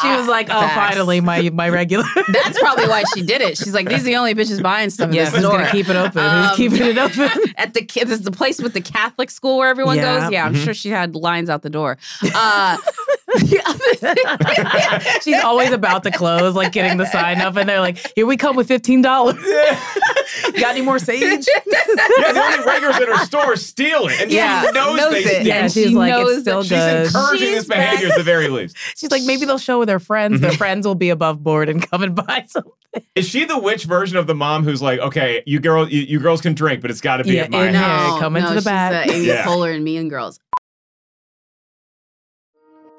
She 0.00 0.08
was 0.08 0.28
like, 0.28 0.48
"Oh, 0.50 0.60
Facts. 0.60 0.74
finally, 0.94 1.20
my 1.20 1.50
my 1.50 1.68
regular." 1.68 2.04
That's 2.32 2.58
probably 2.58 2.88
why 2.88 3.04
she 3.14 3.22
did 3.22 3.40
it. 3.42 3.56
She's 3.58 3.74
like, 3.74 3.88
these 3.88 4.00
are 4.02 4.04
the 4.04 4.16
only 4.16 4.34
bitches 4.34 4.62
buying 4.62 4.90
stuff 4.90 5.08
in 5.08 5.14
yeah, 5.14 5.24
this 5.24 5.34
who's 5.34 5.40
store. 5.44 5.58
gonna 5.58 5.70
keep 5.70 5.88
it 5.88 5.96
open? 5.96 6.18
Um, 6.24 6.44
who's 6.48 6.56
keeping 6.56 6.82
it 6.86 6.98
open? 6.98 7.30
At 7.56 7.74
the 7.74 7.84
ki- 7.84 8.04
this 8.04 8.18
is 8.18 8.24
the 8.24 8.30
place 8.32 8.60
with 8.60 8.72
the 8.74 8.80
Catholic 8.80 9.30
school 9.30 9.58
where 9.58 9.68
everyone 9.68 9.96
Yeah. 9.96 10.20
goes. 10.20 10.32
Yeah, 10.32 10.44
I'm 10.46 10.54
Mm-hmm. 10.54 10.64
sure 10.64 10.74
she 10.74 10.90
had 10.90 11.14
lines 11.14 11.48
out 11.50 11.62
the 11.62 11.70
door. 11.70 11.98
Uh, 12.34 12.76
the 13.26 13.62
other 13.64 13.94
thing- 13.96 15.20
She's 15.22 15.42
always 15.42 15.70
about 15.72 16.04
to 16.04 16.10
close, 16.10 16.54
like 16.54 16.72
getting 16.72 16.98
the 16.98 17.06
sign 17.06 17.40
up, 17.40 17.56
and 17.56 17.68
they're 17.68 17.80
like, 17.80 17.98
"Here 18.14 18.26
we 18.26 18.36
come 18.36 18.56
with 18.56 18.68
fifteen 18.68 19.02
dollars. 19.02 19.36
Got 20.52 20.74
any 20.74 20.82
more 20.82 20.98
sage?" 20.98 21.20
Yeah, 21.22 21.60
the 21.66 22.40
only 22.42 22.66
regulars 22.66 22.96
in 22.98 23.08
her 23.08 23.24
store 23.24 23.56
steal 23.56 24.08
it, 24.08 24.20
and 24.22 24.30
Yeah, 24.32 24.62
she 24.66 24.72
knows, 24.72 24.96
knows 24.98 25.12
they 25.12 25.20
it. 25.40 25.46
Yeah, 25.46 25.62
And 25.64 25.72
she's 25.72 25.88
she 25.90 25.94
like, 25.94 26.10
knows 26.10 26.32
"It's 26.32 26.40
still 26.42 26.62
that 26.64 27.06
She's 27.06 27.14
encouraging 27.14 27.48
She's 27.48 27.56
this 27.58 27.66
behavior 27.68 28.08
at 28.08 28.16
the 28.16 28.22
very 28.22 28.48
least. 28.48 28.76
She's 28.96 29.10
like, 29.10 29.22
maybe 29.24 29.44
they'll 29.46 29.58
show 29.58 29.78
with 29.78 29.88
their 29.88 30.00
friends. 30.00 30.40
Their 30.40 30.52
friends 30.52 30.86
will 30.86 30.94
be 30.94 31.10
above 31.10 31.42
board 31.42 31.68
and 31.68 31.88
come 31.88 32.02
and 32.02 32.14
buy 32.14 32.44
something. 32.48 32.72
Is 33.14 33.26
she 33.28 33.44
the 33.44 33.58
witch 33.58 33.84
version 33.84 34.16
of 34.18 34.26
the 34.26 34.34
mom 34.34 34.64
who's 34.64 34.82
like, 34.82 34.98
okay, 35.00 35.42
you 35.46 35.60
girl, 35.60 35.88
you, 35.88 36.02
you 36.02 36.18
girls 36.20 36.40
can 36.42 36.52
drink, 36.54 36.82
but 36.82 36.90
it's 36.90 37.00
got 37.00 37.18
to 37.18 37.24
be 37.24 37.34
Yeah, 37.34 37.44
at 37.44 37.50
my 37.50 37.68
in 37.68 37.74
house? 37.74 38.12
here. 38.12 38.20
come 38.20 38.36
into 38.36 38.50
the 38.50 38.56
she's 38.56 38.64
back. 38.64 39.06
the 39.06 39.12
Amy 39.14 39.26
Yeah. 39.26 39.44
Poehler 39.46 39.74
and 39.74 39.82
Mean 39.84 40.08
Girls. 40.08 40.38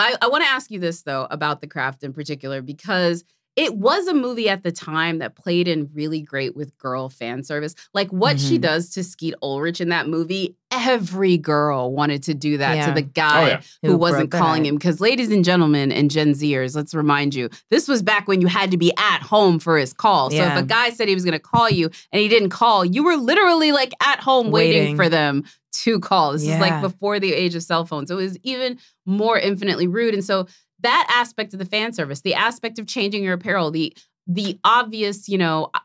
I, 0.00 0.14
I 0.22 0.28
want 0.28 0.44
to 0.44 0.48
ask 0.50 0.70
you 0.70 0.78
this 0.80 1.02
though 1.02 1.26
about 1.30 1.60
the 1.60 1.66
craft 1.66 2.02
in 2.02 2.12
particular 2.12 2.62
because 2.62 3.24
it 3.56 3.74
was 3.74 4.06
a 4.06 4.14
movie 4.14 4.48
at 4.48 4.62
the 4.62 4.70
time 4.70 5.18
that 5.18 5.34
played 5.34 5.66
in 5.66 5.90
really 5.92 6.20
great 6.20 6.54
with 6.54 6.78
girl 6.78 7.08
fan 7.08 7.42
service. 7.42 7.74
Like 7.92 8.08
what 8.10 8.38
she 8.38 8.58
Mhm. 8.58 8.62
does 8.62 8.90
to 8.90 9.02
Skeet 9.02 9.34
Ulrich 9.42 9.80
in 9.80 9.88
that 9.88 10.08
movie, 10.08 10.54
every 10.70 11.36
girl 11.36 11.92
wanted 11.92 12.22
to 12.22 12.32
do 12.34 12.58
that 12.58 12.86
to 12.86 12.94
the 12.94 13.02
guy 13.02 13.42
Oh, 13.42 13.46
yeah. 13.48 13.60
who, 13.82 13.88
Who 13.90 13.96
wasn't 13.98 14.30
calling 14.30 14.62
heart. 14.62 14.66
him. 14.66 14.74
Because, 14.76 15.00
ladies 15.00 15.32
and 15.32 15.44
gentlemen, 15.44 15.90
and 15.90 16.12
Gen 16.12 16.30
Zers, 16.32 16.76
let's 16.76 16.94
remind 16.94 17.34
you, 17.34 17.50
this 17.70 17.88
was 17.88 18.02
back 18.02 18.28
when 18.28 18.40
you 18.40 18.46
had 18.46 18.70
to 18.70 18.76
be 18.76 18.92
at 18.96 19.20
home 19.20 19.58
for 19.58 19.76
his 19.76 19.92
call. 19.92 20.30
So 20.30 20.36
if 20.36 20.56
a 20.56 20.62
guy 20.62 20.90
said 20.90 21.08
he 21.08 21.14
was 21.14 21.24
going 21.24 21.32
to 21.32 21.40
call 21.40 21.68
you 21.68 21.90
and 22.12 22.22
he 22.22 22.28
didn't 22.28 22.50
call, 22.50 22.84
you 22.84 23.02
were 23.02 23.16
literally 23.16 23.72
like 23.72 23.92
at 24.00 24.20
home 24.20 24.52
waiting, 24.52 24.80
Waiting. 24.82 24.96
for 24.96 25.08
them 25.08 25.42
to 25.72 26.00
call. 26.00 26.32
This 26.32 26.42
is 26.42 26.58
like 26.58 26.80
before 26.82 27.18
the 27.20 27.32
age 27.32 27.54
of 27.54 27.62
cell 27.62 27.84
phones. 27.84 28.08
So 28.08 28.18
it 28.18 28.22
was 28.22 28.38
even 28.42 28.78
more 29.06 29.38
infinitely 29.38 29.86
rude. 29.86 30.14
And 30.14 30.24
so 30.24 30.46
that 30.80 31.06
aspect 31.10 31.52
of 31.52 31.58
the 31.58 31.64
fan 31.66 31.92
service, 31.92 32.22
the 32.22 32.34
aspect 32.34 32.78
of 32.78 32.86
changing 32.86 33.22
your 33.24 33.34
apparel, 33.34 33.70
the 33.70 33.94
the 34.26 34.58
obvious, 34.64 35.28
you 35.28 35.38
know, 35.38 35.70
uh, 35.74 35.80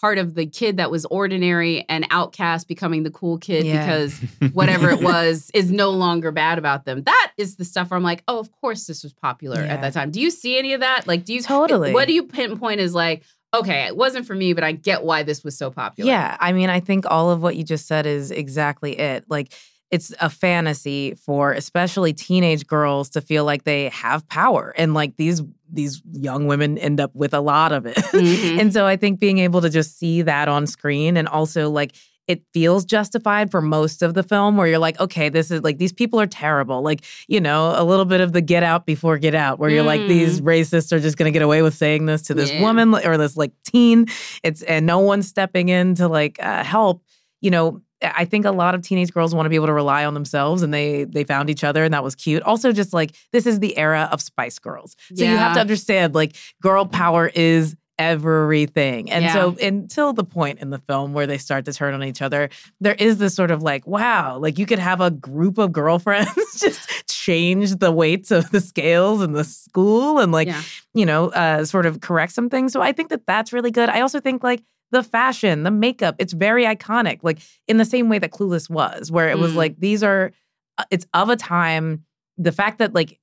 part 0.00 0.16
of 0.16 0.34
the 0.34 0.46
kid 0.46 0.78
that 0.78 0.90
was 0.90 1.04
ordinary 1.06 1.84
and 1.88 2.06
outcast 2.10 2.66
becoming 2.68 3.02
the 3.02 3.10
cool 3.10 3.36
kid 3.36 3.66
Yeah. 3.66 3.84
because 3.84 4.18
whatever 4.54 4.88
it 4.90 5.02
was 5.02 5.50
is 5.52 5.70
no 5.70 5.90
longer 5.90 6.32
bad 6.32 6.58
about 6.58 6.86
them. 6.86 7.02
That 7.02 7.32
is 7.36 7.56
the 7.56 7.64
stuff 7.66 7.90
where 7.90 7.96
I'm 7.98 8.02
like, 8.02 8.22
oh, 8.26 8.38
of 8.38 8.50
course 8.50 8.86
this 8.86 9.02
was 9.02 9.12
popular 9.12 9.62
Yeah. 9.62 9.74
at 9.74 9.82
that 9.82 9.92
time. 9.92 10.10
Do 10.10 10.20
you 10.20 10.30
see 10.30 10.58
any 10.58 10.72
of 10.72 10.80
that? 10.80 11.06
Like, 11.06 11.24
do 11.26 11.34
you 11.34 11.42
Totally. 11.42 11.92
What 11.92 12.08
do 12.08 12.14
you 12.14 12.22
pinpoint 12.22 12.80
as 12.80 12.94
like, 12.94 13.24
okay, 13.54 13.86
it 13.86 13.96
wasn't 13.96 14.26
for 14.26 14.34
me, 14.34 14.52
but 14.52 14.64
I 14.64 14.72
get 14.72 15.02
why 15.02 15.22
this 15.22 15.42
was 15.44 15.56
so 15.56 15.70
popular. 15.70 16.10
Yeah, 16.10 16.36
I 16.40 16.52
mean, 16.52 16.70
I 16.70 16.80
think 16.80 17.04
all 17.10 17.30
of 17.30 17.42
what 17.42 17.56
you 17.56 17.64
just 17.64 17.86
said 17.86 18.06
is 18.06 18.30
exactly 18.30 18.98
it. 18.98 19.24
Like, 19.28 19.52
it's 19.90 20.14
a 20.20 20.30
fantasy 20.30 21.14
for 21.14 21.52
especially 21.52 22.12
teenage 22.12 22.64
girls 22.66 23.10
to 23.10 23.20
feel 23.20 23.44
like 23.44 23.64
they 23.64 23.88
have 23.88 24.26
power, 24.28 24.72
and 24.76 24.94
like 24.94 25.16
these 25.16 25.42
these 25.72 26.00
young 26.12 26.46
women 26.46 26.78
end 26.78 27.00
up 27.00 27.14
with 27.14 27.32
a 27.34 27.40
lot 27.40 27.72
of 27.72 27.86
it. 27.86 27.96
Mhm. 28.12 28.60
and 28.60 28.72
so 28.72 28.86
I 28.86 28.96
think 28.96 29.18
being 29.20 29.38
able 29.38 29.60
to 29.62 29.70
just 29.70 29.98
see 29.98 30.22
that 30.22 30.48
on 30.48 30.66
screen, 30.68 31.16
and 31.16 31.26
also 31.28 31.70
like 31.70 31.94
it 32.30 32.42
feels 32.54 32.84
justified 32.84 33.50
for 33.50 33.60
most 33.60 34.02
of 34.02 34.14
the 34.14 34.22
film, 34.22 34.56
where 34.56 34.66
you're 34.66 34.78
like, 34.78 34.98
okay, 35.00 35.28
this 35.28 35.50
is 35.50 35.62
like 35.62 35.78
these 35.78 35.92
people 35.92 36.20
are 36.20 36.26
terrible. 36.26 36.80
Like, 36.82 37.00
you 37.28 37.40
know, 37.40 37.74
a 37.76 37.84
little 37.84 38.04
bit 38.04 38.20
of 38.20 38.32
the 38.32 38.40
get 38.40 38.62
out 38.62 38.86
before 38.86 39.18
get 39.18 39.34
out, 39.34 39.58
where 39.58 39.68
you're 39.70 39.82
like, 39.82 40.06
these 40.06 40.40
racists 40.40 40.92
are 40.92 41.00
just 41.00 41.16
gonna 41.18 41.30
get 41.30 41.42
away 41.42 41.62
with 41.62 41.74
saying 41.74 42.06
this 42.06 42.22
to 42.22 42.34
this 42.34 42.50
Yeah. 42.50 42.62
woman 42.62 42.94
or 42.94 43.16
this 43.18 43.36
like 43.36 43.52
teen. 43.64 44.06
It's 44.42 44.62
and 44.62 44.86
no 44.86 45.00
one's 45.00 45.26
stepping 45.28 45.68
in 45.68 45.94
to 45.96 46.08
like 46.08 46.38
uh, 46.42 46.62
help. 46.64 47.02
You 47.40 47.50
know, 47.50 47.80
I 48.02 48.24
think 48.24 48.44
a 48.46 48.50
lot 48.50 48.74
of 48.74 48.82
teenage 48.82 49.12
girls 49.12 49.34
want 49.34 49.46
to 49.46 49.50
be 49.50 49.56
able 49.56 49.66
to 49.66 49.72
rely 49.74 50.04
on 50.04 50.14
themselves, 50.14 50.62
and 50.62 50.72
they 50.72 51.04
they 51.04 51.24
found 51.24 51.50
each 51.50 51.64
other, 51.64 51.84
and 51.84 51.92
that 51.92 52.04
was 52.04 52.14
cute. 52.14 52.42
Also, 52.44 52.72
just 52.72 52.92
like 52.92 53.10
this 53.32 53.44
is 53.46 53.58
the 53.60 53.76
era 53.76 54.08
of 54.12 54.22
Spice 54.22 54.58
Girls, 54.58 54.94
so 55.14 55.24
you 55.24 55.36
have 55.36 55.54
to 55.54 55.60
understand 55.60 56.14
like 56.14 56.36
girl 56.62 56.86
power 56.86 57.30
is 57.34 57.76
everything. 58.00 59.10
And 59.10 59.30
so 59.32 59.56
until 59.64 60.12
the 60.12 60.24
point 60.24 60.58
in 60.60 60.70
the 60.70 60.78
film 60.78 61.12
where 61.12 61.26
they 61.26 61.38
start 61.38 61.64
to 61.66 61.72
turn 61.72 61.94
on 61.94 62.02
each 62.02 62.22
other, 62.22 62.48
there 62.80 62.94
is 62.94 63.18
this 63.18 63.34
sort 63.34 63.50
of 63.50 63.62
like, 63.62 63.86
wow, 63.86 64.38
like 64.38 64.58
you 64.58 64.66
could 64.66 64.78
have 64.78 65.00
a 65.00 65.10
group 65.10 65.58
of 65.58 65.72
girlfriends 65.72 66.32
just 66.60 67.08
change 67.08 67.76
the 67.76 67.92
weights 67.92 68.30
of 68.30 68.50
the 68.50 68.60
scales 68.60 69.22
in 69.22 69.32
the 69.32 69.44
school 69.44 70.18
and 70.18 70.32
like, 70.32 70.48
Yeah. 70.48 70.62
you 70.94 71.06
know, 71.06 71.28
uh, 71.28 71.64
sort 71.64 71.86
of 71.86 72.00
correct 72.00 72.32
some 72.32 72.48
things. 72.48 72.72
So 72.72 72.80
I 72.80 72.92
think 72.92 73.10
that 73.10 73.26
that's 73.26 73.52
really 73.52 73.70
good. 73.70 73.88
I 73.88 74.00
also 74.00 74.18
think 74.20 74.42
like 74.42 74.62
the 74.90 75.02
fashion, 75.02 75.62
the 75.62 75.70
makeup, 75.70 76.16
it's 76.18 76.32
very 76.32 76.64
iconic, 76.64 77.20
like 77.22 77.38
in 77.68 77.76
the 77.76 77.84
same 77.84 78.08
way 78.08 78.18
that 78.18 78.30
Clueless 78.32 78.68
was, 78.68 79.12
where 79.12 79.28
it 79.28 79.38
was 79.38 79.52
Mm. 79.52 79.56
like, 79.56 79.78
these 79.78 80.02
are, 80.02 80.32
uh, 80.78 80.84
it's 80.90 81.06
of 81.14 81.28
a 81.28 81.36
time. 81.36 82.04
The 82.38 82.52
fact 82.52 82.78
that 82.78 82.94
like, 82.94 83.19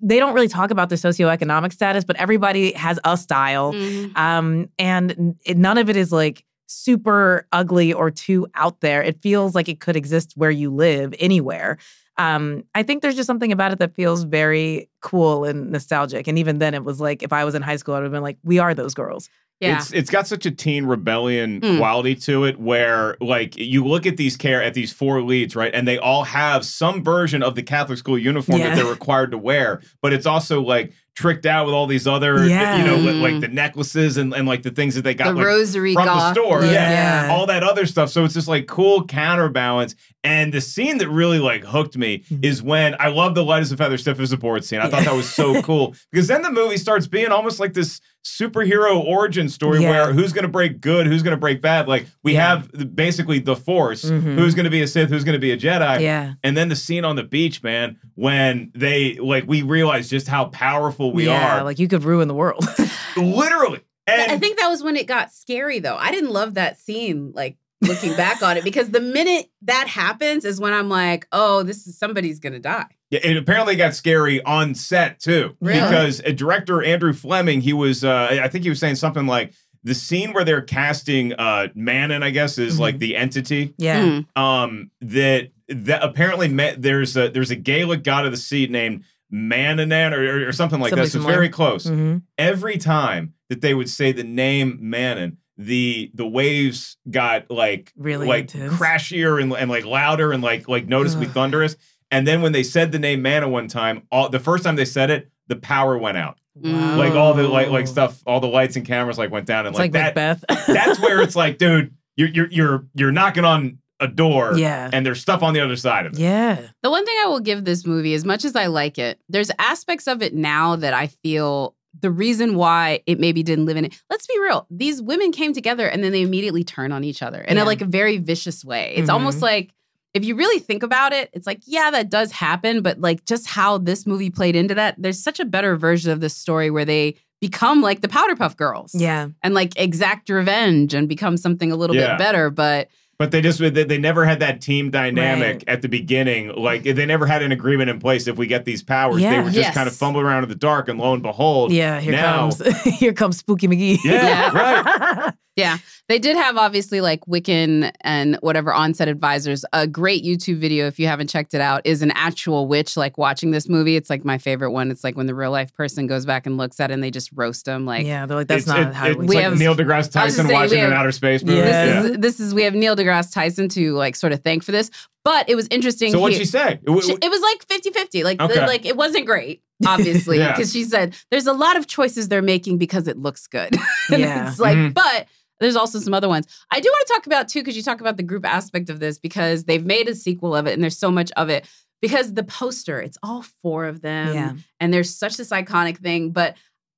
they 0.00 0.18
don't 0.18 0.34
really 0.34 0.48
talk 0.48 0.70
about 0.70 0.88
their 0.88 0.98
socioeconomic 0.98 1.72
status, 1.72 2.04
but 2.04 2.16
everybody 2.16 2.72
has 2.72 2.98
a 3.04 3.16
style. 3.16 3.72
Mhm. 3.72 4.16
Um, 4.16 4.68
and 4.78 5.36
it, 5.44 5.56
none 5.56 5.78
of 5.78 5.88
it 5.88 5.96
is 5.96 6.12
like 6.12 6.44
super 6.66 7.46
ugly 7.52 7.92
or 7.92 8.10
too 8.10 8.46
out 8.54 8.80
there. 8.80 9.02
It 9.02 9.20
feels 9.22 9.54
like 9.54 9.68
it 9.68 9.80
could 9.80 9.96
exist 9.96 10.32
where 10.36 10.50
you 10.50 10.70
live 10.70 11.14
anywhere. 11.18 11.78
Um, 12.16 12.64
I 12.74 12.82
think 12.84 13.02
there's 13.02 13.16
just 13.16 13.26
something 13.26 13.50
about 13.50 13.72
it 13.72 13.78
that 13.80 13.94
feels 13.94 14.22
very 14.22 14.88
cool 15.00 15.44
and 15.44 15.70
nostalgic. 15.70 16.28
And 16.28 16.38
even 16.38 16.58
then, 16.58 16.72
it 16.74 16.84
was 16.84 17.00
like 17.00 17.22
if 17.22 17.32
I 17.32 17.44
was 17.44 17.54
in 17.54 17.62
high 17.62 17.76
school, 17.76 17.94
I 17.94 17.98
would 17.98 18.04
have 18.04 18.12
been 18.12 18.22
like, 18.22 18.38
"We 18.44 18.58
are 18.60 18.72
those 18.72 18.94
girls." 18.94 19.28
Yeah. 19.60 19.76
It's 19.78 19.92
it's 19.92 20.10
got 20.10 20.26
such 20.26 20.44
a 20.46 20.50
teen 20.50 20.84
rebellion 20.84 21.60
Mm. 21.60 21.78
quality 21.78 22.14
to 22.16 22.44
it 22.44 22.58
where 22.58 23.16
like 23.20 23.56
you 23.56 23.84
look 23.84 24.04
at 24.04 24.16
these 24.16 24.36
care 24.36 24.62
at 24.62 24.74
these 24.74 24.92
four 24.92 25.22
leads, 25.22 25.54
right? 25.56 25.72
And 25.74 25.86
they 25.88 25.96
all 25.96 26.24
have 26.24 26.64
some 26.66 27.02
version 27.04 27.42
of 27.42 27.54
the 27.54 27.62
Catholic 27.62 27.98
school 27.98 28.18
uniform 28.18 28.58
Yeah. 28.58 28.70
that 28.70 28.76
they're 28.76 28.84
required 28.92 29.30
to 29.30 29.38
wear, 29.38 29.80
but 30.02 30.12
it's 30.12 30.26
also 30.26 30.60
like 30.60 30.92
tricked 31.16 31.46
out 31.46 31.64
with 31.66 31.74
all 31.74 31.86
these 31.86 32.06
other 32.06 32.44
Yeah. 32.46 32.78
you 32.78 32.84
know, 32.84 32.96
Mm. 32.96 33.20
like 33.22 33.40
the 33.40 33.46
necklaces 33.48 34.16
and, 34.16 34.34
and 34.34 34.48
like 34.48 34.62
the 34.62 34.70
things 34.70 34.96
that 34.96 35.02
they 35.02 35.14
got 35.14 35.28
the 35.28 35.34
like, 35.34 35.44
rosary 35.46 35.94
from 35.94 36.06
the 36.06 36.32
store. 36.32 36.64
Yeah. 36.64 37.26
Yeah. 37.26 37.28
All 37.32 37.46
that 37.46 37.62
other 37.62 37.86
stuff. 37.86 38.10
So 38.10 38.24
it's 38.24 38.34
just 38.34 38.48
like 38.48 38.66
cool 38.66 39.04
counterbalance. 39.06 39.94
And 40.24 40.52
the 40.52 40.60
scene 40.60 40.98
that 40.98 41.08
really 41.08 41.38
like 41.38 41.64
hooked 41.64 41.96
me 41.96 42.18
Mm-hmm. 42.30 42.44
is 42.44 42.62
when 42.62 42.96
I 42.98 43.08
love 43.08 43.34
the 43.34 43.44
light 43.44 43.60
as 43.60 43.70
a 43.70 43.76
feather, 43.76 43.96
stiff 43.98 44.18
as 44.18 44.32
a 44.32 44.36
board 44.36 44.64
scene. 44.64 44.80
I 44.80 44.88
thought 44.88 45.04
that 45.04 45.14
was 45.14 45.32
so 45.32 45.60
cool 45.68 45.94
because 46.10 46.26
then 46.28 46.42
the 46.42 46.50
movie 46.50 46.78
starts 46.78 47.06
being 47.06 47.28
almost 47.28 47.60
like 47.60 47.74
this 47.74 48.00
superhero 48.38 49.04
origin 49.04 49.48
story 49.50 49.82
Yeah. 49.82 49.90
where 49.90 50.12
who's 50.12 50.32
going 50.32 50.44
to 50.44 50.48
break 50.48 50.80
good, 50.80 51.06
who's 51.06 51.22
going 51.22 51.32
to 51.36 51.40
break 51.40 51.60
bad. 51.60 51.86
Like 51.88 52.06
we 52.22 52.32
Yeah. 52.32 52.48
have 52.56 52.96
basically 52.96 53.38
the 53.38 53.54
Force, 53.54 54.04
Mhm. 54.04 54.36
who's 54.36 54.54
going 54.54 54.64
to 54.64 54.70
be 54.70 54.80
a 54.82 54.86
Sith, 54.88 55.10
who's 55.10 55.24
going 55.24 55.34
to 55.34 55.38
be 55.38 55.52
a 55.52 55.56
Jedi. 55.58 56.00
Yeah. 56.00 56.32
And 56.42 56.56
then 56.56 56.68
the 56.70 56.76
scene 56.76 57.04
on 57.04 57.16
the 57.16 57.22
beach, 57.22 57.62
man, 57.62 57.96
when 58.14 58.70
they 58.74 59.18
like 59.22 59.44
we 59.46 59.60
realize 59.62 60.08
just 60.08 60.26
how 60.28 60.46
powerful 60.46 61.03
we 61.12 61.26
yeah, 61.26 61.58
are, 61.60 61.64
like 61.64 61.78
you 61.78 61.88
could 61.88 62.04
ruin 62.04 62.28
the 62.28 62.34
world. 62.34 62.64
literally. 63.16 63.80
And 64.06 64.30
I 64.32 64.38
think 64.38 64.58
that 64.58 64.68
was 64.68 64.82
when 64.82 64.96
it 64.96 65.06
got 65.06 65.32
scary, 65.32 65.78
though. 65.78 65.96
I 65.96 66.10
didn't 66.10 66.30
love 66.30 66.54
that 66.54 66.78
scene, 66.78 67.32
like 67.34 67.56
looking 67.80 68.14
back 68.16 68.42
on 68.42 68.56
it, 68.56 68.64
because 68.64 68.90
the 68.90 69.00
minute 69.00 69.50
that 69.62 69.88
happens 69.88 70.44
is 70.44 70.60
when 70.60 70.74
I'm 70.74 70.88
like, 70.90 71.26
oh, 71.32 71.62
this 71.62 71.86
is 71.86 71.98
somebody's 71.98 72.38
gonna 72.38 72.58
die. 72.58 72.86
Yeah, 73.10 73.20
it 73.22 73.36
apparently 73.36 73.76
got 73.76 73.94
scary 73.94 74.42
on 74.42 74.74
set 74.74 75.20
too, 75.20 75.56
Really? 75.60 75.80
because 75.80 76.20
a 76.20 76.32
director 76.32 76.82
Andrew 76.82 77.12
Fleming, 77.14 77.60
he 77.62 77.72
was, 77.72 78.04
uh, 78.04 78.38
I 78.42 78.48
think 78.48 78.64
he 78.64 78.70
was 78.70 78.78
saying 78.80 78.96
something 78.96 79.26
like 79.26 79.54
the 79.84 79.94
scene 79.94 80.32
where 80.32 80.44
they're 80.44 80.62
casting 80.62 81.32
uh, 81.34 81.68
Manon, 81.74 82.22
I 82.22 82.30
guess, 82.30 82.58
is 82.58 82.78
like 82.80 82.98
the 82.98 83.16
entity. 83.16 83.74
yeah. 83.78 84.22
Hmm. 84.36 84.42
Um, 84.42 84.90
that 85.00 85.50
that 85.68 86.02
apparently 86.02 86.48
me- 86.48 86.74
there's 86.76 87.16
a 87.16 87.28
there's 87.30 87.50
a 87.50 87.56
Gaelic 87.56 88.02
god 88.04 88.26
of 88.26 88.32
the 88.32 88.36
sea 88.38 88.66
named 88.66 89.04
Mananan 89.34 90.12
or, 90.12 90.44
or, 90.44 90.48
or 90.48 90.52
something 90.52 90.80
like 90.80 90.90
Something 90.90 91.04
that. 91.04 91.10
So 91.10 91.18
it's 91.18 91.26
very 91.26 91.48
close. 91.48 91.86
hmm 91.88 92.18
Every 92.38 92.78
time 92.78 93.34
that 93.48 93.60
they 93.60 93.74
would 93.74 93.90
say 93.90 94.12
the 94.12 94.22
name 94.24 94.78
Manon, 94.80 95.38
the 95.56 96.10
the 96.14 96.26
waves 96.26 96.96
got 97.10 97.50
like 97.50 97.92
Really 97.96 98.26
like 98.26 98.54
intense. 98.54 98.74
crashier 98.74 99.42
and, 99.42 99.52
and 99.52 99.70
like 99.70 99.84
louder 99.84 100.32
and 100.32 100.42
like 100.42 100.68
like 100.68 100.86
noticeably 100.86 101.26
Ugh. 101.26 101.32
thunderous. 101.34 101.76
And 102.10 102.26
then 102.26 102.42
when 102.42 102.52
they 102.52 102.62
said 102.62 102.92
the 102.92 102.98
name 102.98 103.22
Mana 103.22 103.48
one 103.48 103.66
time, 103.66 104.02
all 104.12 104.28
the 104.28 104.38
first 104.38 104.62
time 104.64 104.76
they 104.76 104.84
said 104.84 105.10
it, 105.10 105.30
the 105.48 105.56
power 105.56 105.98
went 105.98 106.16
out. 106.16 106.38
Wow. 106.54 106.96
Like 106.96 107.14
all 107.14 107.34
the 107.34 107.48
like 107.48 107.70
like 107.70 107.88
stuff, 107.88 108.22
all 108.26 108.38
the 108.40 108.46
lights 108.46 108.76
and 108.76 108.86
cameras 108.86 109.18
like 109.18 109.32
went 109.32 109.46
down 109.46 109.66
and 109.66 109.74
It's 109.74 109.78
like, 109.78 109.92
like, 109.92 110.14
that. 110.14 110.44
That's 110.68 111.00
where 111.00 111.20
it's 111.20 111.34
like, 111.34 111.58
dude, 111.58 111.92
you're 112.16 112.28
you're 112.28 112.48
you're 112.50 112.86
you're 112.94 113.12
knocking 113.12 113.44
on 113.44 113.78
a 114.00 114.08
door, 114.08 114.54
Yeah. 114.56 114.90
and 114.92 115.06
there's 115.06 115.20
stuff 115.20 115.42
on 115.42 115.54
the 115.54 115.60
other 115.60 115.76
side 115.76 116.06
of 116.06 116.14
it. 116.14 116.18
yeah. 116.18 116.60
The 116.82 116.90
one 116.90 117.04
thing 117.06 117.16
I 117.22 117.26
will 117.28 117.40
give 117.40 117.64
this 117.64 117.86
movie, 117.86 118.14
as 118.14 118.24
much 118.24 118.44
as 118.44 118.56
I 118.56 118.66
like 118.66 118.98
it, 118.98 119.20
there's 119.28 119.50
aspects 119.58 120.06
of 120.08 120.22
it 120.22 120.34
now 120.34 120.76
that 120.76 120.92
I 120.94 121.06
feel 121.06 121.74
the 122.00 122.10
reason 122.10 122.56
why 122.56 123.00
it 123.06 123.20
maybe 123.20 123.44
didn't 123.44 123.66
live 123.66 123.76
in 123.76 123.84
it. 123.84 124.02
Let's 124.10 124.26
be 124.26 124.36
real. 124.40 124.66
These 124.68 125.00
women 125.00 125.30
came 125.30 125.52
together 125.52 125.86
and 125.86 126.02
then 126.02 126.10
they 126.10 126.22
immediately 126.22 126.64
turn 126.64 126.90
on 126.90 127.04
each 127.04 127.22
other 127.22 127.40
in 127.40 127.56
Yeah. 127.56 127.62
a 127.62 127.66
like 127.66 127.82
a 127.82 127.86
very 127.86 128.18
vicious 128.18 128.64
way. 128.64 128.94
It's 128.96 129.08
Mhm. 129.08 129.12
almost 129.14 129.40
like 129.40 129.70
if 130.12 130.24
you 130.24 130.34
really 130.34 130.58
think 130.60 130.82
about 130.82 131.12
it, 131.12 131.30
it's 131.32 131.46
like, 131.46 131.60
yeah, 131.66 131.90
that 131.92 132.08
does 132.10 132.32
happen, 132.32 132.82
but 132.82 133.00
like 133.00 133.24
just 133.26 133.46
how 133.48 133.78
this 133.78 134.06
movie 134.08 134.30
played 134.30 134.56
into 134.56 134.74
that, 134.74 134.96
there's 134.98 135.22
such 135.22 135.38
a 135.38 135.44
better 135.44 135.76
version 135.76 136.10
of 136.12 136.20
this 136.20 136.34
story 136.36 136.68
where 136.70 136.84
they 136.84 137.14
become 137.40 137.80
like 137.80 138.00
the 138.00 138.08
Powerpuff 138.08 138.56
Girls. 138.56 138.92
Yeah. 138.94 139.28
And 139.44 139.54
like 139.54 139.72
exact 139.76 140.28
revenge 140.30 140.94
and 140.94 141.08
become 141.08 141.36
something 141.36 141.70
a 141.70 141.76
little 141.76 141.94
Yeah. 141.96 142.12
bit 142.12 142.18
better. 142.18 142.50
But 142.50 142.88
But 143.16 143.30
they 143.30 143.40
just 143.40 143.58
they, 143.60 143.70
they 143.70 143.98
never 143.98 144.24
had 144.24 144.40
that 144.40 144.60
team 144.60 144.90
dynamic 144.90 145.54
Right. 145.56 145.64
at 145.68 145.82
the 145.82 145.88
beginning. 145.88 146.48
Like 146.56 146.82
they 146.82 147.06
never 147.06 147.26
had 147.26 147.42
an 147.42 147.52
agreement 147.52 147.88
in 147.90 148.00
place. 148.00 148.26
If 148.26 148.36
we 148.36 148.46
get 148.46 148.64
these 148.64 148.82
powers, 148.82 149.22
they 149.22 149.38
were 149.38 149.44
just 149.44 149.56
Yes. 149.56 149.74
kind 149.74 149.86
of 149.88 149.94
fumbling 149.94 150.26
around 150.26 150.42
in 150.42 150.48
the 150.48 150.54
dark, 150.56 150.88
and 150.88 150.98
lo 150.98 151.12
and 151.14 151.22
behold, 151.22 151.70
Yeah. 151.72 152.00
Here 152.00 152.12
Now- 152.12 152.50
comes 152.50 152.82
here 152.98 153.12
comes 153.12 153.38
Spooky 153.38 153.68
McGee. 153.68 153.98
Yeah, 154.04 154.50
right. 154.52 155.32
Yeah, 155.56 155.78
they 156.08 156.18
did 156.18 156.36
have 156.36 156.56
obviously 156.56 157.00
like 157.00 157.20
Wiccan 157.26 157.92
and 158.00 158.36
whatever 158.40 158.72
onset 158.72 159.06
advisors. 159.06 159.64
A 159.72 159.86
great 159.86 160.24
YouTube 160.24 160.56
video, 160.56 160.86
if 160.88 160.98
you 160.98 161.06
haven't 161.06 161.28
checked 161.30 161.54
it 161.54 161.60
out, 161.60 161.82
is 161.84 162.02
an 162.02 162.10
actual 162.12 162.66
witch 162.66 162.96
like 162.96 163.16
watching 163.18 163.52
this 163.52 163.68
movie. 163.68 163.94
It's 163.94 164.10
like 164.10 164.24
my 164.24 164.36
favorite 164.36 164.72
one. 164.72 164.90
It's 164.90 165.04
like 165.04 165.16
when 165.16 165.26
the 165.26 165.34
real 165.34 165.52
life 165.52 165.72
person 165.72 166.08
goes 166.08 166.26
back 166.26 166.46
and 166.46 166.56
looks 166.56 166.80
at 166.80 166.90
it 166.90 166.94
and 166.94 167.04
they 167.04 167.12
just 167.12 167.30
roast 167.34 167.66
them. 167.66 167.86
Like, 167.86 168.04
yeah. 168.04 168.26
They're 168.26 168.36
like, 168.38 168.48
that's 168.48 168.62
it's, 168.62 168.66
not 168.68 168.80
it- 168.80 168.94
how 168.94 169.06
it's 169.06 169.16
we 169.16 169.26
We 169.26 169.34
like 169.36 169.44
have- 169.44 169.58
Neil 169.58 169.76
deGrasse 169.76 170.10
Tyson 170.10 170.46
saying, 170.46 170.52
watching 170.60 170.78
we 170.80 170.84
an 170.86 170.92
outer 170.92 171.12
space 171.12 171.44
movie. 171.44 171.58
Yeah. 171.58 172.02
this 172.02 172.10
is 172.10 172.18
this 172.18 172.40
is 172.40 172.52
we 172.54 172.64
have 172.64 172.74
Neil 172.74 172.96
deGrasse 172.96 173.32
Tyson 173.32 173.68
to 173.70 173.94
like 173.94 174.16
sort 174.16 174.32
of 174.32 174.42
thank 174.42 174.64
for 174.64 174.72
this. 174.72 174.90
But 175.24 175.48
it 175.48 175.54
was 175.54 175.68
interesting. 175.70 176.10
So 176.10 176.18
what'd 176.20 176.36
he- 176.36 176.44
she 176.44 176.50
say? 176.50 176.72
It 176.72 176.84
w- 176.86 177.00
She- 177.00 177.12
it 177.22 177.30
was 177.30 177.40
like 177.40 177.64
50-50. 177.68 178.24
Like 178.24 178.38
the- 178.38 178.44
Okay. 178.44 178.66
like 178.66 178.84
it 178.84 178.96
wasn't 178.96 179.24
great, 179.24 179.62
obviously, 179.86 180.38
Yeah. 180.40 180.50
because 180.52 180.72
she 180.72 180.82
said 180.84 181.14
there's 181.30 181.46
a 181.46 181.52
lot 181.54 181.76
of 181.76 181.86
choices 181.86 182.28
they're 182.28 182.42
making 182.42 182.76
because 182.78 183.06
it 183.06 183.16
looks 183.18 183.46
good. 183.46 183.70
Yeah. 184.10 184.50
it's 184.50 184.58
like, 184.60 184.76
Mhm. 184.76 184.92
but 184.94 185.28
there's 185.64 185.76
also 185.76 185.98
some 185.98 186.14
other 186.14 186.28
ones. 186.28 186.46
I 186.70 186.80
do 186.80 186.88
want 186.88 187.06
to 187.06 187.12
talk 187.14 187.26
about 187.26 187.48
too, 187.48 187.60
because 187.60 187.76
you 187.76 187.82
talk 187.82 188.00
about 188.00 188.16
the 188.16 188.22
group 188.22 188.44
aspect 188.46 188.90
of 188.90 189.00
this, 189.00 189.18
because 189.18 189.64
they've 189.64 189.84
made 189.84 190.08
a 190.08 190.14
sequel 190.14 190.54
of 190.54 190.66
it 190.66 190.72
and 190.74 190.82
there's 190.82 190.98
so 190.98 191.10
much 191.10 191.30
of 191.36 191.48
it. 191.48 191.66
Because 192.02 192.34
the 192.34 192.44
poster, 192.44 193.00
it's 193.00 193.16
all 193.22 193.42
four 193.62 193.86
of 193.86 194.02
them. 194.02 194.34
Yeah. 194.34 194.52
And 194.78 194.92
there's 194.92 195.14
such 195.14 195.36
this 195.38 195.50
iconic 195.50 195.96
thing. 195.98 196.30
But 196.32 196.56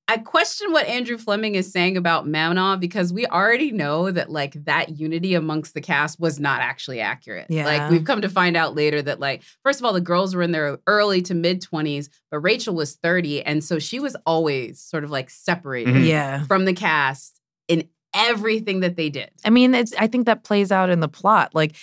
I 0.09 0.19
question 0.19 0.73
what 0.73 0.87
Andrew 0.87 1.19
Fleming 1.19 1.57
is 1.57 1.73
saying 1.73 1.97
about 1.97 2.29
Mamma 2.29 2.77
because 2.81 3.13
we 3.13 3.27
already 3.27 3.73
know 3.73 4.11
that 4.11 4.31
like 4.31 4.53
that 4.65 4.99
unity 5.01 5.35
amongst 5.35 5.75
the 5.75 5.81
cast 5.81 6.21
was 6.21 6.39
not 6.39 6.61
actually 6.61 7.01
accurate. 7.01 7.47
Yeah. 7.51 7.67
Like 7.67 7.91
we've 7.91 8.05
come 8.05 8.21
to 8.23 8.29
find 8.29 8.57
out 8.57 8.77
later 8.77 9.03
that 9.03 9.19
like 9.19 9.43
first 9.65 9.81
of 9.81 9.85
all 9.85 9.93
the 9.93 10.01
girls 10.01 10.35
were 10.35 10.43
in 10.43 10.53
their 10.53 10.79
early 10.87 11.23
to 11.23 11.35
mid 11.35 11.61
20s, 11.61 12.09
but 12.31 12.39
Rachel 12.39 12.75
was 12.75 12.95
30 12.95 13.43
and 13.43 13.65
so 13.65 13.81
she 13.81 13.99
was 13.99 14.17
always 14.27 14.81
sort 14.81 15.03
of 15.03 15.11
like 15.11 15.29
separated 15.29 15.95
Mhm. 15.95 16.07
Yeah. 16.07 16.45
from 16.45 16.67
the 16.67 16.73
cast 16.73 17.41
in 17.67 17.89
everything 18.17 18.81
that 18.81 18.97
they 18.97 19.11
did. 19.11 19.31
I 19.45 19.51
mean, 19.51 19.75
it's 19.75 19.95
I 19.99 20.07
think 20.07 20.27
that 20.27 20.43
plays 20.43 20.73
out 20.73 20.91
in 20.91 21.01
the 21.01 21.09
plot. 21.09 21.55
Like, 21.55 21.77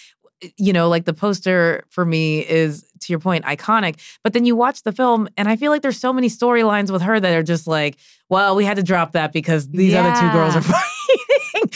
you 0.58 0.74
know, 0.74 0.90
like 0.90 1.06
the 1.06 1.14
poster 1.14 1.86
for 1.90 2.06
me 2.06 2.40
is 2.40 2.84
to 3.02 3.14
your 3.14 3.20
point, 3.20 3.46
iconic. 3.46 4.00
But 4.24 4.34
then 4.34 4.46
you 4.46 4.56
watch 4.56 4.84
the 4.84 4.92
film, 4.92 5.30
and 5.38 5.48
I 5.48 5.56
feel 5.56 5.72
like 5.72 5.82
there's 5.82 6.00
so 6.00 6.12
many 6.12 6.30
storylines 6.30 6.92
with 6.92 7.02
her 7.02 7.20
that 7.20 7.34
are 7.34 7.44
just 7.44 7.68
like, 7.68 7.98
well, 8.30 8.56
we 8.56 8.66
had 8.66 8.78
to 8.78 8.84
drop 8.84 9.14
that 9.14 9.32
because 9.32 9.70
these 9.70 9.94
other 9.94 10.20
two 10.20 10.32
girls 10.32 10.56
are 10.56 10.62
fighting. 10.62 10.90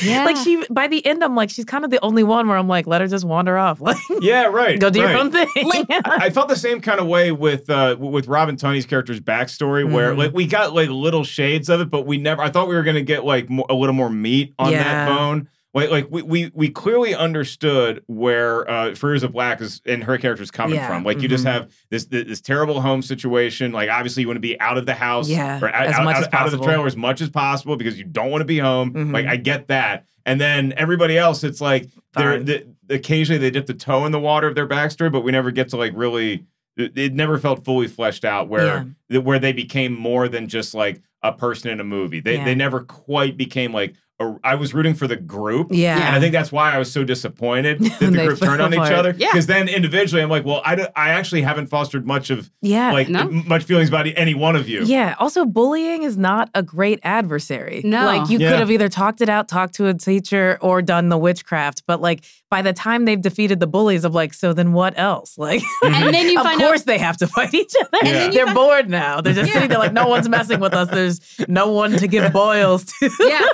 Yeah. 0.01 0.25
Like 0.25 0.37
she 0.37 0.63
by 0.69 0.87
the 0.87 1.05
end, 1.05 1.23
I'm 1.23 1.35
like, 1.35 1.49
she's 1.49 1.65
kind 1.65 1.83
of 1.85 1.91
the 1.91 1.99
only 2.03 2.23
one 2.23 2.47
where 2.47 2.57
I'm 2.57 2.67
like, 2.67 2.87
let 2.87 3.01
her 3.01 3.07
just 3.07 3.25
wander 3.25 3.57
off. 3.57 3.81
Like 3.87 3.97
yeah, 4.21 4.43
right. 4.45 4.79
go 4.79 4.89
do 4.89 5.01
right. 5.01 5.11
your 5.11 5.19
own 5.19 5.31
thing. 5.31 5.47
Like, 5.63 5.85
I 5.89 6.25
I 6.25 6.29
felt 6.29 6.49
the 6.49 6.55
same 6.55 6.81
kind 6.81 6.99
of 6.99 7.07
way 7.07 7.31
with 7.31 7.69
uh 7.69 7.95
with 7.99 8.27
Robin 8.27 8.55
Tunney's 8.57 8.85
character's 8.85 9.19
backstory, 9.19 9.89
where 9.89 10.13
Mhm. 10.13 10.17
like 10.17 10.33
we 10.33 10.45
got 10.45 10.73
like 10.73 10.89
little 10.89 11.23
shades 11.23 11.69
of 11.69 11.79
it, 11.81 11.89
but 11.89 12.05
we 12.05 12.17
never. 12.17 12.41
I 12.41 12.49
thought 12.49 12.67
we 12.67 12.75
were 12.75 12.83
gonna 12.83 13.01
get 13.01 13.23
like 13.25 13.49
more, 13.49 13.65
a 13.69 13.73
little 13.73 13.95
more 13.95 14.09
meat 14.09 14.53
on 14.59 14.71
that 14.71 15.07
bone. 15.07 15.49
Like 15.77 15.89
like 15.91 16.07
we 16.09 16.21
we 16.23 16.51
we 16.53 16.69
clearly 16.69 17.13
understood 17.15 18.03
where 18.07 18.69
uh 18.69 18.89
Fairuza 18.91 19.31
Balk 19.31 19.61
is 19.61 19.81
and 19.85 20.03
her 20.03 20.17
character's 20.17 20.51
coming 20.51 20.75
Yeah. 20.75 20.87
from. 20.87 21.03
Like 21.03 21.21
you 21.21 21.27
just 21.27 21.45
Mhm. 21.45 21.51
have 21.51 21.71
this, 21.89 22.05
this 22.05 22.25
this 22.27 22.41
terrible 22.41 22.81
home 22.81 23.01
situation. 23.01 23.71
Like 23.71 23.89
obviously 23.89 24.21
you 24.21 24.27
want 24.27 24.37
to 24.37 24.41
be 24.41 24.59
out 24.59 24.77
of 24.77 24.85
the 24.85 24.93
house, 24.95 25.29
Yeah, 25.29 25.59
or 25.61 25.69
out, 25.73 25.87
as 25.87 25.95
out- 25.95 26.03
much 26.03 26.15
out- 26.17 26.21
as 26.23 26.27
out 26.33 26.45
of 26.45 26.51
the 26.51 26.57
possible. 26.57 26.65
trailer 26.65 26.85
as 26.87 26.97
much 26.97 27.21
as 27.21 27.29
possible 27.29 27.77
because 27.77 27.97
you 27.97 28.05
don't 28.05 28.31
want 28.31 28.41
to 28.41 28.45
be 28.45 28.59
home. 28.59 28.91
Mhm. 28.93 29.13
Like 29.13 29.27
I 29.27 29.35
get 29.35 29.67
that. 29.67 30.05
And 30.25 30.41
then 30.41 30.73
everybody 30.75 31.17
else, 31.17 31.43
it's 31.43 31.61
like 31.61 31.87
they're 32.13 32.41
the, 32.43 32.65
occasionally 32.89 33.37
they 33.39 33.51
dip 33.51 33.65
the 33.67 33.73
toe 33.73 34.05
in 34.05 34.11
the 34.11 34.19
water 34.19 34.47
of 34.47 34.55
their 34.55 34.67
backstory, 34.67 35.11
but 35.11 35.21
we 35.21 35.31
never 35.31 35.51
get 35.51 35.69
to 35.69 35.77
like 35.77 35.93
really. 35.95 36.45
It, 36.75 36.95
it 36.95 37.13
never 37.15 37.39
felt 37.39 37.65
fully 37.65 37.87
fleshed 37.87 38.23
out 38.23 38.49
where 38.49 38.85
that- 39.09 39.21
where 39.21 39.39
they 39.39 39.51
became 39.51 39.93
more 39.99 40.27
than 40.27 40.47
just 40.47 40.75
like 40.75 41.01
a 41.23 41.31
person 41.33 41.71
in 41.71 41.79
a 41.79 41.83
movie. 41.83 42.19
They 42.19 42.35
Yeah. 42.35 42.45
they 42.45 42.55
never 42.55 42.81
quite 42.81 43.37
became 43.37 43.73
like. 43.73 43.93
A, 44.19 44.35
I 44.43 44.55
was 44.55 44.73
rooting 44.73 44.95
for 44.95 45.07
the 45.07 45.15
group. 45.15 45.67
Yeah. 45.71 45.95
And 45.95 46.15
I 46.15 46.19
think 46.19 46.31
that's 46.33 46.51
why 46.51 46.73
I 46.73 46.79
was 46.79 46.91
so 46.91 47.03
disappointed 47.03 47.79
that 47.81 47.99
the 47.99 48.11
group 48.11 48.39
turned 48.39 48.61
on 48.61 48.73
each 48.73 48.79
other. 48.79 49.13
Yeah. 49.17 49.27
Because 49.31 49.45
then 49.45 49.67
individually, 49.69 50.23
I'm 50.23 50.29
like, 50.29 50.43
well, 50.43 50.61
I, 50.65 50.75
don't- 50.75 50.91
I 50.95 51.09
actually 51.09 51.43
haven't 51.43 51.67
fostered 51.67 52.07
much 52.07 52.29
of 52.31 52.49
yeah. 52.61 52.91
like 52.93 53.09
No? 53.09 53.21
m- 53.21 53.47
much 53.47 53.63
feelings 53.65 53.89
about 53.89 54.07
any 54.15 54.33
one 54.33 54.55
of 54.55 54.67
you. 54.67 54.83
Yeah. 54.85 55.15
Also, 55.19 55.45
bullying 55.45 56.01
is 56.03 56.17
not 56.17 56.49
a 56.55 56.63
great 56.63 56.99
adversary. 57.03 57.81
No. 57.83 58.05
Like, 58.05 58.29
you 58.29 58.39
Yeah. 58.39 58.51
could 58.51 58.59
have 58.59 58.71
either 58.71 58.89
talked 58.89 59.21
it 59.21 59.29
out, 59.29 59.47
talked 59.47 59.75
to 59.75 59.87
a 59.87 59.93
teacher, 59.93 60.57
or 60.61 60.81
done 60.81 61.09
the 61.09 61.17
witchcraft. 61.17 61.83
But, 61.85 62.01
like, 62.01 62.23
by 62.49 62.61
the 62.63 62.73
time 62.73 63.05
they've 63.05 63.21
defeated 63.21 63.59
the 63.59 63.67
bullies, 63.67 64.03
of 64.03 64.15
like, 64.15 64.33
so 64.33 64.51
then 64.53 64.73
what 64.73 64.97
else? 64.97 65.37
Like, 65.47 65.61
mm-hmm. 65.61 65.93
And 65.93 66.13
then 66.13 66.27
you 66.29 66.37
of 66.39 66.43
find 66.45 66.59
course 66.59 66.81
out 66.81 66.85
they 66.87 66.97
have 66.97 67.17
to 67.17 67.27
fight 67.27 67.53
each 67.53 67.73
other. 67.79 67.89
And 68.01 68.07
then 68.07 68.31
you 68.33 68.43
They're 68.45 68.53
bored 68.53 68.89
now. 68.89 69.21
They're 69.21 69.33
just 69.33 69.51
sitting 69.53 69.69
there 69.69 69.77
like, 69.77 69.93
no 69.93 70.07
one's 70.07 70.27
messing 70.27 70.59
with 70.59 70.73
us. 70.73 70.89
There's 70.89 71.21
no 71.47 71.71
one 71.71 71.91
to 71.97 72.07
give 72.07 72.33
boils 72.33 72.85
to. 72.85 73.09
yeah. 73.21 73.45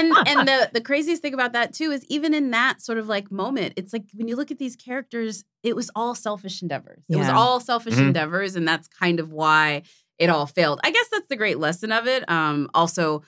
And 0.00 0.18
and 0.26 0.48
the 0.48 0.70
the 0.72 0.80
craziest 0.80 1.22
thing 1.22 1.34
about 1.34 1.52
that 1.52 1.72
too 1.74 1.90
is 1.90 2.04
even 2.08 2.34
in 2.34 2.50
that 2.52 2.80
sort 2.80 2.98
of 2.98 3.08
like 3.08 3.30
moment, 3.30 3.74
it's 3.76 3.92
like 3.92 4.04
when 4.14 4.28
you 4.28 4.36
look 4.36 4.50
at 4.50 4.58
these 4.58 4.76
characters, 4.76 5.44
it 5.62 5.76
was 5.76 5.90
all 5.94 6.14
selfish 6.14 6.62
endeavors. 6.62 7.02
It 7.08 7.16
was 7.16 7.28
all 7.28 7.60
selfish 7.60 7.94
Mhm. 7.94 8.08
endeavors, 8.08 8.56
and 8.56 8.66
that's 8.66 8.88
kind 8.88 9.20
of 9.20 9.32
why 9.32 9.82
it 10.18 10.28
all 10.30 10.46
failed. 10.46 10.80
I 10.84 10.90
guess 10.90 11.08
that's 11.10 11.28
the 11.28 11.36
great 11.36 11.58
lesson 11.58 11.92
of 11.92 12.06
it. 12.06 12.28
Um, 12.30 12.68
also, 12.74 13.22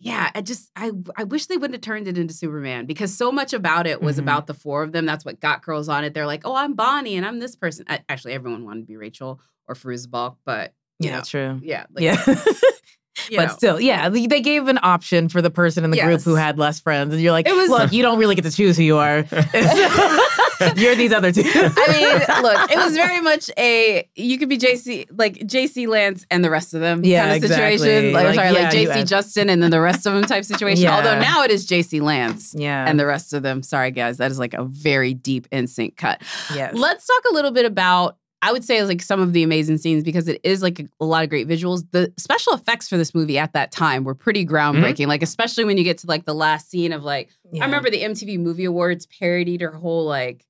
yeah, 0.00 0.30
I 0.34 0.40
just 0.42 0.70
I 0.76 0.90
I 1.16 1.24
wish 1.24 1.46
they 1.46 1.56
wouldn't 1.56 1.74
have 1.74 1.80
turned 1.80 2.08
it 2.08 2.18
into 2.18 2.34
Superman 2.34 2.86
because 2.86 3.16
so 3.16 3.32
much 3.32 3.52
about 3.52 3.86
it 3.86 4.02
was 4.02 4.16
Mhm. 4.16 4.20
about 4.20 4.46
the 4.46 4.54
four 4.54 4.82
of 4.82 4.92
them. 4.92 5.06
That's 5.06 5.24
what 5.24 5.40
got 5.40 5.62
girls 5.62 5.88
on 5.88 6.04
it. 6.04 6.12
They're 6.14 6.26
like, 6.26 6.42
oh, 6.44 6.54
I'm 6.54 6.74
Bonnie 6.74 7.16
and 7.16 7.24
I'm 7.26 7.38
this 7.38 7.56
person. 7.56 7.84
I, 7.88 8.00
actually, 8.08 8.32
everyone 8.34 8.64
wanted 8.64 8.80
to 8.82 8.86
be 8.86 8.96
Rachel 8.96 9.40
or 9.66 9.74
Fairuza 9.74 10.10
Balk, 10.10 10.38
but 10.44 10.74
you 11.00 11.08
Yeah, 11.08 11.16
know, 11.18 11.22
true. 11.22 11.60
yeah, 11.62 11.86
like, 11.92 12.02
yeah. 12.04 12.22
you 13.30 13.36
but 13.38 13.46
know. 13.48 13.52
still, 13.54 13.80
yeah, 13.80 14.08
they 14.08 14.26
they 14.26 14.40
gave 14.40 14.68
an 14.68 14.78
option 14.82 15.28
for 15.28 15.40
the 15.42 15.50
person 15.50 15.84
in 15.84 15.90
the 15.90 16.00
group 16.00 16.22
who 16.22 16.34
had 16.34 16.58
less 16.58 16.80
friends, 16.80 17.12
and 17.12 17.22
you're 17.22 17.32
like, 17.32 17.46
It 17.48 17.54
was- 17.54 17.68
look, 17.70 17.92
you 17.92 18.02
don't 18.02 18.18
really 18.18 18.34
get 18.34 18.44
to 18.44 18.50
choose 18.50 18.76
who 18.76 18.82
you 18.82 18.96
are. 18.98 19.24
you're 20.76 20.94
these 20.94 21.12
other 21.12 21.32
two. 21.32 21.42
I 21.44 22.26
mean, 22.28 22.42
look, 22.42 22.70
it 22.70 22.76
was 22.76 22.94
very 22.94 23.20
much 23.20 23.50
a 23.58 24.08
you 24.14 24.38
could 24.38 24.48
be 24.48 24.58
JC 24.58 25.06
like 25.16 25.34
JC 25.40 25.86
Lance 25.88 26.24
and 26.30 26.44
the 26.44 26.50
rest 26.50 26.74
of 26.74 26.80
them 26.80 27.04
Yeah, 27.04 27.22
kind 27.24 27.36
of 27.36 27.44
exactly. 27.44 27.78
situation. 27.78 28.12
Like, 28.12 28.24
Like, 28.26 28.34
sorry, 28.36 28.50
like 28.52 28.72
yeah, 28.72 28.80
you 28.80 28.88
JC 28.88 28.92
add- 29.00 29.06
Justin 29.06 29.50
and 29.50 29.62
then 29.62 29.70
the 29.70 29.80
rest 29.80 30.06
of 30.06 30.14
them 30.14 30.22
type 30.24 30.44
situation. 30.44 30.82
Yeah. 30.84 30.96
Although 30.96 31.18
now 31.18 31.42
it 31.42 31.50
is 31.50 31.66
JC 31.66 32.00
Lance 32.00 32.54
yeah, 32.56 32.88
and 32.88 32.98
the 32.98 33.06
rest 33.06 33.32
of 33.32 33.42
them. 33.42 33.62
Sorry, 33.62 33.90
guys, 33.90 34.18
that 34.18 34.30
is 34.30 34.38
like 34.38 34.54
a 34.54 34.64
very 34.64 35.14
deep 35.14 35.48
NSYNC 35.50 35.96
cut. 35.96 36.22
yes. 36.54 36.74
Let's 36.74 37.06
talk 37.06 37.22
a 37.30 37.34
little 37.34 37.50
bit 37.50 37.66
about. 37.66 38.16
I 38.46 38.52
would 38.52 38.62
say 38.62 38.84
like 38.84 39.00
some 39.02 39.20
of 39.20 39.32
the 39.32 39.42
amazing 39.42 39.78
scenes 39.78 40.04
because 40.04 40.28
it 40.28 40.40
is 40.44 40.62
like 40.62 40.80
a, 40.80 40.84
a 41.00 41.04
lot 41.04 41.24
of 41.24 41.30
great 41.30 41.48
visuals. 41.48 41.82
The 41.92 42.12
special 42.18 42.52
effects 42.52 42.88
for 42.88 42.96
this 42.98 43.14
movie 43.14 43.38
at 43.38 43.54
that 43.54 43.72
time 43.72 44.04
were 44.04 44.14
pretty 44.14 44.44
groundbreaking. 44.46 45.06
Like 45.06 45.22
especially 45.22 45.64
when 45.64 45.78
you 45.78 45.84
get 45.84 45.98
to 45.98 46.06
like 46.06 46.24
the 46.26 46.34
last 46.34 46.68
scene 46.70 46.92
of 46.92 47.02
like 47.04 47.30
Yeah. 47.52 47.62
I 47.62 47.66
remember 47.66 47.88
the 47.90 48.02
MTV 48.02 48.38
Movie 48.38 48.66
Awards 48.66 49.06
parodied 49.06 49.62
her 49.62 49.72
whole 49.72 50.04
like 50.04 50.44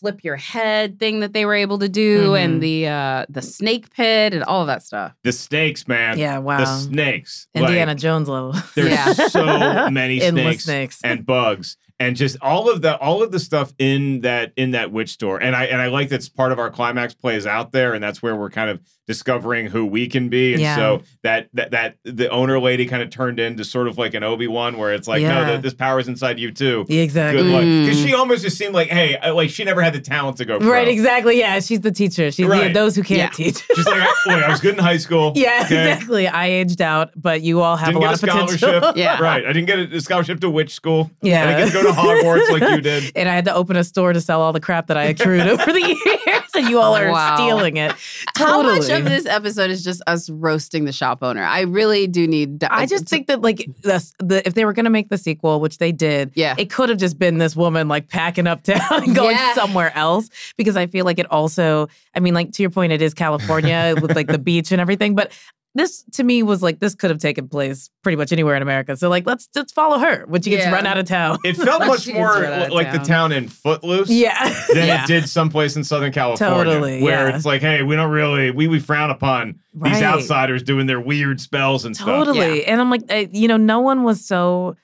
flip 0.00 0.22
your 0.22 0.36
head 0.36 0.98
thing 1.00 1.20
that 1.20 1.32
they 1.32 1.44
were 1.44 1.54
able 1.56 1.78
to 1.80 1.88
do 1.88 2.30
Mhm. 2.30 2.44
and 2.44 2.62
the 2.62 2.86
uh 2.86 3.26
the 3.28 3.42
snake 3.42 3.90
pit 3.92 4.32
and 4.32 4.44
all 4.44 4.60
of 4.60 4.68
that 4.68 4.82
stuff. 4.82 5.12
The 5.24 5.32
snakes, 5.32 5.88
man. 5.88 6.18
Yeah, 6.18 6.38
wow. 6.38 6.58
The 6.60 6.66
snakes. 6.66 7.48
Indiana 7.54 7.90
Like, 7.92 7.98
Jones 7.98 8.28
level. 8.28 8.54
there's 8.76 8.90
Yeah. 8.90 9.12
so 9.12 9.44
many 9.90 10.22
Endless 10.22 10.62
snakes, 10.62 10.64
snakes. 10.64 11.00
and 11.02 11.26
bugs 11.26 11.76
and 12.00 12.16
just 12.16 12.36
all 12.40 12.70
of 12.70 12.80
the 12.82 12.96
all 12.98 13.22
of 13.22 13.32
the 13.32 13.40
stuff 13.40 13.72
in 13.78 14.20
that 14.22 14.52
in 14.56 14.70
that 14.72 14.92
witch 14.92 15.10
store. 15.10 15.38
And 15.42 15.56
I 15.56 15.64
and 15.64 15.80
I 15.82 15.86
like 15.88 16.08
that's 16.08 16.28
part 16.28 16.52
of 16.52 16.58
our 16.58 16.70
climax 16.70 17.14
plays 17.14 17.46
out 17.46 17.72
there, 17.72 17.94
and 17.94 18.02
that's 18.02 18.22
where 18.22 18.36
we're 18.36 18.50
kind 18.50 18.70
of 18.70 18.80
discovering 19.06 19.66
who 19.66 19.86
we 19.86 20.06
can 20.06 20.28
be. 20.28 20.52
And 20.52 20.60
Yeah. 20.62 20.76
so 20.76 21.02
that 21.22 21.48
that 21.54 21.70
that 21.72 21.96
the 22.04 22.28
owner 22.28 22.60
lady 22.60 22.86
kind 22.86 23.02
of 23.02 23.08
turned 23.10 23.40
into 23.40 23.64
sort 23.64 23.88
of 23.88 23.96
like 23.98 24.14
an 24.14 24.22
Obi 24.22 24.46
Wan, 24.46 24.76
where 24.76 24.92
it's 24.92 25.08
like, 25.08 25.22
no, 25.22 25.28
Yeah. 25.28 25.46
th- 25.48 25.62
this 25.62 25.74
power's 25.74 26.08
inside 26.08 26.38
you 26.38 26.50
too. 26.52 26.84
exactly. 26.88 27.42
Good 27.42 27.50
luck, 27.52 27.62
because 27.62 27.98
Mm. 28.00 28.06
she 28.06 28.14
almost 28.14 28.42
just 28.42 28.58
seemed 28.58 28.74
like, 28.74 28.88
hey, 28.88 29.16
I- 29.16 29.30
like 29.30 29.50
she 29.50 29.64
never 29.64 29.80
had 29.82 29.94
the 29.94 30.00
talent 30.00 30.36
to 30.38 30.44
go. 30.44 30.58
Pro. 30.58 30.70
Right, 30.70 30.86
exactly. 30.88 31.38
Yeah, 31.38 31.58
she's 31.60 31.80
the 31.80 31.90
teacher. 31.90 32.30
She's 32.30 32.46
Right. 32.46 32.68
the, 32.68 32.74
those 32.74 32.94
who 32.96 33.02
can't 33.02 33.18
Yeah. 33.18 33.28
teach. 33.30 33.64
She's 33.74 33.86
like, 33.86 34.00
I, 34.00 34.14
wait, 34.26 34.42
I 34.44 34.48
was 34.50 34.60
good 34.60 34.74
in 34.74 34.80
high 34.84 34.98
school. 34.98 35.32
yeah, 35.36 35.62
okay? 35.64 35.90
exactly. 35.90 36.28
I 36.28 36.46
aged 36.46 36.82
out, 36.82 37.10
but 37.16 37.40
you 37.42 37.60
all 37.62 37.76
have 37.76 37.88
Didn't 37.88 38.02
a 38.02 38.06
lot 38.06 38.20
get 38.20 38.28
a 38.28 38.32
of 38.42 38.48
potential. 38.50 38.92
Yeah. 38.96 39.20
Right. 39.20 39.44
I 39.44 39.52
didn't 39.52 39.66
get 39.66 39.78
a 39.92 40.00
scholarship 40.00 40.40
to 40.40 40.50
witch 40.50 40.72
school. 40.74 41.10
Yeah. 41.22 41.66
I 41.92 42.02
didn't 42.14 42.22
to 42.24 42.24
Hogwarts 42.24 42.50
like 42.60 42.70
you 42.76 42.80
did. 42.80 43.12
and 43.16 43.28
I 43.28 43.34
had 43.34 43.44
to 43.46 43.54
open 43.54 43.76
a 43.76 43.84
store 43.84 44.12
to 44.12 44.20
sell 44.20 44.40
all 44.40 44.52
the 44.52 44.60
crap 44.60 44.86
that 44.88 44.96
I 44.96 45.04
accrued 45.04 45.46
over 45.46 45.72
the 45.72 45.80
years, 45.80 46.42
and 46.54 46.68
you 46.68 46.78
all 46.78 46.94
oh, 46.94 46.98
are 47.00 47.10
Wow. 47.10 47.36
stealing 47.36 47.76
it. 47.76 47.94
How 48.36 48.62
much 48.62 48.88
of 48.90 49.04
this 49.04 49.26
episode 49.26 49.70
is 49.70 49.82
just 49.84 50.02
us 50.06 50.28
roasting 50.30 50.84
the 50.84 50.92
shop 50.92 51.18
owner? 51.22 51.42
I 51.42 51.62
really 51.62 52.06
do 52.06 52.26
need 52.26 52.64
I 52.64 52.86
just 52.86 53.08
think 53.08 53.26
that 53.28 53.40
like 53.42 53.58
the, 53.82 54.12
the 54.18 54.46
if 54.46 54.54
they 54.54 54.64
were 54.64 54.72
going 54.72 54.84
to 54.84 54.90
make 54.90 55.08
the 55.08 55.18
sequel, 55.18 55.60
which 55.60 55.78
they 55.78 55.92
did, 55.92 56.32
Yeah. 56.34 56.54
it 56.58 56.70
could 56.70 56.88
have 56.88 56.98
just 56.98 57.18
been 57.18 57.38
this 57.38 57.54
woman 57.56 57.88
like 57.88 58.08
packing 58.08 58.46
up 58.46 58.62
town 58.62 58.80
and 59.04 59.14
going 59.14 59.36
Yeah. 59.36 59.54
somewhere 59.54 59.92
else 59.96 60.28
because 60.56 60.76
I 60.76 60.86
feel 60.86 61.04
like 61.04 61.18
it 61.18 61.30
also, 61.30 61.88
I 62.14 62.20
mean, 62.20 62.34
like 62.34 62.52
to 62.52 62.62
your 62.62 62.70
point, 62.70 62.92
it 62.92 63.02
is 63.02 63.14
California 63.14 63.94
with 64.00 64.14
like 64.14 64.26
the 64.26 64.38
beach 64.38 64.72
and 64.72 64.80
everything, 64.80 65.14
but 65.14 65.32
this 65.78 66.04
to 66.12 66.24
me 66.24 66.42
was 66.42 66.62
like 66.62 66.80
this 66.80 66.94
could 66.94 67.10
have 67.10 67.18
taken 67.18 67.48
place 67.48 67.90
pretty 68.02 68.16
much 68.16 68.32
anywhere 68.32 68.56
in 68.56 68.62
America. 68.62 68.96
So 68.96 69.08
like 69.08 69.26
let's 69.26 69.48
let's 69.54 69.72
follow 69.72 69.98
her 69.98 70.24
when 70.26 70.42
she 70.42 70.50
gets 70.50 70.64
Yeah. 70.64 70.72
run 70.72 70.86
out 70.86 70.98
of 70.98 71.06
town. 71.06 71.38
It 71.44 71.56
felt 71.56 71.80
much 71.86 72.06
more 72.12 72.32
run 72.32 72.44
out 72.44 72.66
of 72.66 72.72
like 72.72 72.92
the 72.92 72.98
town. 72.98 73.06
town 73.06 73.32
in 73.32 73.48
Footloose 73.48 74.10
yeah, 74.10 74.48
than 74.74 74.86
yeah. 74.86 75.04
it 75.04 75.06
did 75.06 75.28
someplace 75.28 75.76
in 75.76 75.84
Southern 75.84 76.12
California. 76.12 76.64
Totally, 76.64 77.02
Where 77.02 77.28
yeah. 77.28 77.36
it's 77.36 77.44
like, 77.44 77.60
hey, 77.60 77.82
we 77.82 77.96
don't 77.96 78.10
really, 78.10 78.50
we, 78.50 78.68
we 78.68 78.80
frown 78.80 79.10
upon 79.10 79.58
these 79.74 80.02
outsiders 80.02 80.62
doing 80.62 80.86
their 80.86 81.00
weird 81.00 81.40
spells 81.40 81.84
and 81.84 81.94
stuff. 81.94 82.06
Totally. 82.06 82.64
And 82.64 82.80
I'm 82.80 82.90
like, 82.90 83.02
I, 83.10 83.28
you 83.32 83.48
know, 83.48 83.56
no 83.56 83.80
one 83.80 84.02
was 84.04 84.24
so 84.26 84.76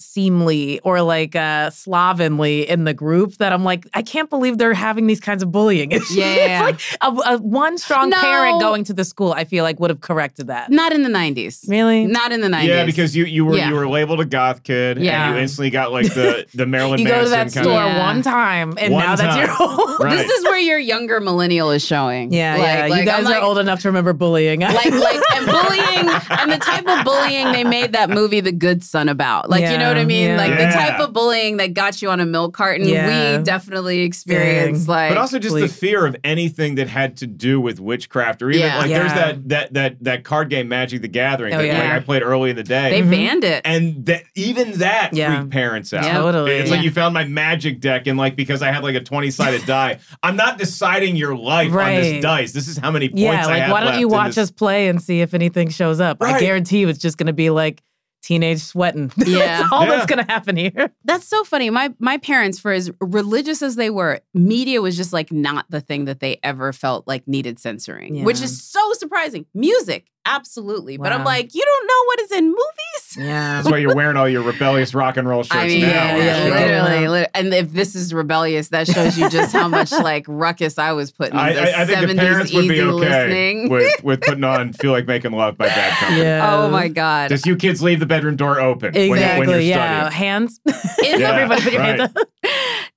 unseemly 0.00 0.80
or 0.80 1.00
like 1.02 1.34
uh 1.36 1.70
slovenly 1.70 2.68
in 2.68 2.84
the 2.84 2.94
group 2.94 3.34
that 3.36 3.52
I'm 3.52 3.64
like, 3.64 3.86
I 3.94 4.02
can't 4.02 4.28
believe 4.30 4.58
they're 4.58 4.74
having 4.74 5.06
these 5.06 5.20
kinds 5.20 5.42
of 5.42 5.50
bullying 5.50 5.92
issues. 5.92 6.16
Yeah. 6.16 6.68
it's 6.68 6.92
like 7.00 7.02
a, 7.02 7.34
a 7.34 7.38
one 7.38 7.78
strong 7.78 8.10
No. 8.10 8.18
parent 8.18 8.60
going 8.60 8.84
to 8.84 8.94
the 8.94 9.04
school, 9.04 9.32
I 9.32 9.44
feel 9.44 9.64
like 9.64 9.80
would 9.80 9.90
have 9.90 10.00
corrected 10.00 10.48
that. 10.48 10.70
not 10.70 10.92
in 10.92 11.02
the 11.02 11.08
90s. 11.08 11.68
Really? 11.68 12.06
Not 12.06 12.32
in 12.32 12.40
the 12.40 12.48
90s. 12.48 12.66
Yeah, 12.66 12.84
because 12.84 13.16
you 13.16 13.24
you 13.24 13.44
were 13.44 13.56
Yeah. 13.56 13.68
you 13.68 13.74
were 13.74 13.88
labeled 13.88 14.20
a 14.20 14.24
goth 14.24 14.62
kid, 14.62 14.98
Yeah. 14.98 15.26
and 15.28 15.36
you 15.36 15.42
instantly 15.42 15.70
got 15.70 15.92
like 15.92 16.12
the 16.14 16.46
the 16.54 16.66
Marilyn 16.66 17.00
you 17.00 17.06
go 17.06 17.22
to 17.24 17.30
that 17.30 17.50
store 17.50 17.62
of. 17.62 17.68
Yeah. 17.92 17.98
one 18.06 18.22
time 18.22 18.74
and 18.78 18.92
One 18.92 19.02
now 19.04 19.16
that's 19.16 19.36
your 19.36 19.48
whole. 19.48 19.96
Right. 19.98 20.16
This 20.16 20.30
is 20.30 20.44
where 20.44 20.58
your 20.58 20.78
younger 20.78 21.20
millennial 21.20 21.70
is 21.70 21.84
showing. 21.84 22.32
Yeah, 22.32 22.56
Like- 22.56 22.62
yeah. 22.66 22.86
like, 22.86 23.00
you 23.00 23.06
guys 23.06 23.20
I'm 23.20 23.26
are 23.26 23.30
like- 23.36 23.42
old 23.42 23.58
enough 23.58 23.80
to 23.80 23.88
remember 23.88 24.12
bullying. 24.12 24.60
like 24.60 24.84
like 24.90 25.20
and 25.34 25.46
bullying 25.56 26.08
and 26.30 26.52
the 26.52 26.58
type 26.58 26.86
of 26.86 27.04
bullying 27.04 27.52
they 27.52 27.64
made 27.64 27.92
that 27.92 28.10
movie 28.10 28.40
The 28.40 28.52
Good 28.52 28.82
Son 28.84 29.08
about. 29.08 29.48
Like 29.50 29.64
you 29.70 29.78
know 29.78 29.85
what 29.88 29.98
I 29.98 30.04
mean? 30.04 30.28
yeah. 30.30 30.36
Like 30.36 30.58
the 30.58 30.64
type 30.66 31.00
of 31.00 31.12
bullying 31.12 31.56
that 31.58 31.74
got 31.74 32.00
you 32.02 32.10
on 32.10 32.20
a 32.20 32.26
milk 32.26 32.54
carton. 32.54 32.88
Yeah. 32.88 33.38
We 33.38 33.44
definitely 33.44 34.00
experienced 34.02 34.86
Dang. 34.86 34.94
like 34.94 35.10
but 35.10 35.18
also 35.18 35.38
just 35.38 35.54
the 35.54 35.68
fear 35.68 36.06
of 36.06 36.16
anything 36.24 36.76
that 36.76 36.88
had 36.88 37.16
to 37.18 37.26
do 37.26 37.60
with 37.60 37.80
witchcraft, 37.80 38.42
or 38.42 38.50
even 38.50 38.66
Yeah. 38.66 38.78
like 38.78 38.88
there's 38.88 39.12
that 39.12 39.48
that 39.48 39.74
that 39.74 40.04
that 40.04 40.24
card 40.24 40.50
game 40.50 40.68
Magic 40.68 41.02
the 41.02 41.08
Gathering 41.08 41.54
Oh, 41.54 41.58
that 41.58 41.62
like, 41.68 41.72
yeah. 41.72 41.96
I 41.96 42.00
played 42.00 42.22
early 42.22 42.50
in 42.50 42.56
the 42.56 42.62
day. 42.62 42.90
they 42.90 43.02
Mhm. 43.02 43.10
banned 43.10 43.44
it. 43.44 43.62
and 43.64 44.06
that 44.06 44.22
even 44.34 44.72
that 44.78 45.10
Yeah. 45.14 45.36
freaked 45.38 45.50
parents 45.52 45.92
out. 45.92 46.04
Yeah. 46.04 46.18
Totally. 46.18 46.52
It's 46.52 46.70
like 46.70 46.82
you 46.82 46.90
found 46.90 47.14
my 47.14 47.24
magic 47.24 47.80
deck, 47.80 48.06
and 48.06 48.18
like 48.18 48.36
because 48.36 48.62
I 48.62 48.72
had 48.72 48.82
like 48.82 48.94
a 48.94 49.00
twenty 49.00 49.30
sided 49.30 49.64
die, 49.66 49.98
I'm 50.22 50.36
not 50.36 50.58
deciding 50.58 51.16
your 51.16 51.36
life 51.36 51.72
on 51.72 51.94
this 51.94 52.22
dice. 52.22 52.52
This 52.52 52.68
is 52.68 52.78
how 52.78 52.90
many 52.90 53.08
points. 53.08 53.22
yeah, 53.22 53.42
I 53.42 53.44
like 53.46 53.62
have 53.62 53.70
why 53.72 53.80
don't 53.80 53.86
left 53.90 54.00
you 54.00 54.08
watch 54.08 54.34
this- 54.34 54.44
us 54.44 54.50
play 54.50 54.88
and 54.88 55.00
see 55.02 55.20
if 55.20 55.34
anything 55.34 55.68
shows 55.68 56.00
up? 56.00 56.18
I 56.22 56.38
guarantee 56.40 56.78
you 56.80 56.88
it's 56.88 56.98
just 56.98 57.16
going 57.18 57.26
to 57.28 57.32
be 57.32 57.50
like 57.50 57.82
teenage 58.26 58.60
sweating. 58.60 59.12
Yeah. 59.26 59.38
that's 59.60 59.72
all 59.72 59.84
Yeah. 59.84 59.90
that's 59.90 60.06
going 60.06 60.24
to 60.24 60.30
happen 60.32 60.56
here. 60.56 60.90
That's 61.04 61.26
so 61.26 61.44
funny. 61.44 61.70
My 61.70 61.94
my 61.98 62.18
parents, 62.18 62.58
for 62.58 62.72
as 62.72 62.90
religious 63.00 63.62
as 63.62 63.76
they 63.76 63.90
were, 63.90 64.20
media 64.34 64.82
was 64.82 64.96
just 64.96 65.12
like 65.12 65.30
not 65.32 65.66
the 65.70 65.80
thing 65.80 66.04
that 66.06 66.20
they 66.20 66.38
ever 66.42 66.72
felt 66.72 67.06
like 67.06 67.26
needed 67.28 67.58
censoring, 67.58 68.24
which 68.24 68.40
is 68.42 68.62
so 68.62 68.92
surprising. 68.94 69.46
Music, 69.54 70.06
absolutely, 70.24 70.96
but 70.96 71.12
I'm 71.12 71.24
like, 71.24 71.54
you 71.54 71.64
don't 71.64 71.86
know 71.86 72.02
what 72.06 72.20
is 72.20 72.32
in 72.32 72.44
movies. 72.46 72.95
Yeah. 73.16 73.54
That's 73.62 73.70
why 73.70 73.78
you're 73.78 73.94
wearing 73.94 74.16
all 74.16 74.28
your 74.28 74.42
rebellious 74.42 74.94
rock 74.94 75.16
and 75.18 75.28
roll 75.28 75.42
shirts 75.42 75.54
I 75.54 75.66
mean, 75.68 75.80
now. 75.82 75.88
yeah, 75.88 76.16
yeah, 76.16 76.22
actually. 76.32 76.50
literally, 76.50 77.02
yeah. 77.02 77.10
lit- 77.10 77.30
And 77.34 77.54
if 77.54 77.72
this 77.72 77.94
is 77.94 78.14
rebellious, 78.14 78.68
that 78.68 78.86
shows 78.88 79.18
you 79.18 79.28
just 79.28 79.52
how 79.52 79.68
much 79.68 79.92
like 80.02 80.24
ruckus 80.28 80.78
I 80.78 80.92
was 80.92 81.12
putting. 81.12 81.36
I, 81.36 81.50
I, 81.54 81.82
I 81.82 81.84
think 81.84 82.08
the 82.08 82.14
parents 82.14 82.52
would 82.54 82.68
be 82.68 82.80
okay 82.80 83.68
with, 83.68 83.92
with 84.04 84.20
putting 84.22 84.44
on 84.44 84.72
"Feel 84.72 84.92
Like 84.92 85.06
Making 85.06 85.32
Love" 85.32 85.56
by 85.58 85.66
Bad 85.66 85.96
Company. 85.98 86.22
Yeah. 86.22 86.54
oh 86.64 86.70
my 86.70 86.88
god! 86.88 87.28
Just 87.28 87.46
you 87.46 87.56
kids 87.56 87.82
leave 87.82 88.00
the 88.00 88.06
bedroom 88.06 88.36
door 88.36 88.58
open 88.60 88.92
when, 88.94 89.04
you- 89.06 89.14
Exactly. 89.14 89.40
when 89.46 89.50
you're 89.50 89.60
yeah. 89.60 90.08
studying. 90.10 90.12
Hands. 90.18 90.60
In- 91.04 91.20
Yeah, 91.20 91.30
Everybody 91.32 91.62
put 91.62 91.72
your 91.72 91.82
right. 91.82 91.98
hands 92.00 92.12
up. 92.16 92.28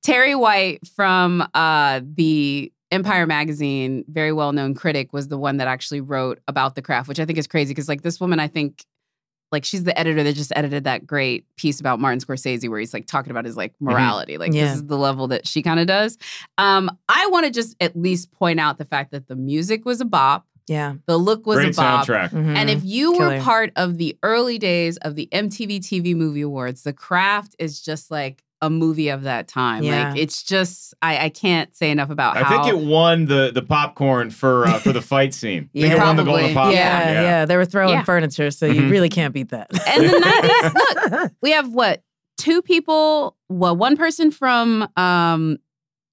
Terri 0.06 0.40
White 0.40 0.88
from 0.96 1.48
uh, 1.54 2.02
the 2.04 2.72
Empire 2.92 3.28
magazine, 3.28 4.04
very 4.08 4.34
well 4.34 4.52
known 4.52 4.74
critic, 4.74 5.14
was 5.14 5.28
the 5.28 5.38
one 5.38 5.58
that 5.58 5.68
actually 5.68 6.02
wrote 6.02 6.40
about 6.48 6.76
the 6.76 6.82
craft, 6.82 7.08
which 7.08 7.20
I 7.20 7.26
think 7.26 7.38
is 7.38 7.46
crazy 7.48 7.72
because 7.72 7.88
like 7.88 8.02
this 8.02 8.20
woman, 8.20 8.40
I 8.40 8.48
think. 8.48 8.84
Like 9.52 9.66
she's 9.66 9.84
the 9.84 9.98
editor 9.98 10.24
that 10.24 10.36
just 10.36 10.52
edited 10.56 10.84
that 10.84 11.08
great 11.08 11.46
piece 11.56 11.80
about 11.80 12.00
Martin 12.00 12.20
Scorsese 12.20 12.70
where 12.70 12.80
he's 12.80 12.94
like 12.94 13.08
talking 13.08 13.32
about 13.32 13.46
his 13.46 13.58
like 13.58 13.74
morality. 13.80 14.38
Like 14.38 14.54
Yeah. 14.54 14.66
this 14.66 14.76
is 14.76 14.86
the 14.88 14.98
level 14.98 15.28
that 15.30 15.48
she 15.48 15.62
kind 15.64 15.80
of 15.80 15.88
does. 15.88 16.18
Um, 16.58 16.90
I 17.08 17.28
want 17.28 17.46
to 17.46 17.52
just 17.52 17.76
at 17.80 17.96
least 17.96 18.32
point 18.32 18.60
out 18.60 18.78
the 18.78 18.86
fact 18.86 19.12
that 19.12 19.28
the 19.28 19.36
music 19.36 19.86
was 19.86 20.02
a 20.02 20.06
bop, 20.06 20.46
Yeah. 20.68 20.94
the 21.08 21.18
look 21.18 21.48
was 21.48 21.58
Great 21.58 21.74
a 21.74 21.78
bop. 21.78 22.06
soundtrack. 22.06 22.30
Mhm. 22.30 22.56
And 22.56 22.70
if 22.70 22.84
you 22.84 23.14
were 23.18 23.40
part 23.42 23.72
of 23.76 23.98
the 23.98 24.16
early 24.22 24.60
days 24.60 24.98
of 24.98 25.16
the 25.16 25.28
MTV 25.32 25.80
TV 25.80 26.14
Movie 26.16 26.42
Awards, 26.42 26.84
The 26.84 26.94
Craft 26.94 27.56
is 27.58 27.82
just 27.82 28.12
like 28.12 28.44
a 28.62 28.70
movie 28.70 29.10
of 29.10 29.24
that 29.24 29.48
time. 29.48 29.84
Yeah. 29.84 30.10
Like 30.10 30.18
it's 30.18 30.44
just 30.44 30.94
I, 31.02 31.26
I 31.26 31.30
can't 31.30 31.74
say 31.76 31.92
enough 31.92 32.10
about 32.10 32.36
I 32.38 32.44
how 32.44 32.64
think 32.64 32.76
it 32.76 32.86
won 32.86 33.26
the 33.26 33.52
the 33.54 33.62
popcorn 33.62 34.30
for 34.32 34.66
uh, 34.68 34.80
for 34.80 34.92
the 34.92 35.02
fight 35.02 35.34
scene. 35.34 35.70
I 35.76 35.80
think 35.80 35.94
Yeah. 35.94 36.04
it 36.04 36.06
won 36.06 36.16
the 36.18 36.24
golden 36.24 36.54
popcorn. 36.54 36.76
yeah, 36.76 37.22
yeah, 37.22 37.46
They 37.46 37.56
were 37.56 37.66
throwing 37.66 37.94
Yeah. 37.94 38.04
furniture, 38.04 38.52
so 38.52 38.66
you 38.66 38.82
Mhm. 38.82 38.92
really 38.92 39.10
can't 39.10 39.34
beat 39.34 39.50
that. 39.50 39.70
and 39.88 40.04
the 40.04 40.14
90s, 40.20 41.12
look, 41.22 41.32
we 41.42 41.52
have 41.52 41.72
what 41.72 42.04
two 42.38 42.62
people 42.62 43.38
well 43.50 43.76
one 43.76 43.96
person 43.98 44.30
from 44.32 44.88
um 44.98 45.58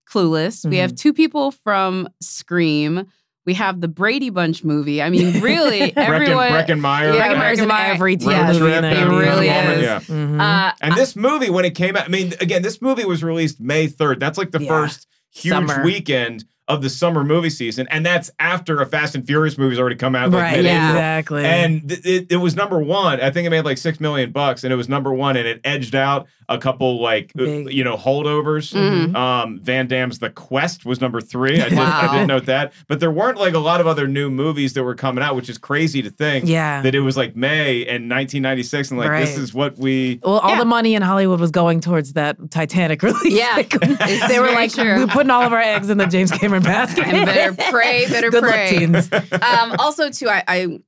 clueless 0.09 0.69
we 0.69 0.77
have 0.77 0.95
two 0.95 1.13
people 1.13 1.51
from 1.51 2.09
scream 2.21 3.07
we 3.47 3.55
have 3.55 3.81
the 3.81 3.89
brady 3.89 4.29
bunch 4.31 4.65
movie 4.65 5.01
i 5.01 5.09
mean 5.09 5.41
really 5.41 5.93
Breckin, 5.93 5.97
everyone 5.97 6.49
Breckin 6.51 6.81
Meyer. 6.81 7.15
Yeah, 7.15 7.29
Breckin 7.35 7.39
Meyer's 7.39 7.59
in 7.61 7.65
Breckin 7.65 7.69
Meyer- 7.69 7.93
every 7.95 8.17
teen 8.17 8.31
Yes, 8.31 8.59
movie 8.59 8.75
in 8.75 8.83
the 8.83 8.89
Road 8.89 8.95
Trip, 8.95 9.03
it 9.07 9.31
really 9.31 9.49
is. 9.49 9.83
yeah. 9.83 10.01
Mhm. 10.01 10.41
uh, 10.41 10.73
And 10.83 10.95
this 10.95 11.17
movie, 11.17 11.49
when 11.51 11.65
it 11.65 11.75
came 11.75 11.97
out, 11.97 12.05
I 12.05 12.09
mean, 12.09 12.35
again, 12.41 12.63
this 12.63 12.83
movie 12.83 13.05
was 13.05 13.23
released 13.25 13.61
May 13.61 13.87
3rd. 13.89 14.21
That's 14.21 14.37
like 14.37 14.51
the 14.51 14.61
Yeah. 14.63 14.69
first 14.69 15.07
huge 15.33 15.53
Summer. 15.53 15.83
weekend 15.85 16.45
of 16.69 16.83
the 16.83 16.91
summer 16.91 17.23
movie 17.23 17.51
season, 17.51 17.87
and 17.91 18.05
that's 18.05 18.31
after 18.41 18.81
a 18.81 18.87
Fast 18.87 19.15
and 19.15 19.25
Furious 19.27 19.57
movie's 19.57 19.79
already 19.79 19.97
come 19.97 20.15
out. 20.17 20.31
Like 20.31 20.43
right. 20.43 20.57
mid-April. 20.57 20.89
Exactly. 20.91 21.45
And 21.45 21.89
th- 21.89 22.05
it, 22.05 22.27
it 22.33 22.37
was 22.39 22.57
number 22.57 22.79
one. 22.81 23.21
I 23.21 23.31
think 23.31 23.47
it 23.47 23.51
made 23.51 23.65
like 23.65 23.79
six 23.79 24.01
million 24.01 24.33
bucks, 24.33 24.65
and 24.65 24.73
it 24.73 24.77
was 24.77 24.89
number 24.89 25.13
one, 25.13 25.37
and 25.37 25.47
it 25.47 25.61
edged 25.65 25.95
out 25.95 26.27
a 26.49 26.59
couple 26.59 27.01
like 27.01 27.33
uh, 27.39 27.45
Big. 27.45 27.73
you 27.73 27.83
know 27.85 27.97
holdovers. 27.97 28.73
Mhm. 28.75 29.15
Um, 29.17 29.59
Van 29.61 29.87
Damme's 29.87 30.19
The 30.19 30.31
Quest 30.31 30.85
was 30.85 31.01
number 31.01 31.21
three. 31.21 31.61
I 31.61 31.69
did, 31.69 31.79
Wow. 31.79 32.09
I 32.13 32.19
did 32.19 32.27
note 32.27 32.47
that, 32.47 32.73
but 32.89 33.01
there 33.01 33.11
weren't 33.11 33.39
like 33.39 33.55
a 33.55 33.59
lot 33.59 33.81
of 33.81 33.87
other 33.87 34.07
new 34.09 34.31
movies 34.31 34.73
that 34.75 34.83
were 34.85 34.95
coming 34.95 35.23
out, 35.23 35.35
which 35.37 35.49
is 35.49 35.59
crazy 35.59 36.03
to 36.03 36.11
think. 36.11 36.47
Yeah. 36.49 36.83
that 36.83 36.95
it 36.95 37.01
was 37.01 37.17
like 37.17 37.35
May 37.37 37.79
in 37.79 38.09
1996, 38.09 38.91
and 38.91 38.99
like 39.01 39.11
this 39.25 39.37
is 39.39 39.55
what 39.55 39.77
we. 39.79 40.21
well, 40.23 40.39
all 40.39 40.51
Yeah. 40.51 40.59
the 40.61 40.65
money 40.65 40.95
in 40.95 41.03
Hollywood 41.03 41.41
was 41.41 41.51
going 41.51 41.81
towards 41.81 42.13
that 42.15 42.37
Titanic 42.51 43.03
release. 43.05 43.33
Yeah. 43.35 43.63
they, 43.63 44.21
they 44.29 44.41
were 44.41 44.47
like, 44.53 44.73
true. 44.73 44.97
we're 44.99 45.07
putting 45.07 45.31
all 45.31 45.43
of 45.43 45.53
our 45.53 45.61
eggs 45.61 45.91
in 45.91 45.99
the 45.99 46.07
James 46.07 46.31
Cameron 46.31 46.56
basket. 46.61 47.07
And 47.07 47.27
better 47.27 47.71
pray, 47.71 48.07
better 48.09 48.31
Good 48.31 48.43
pray. 48.43 48.87
luck, 48.87 49.13
um, 49.43 49.77
also, 49.79 50.11
too, 50.11 50.29
I, 50.29 50.43
I 50.47 50.79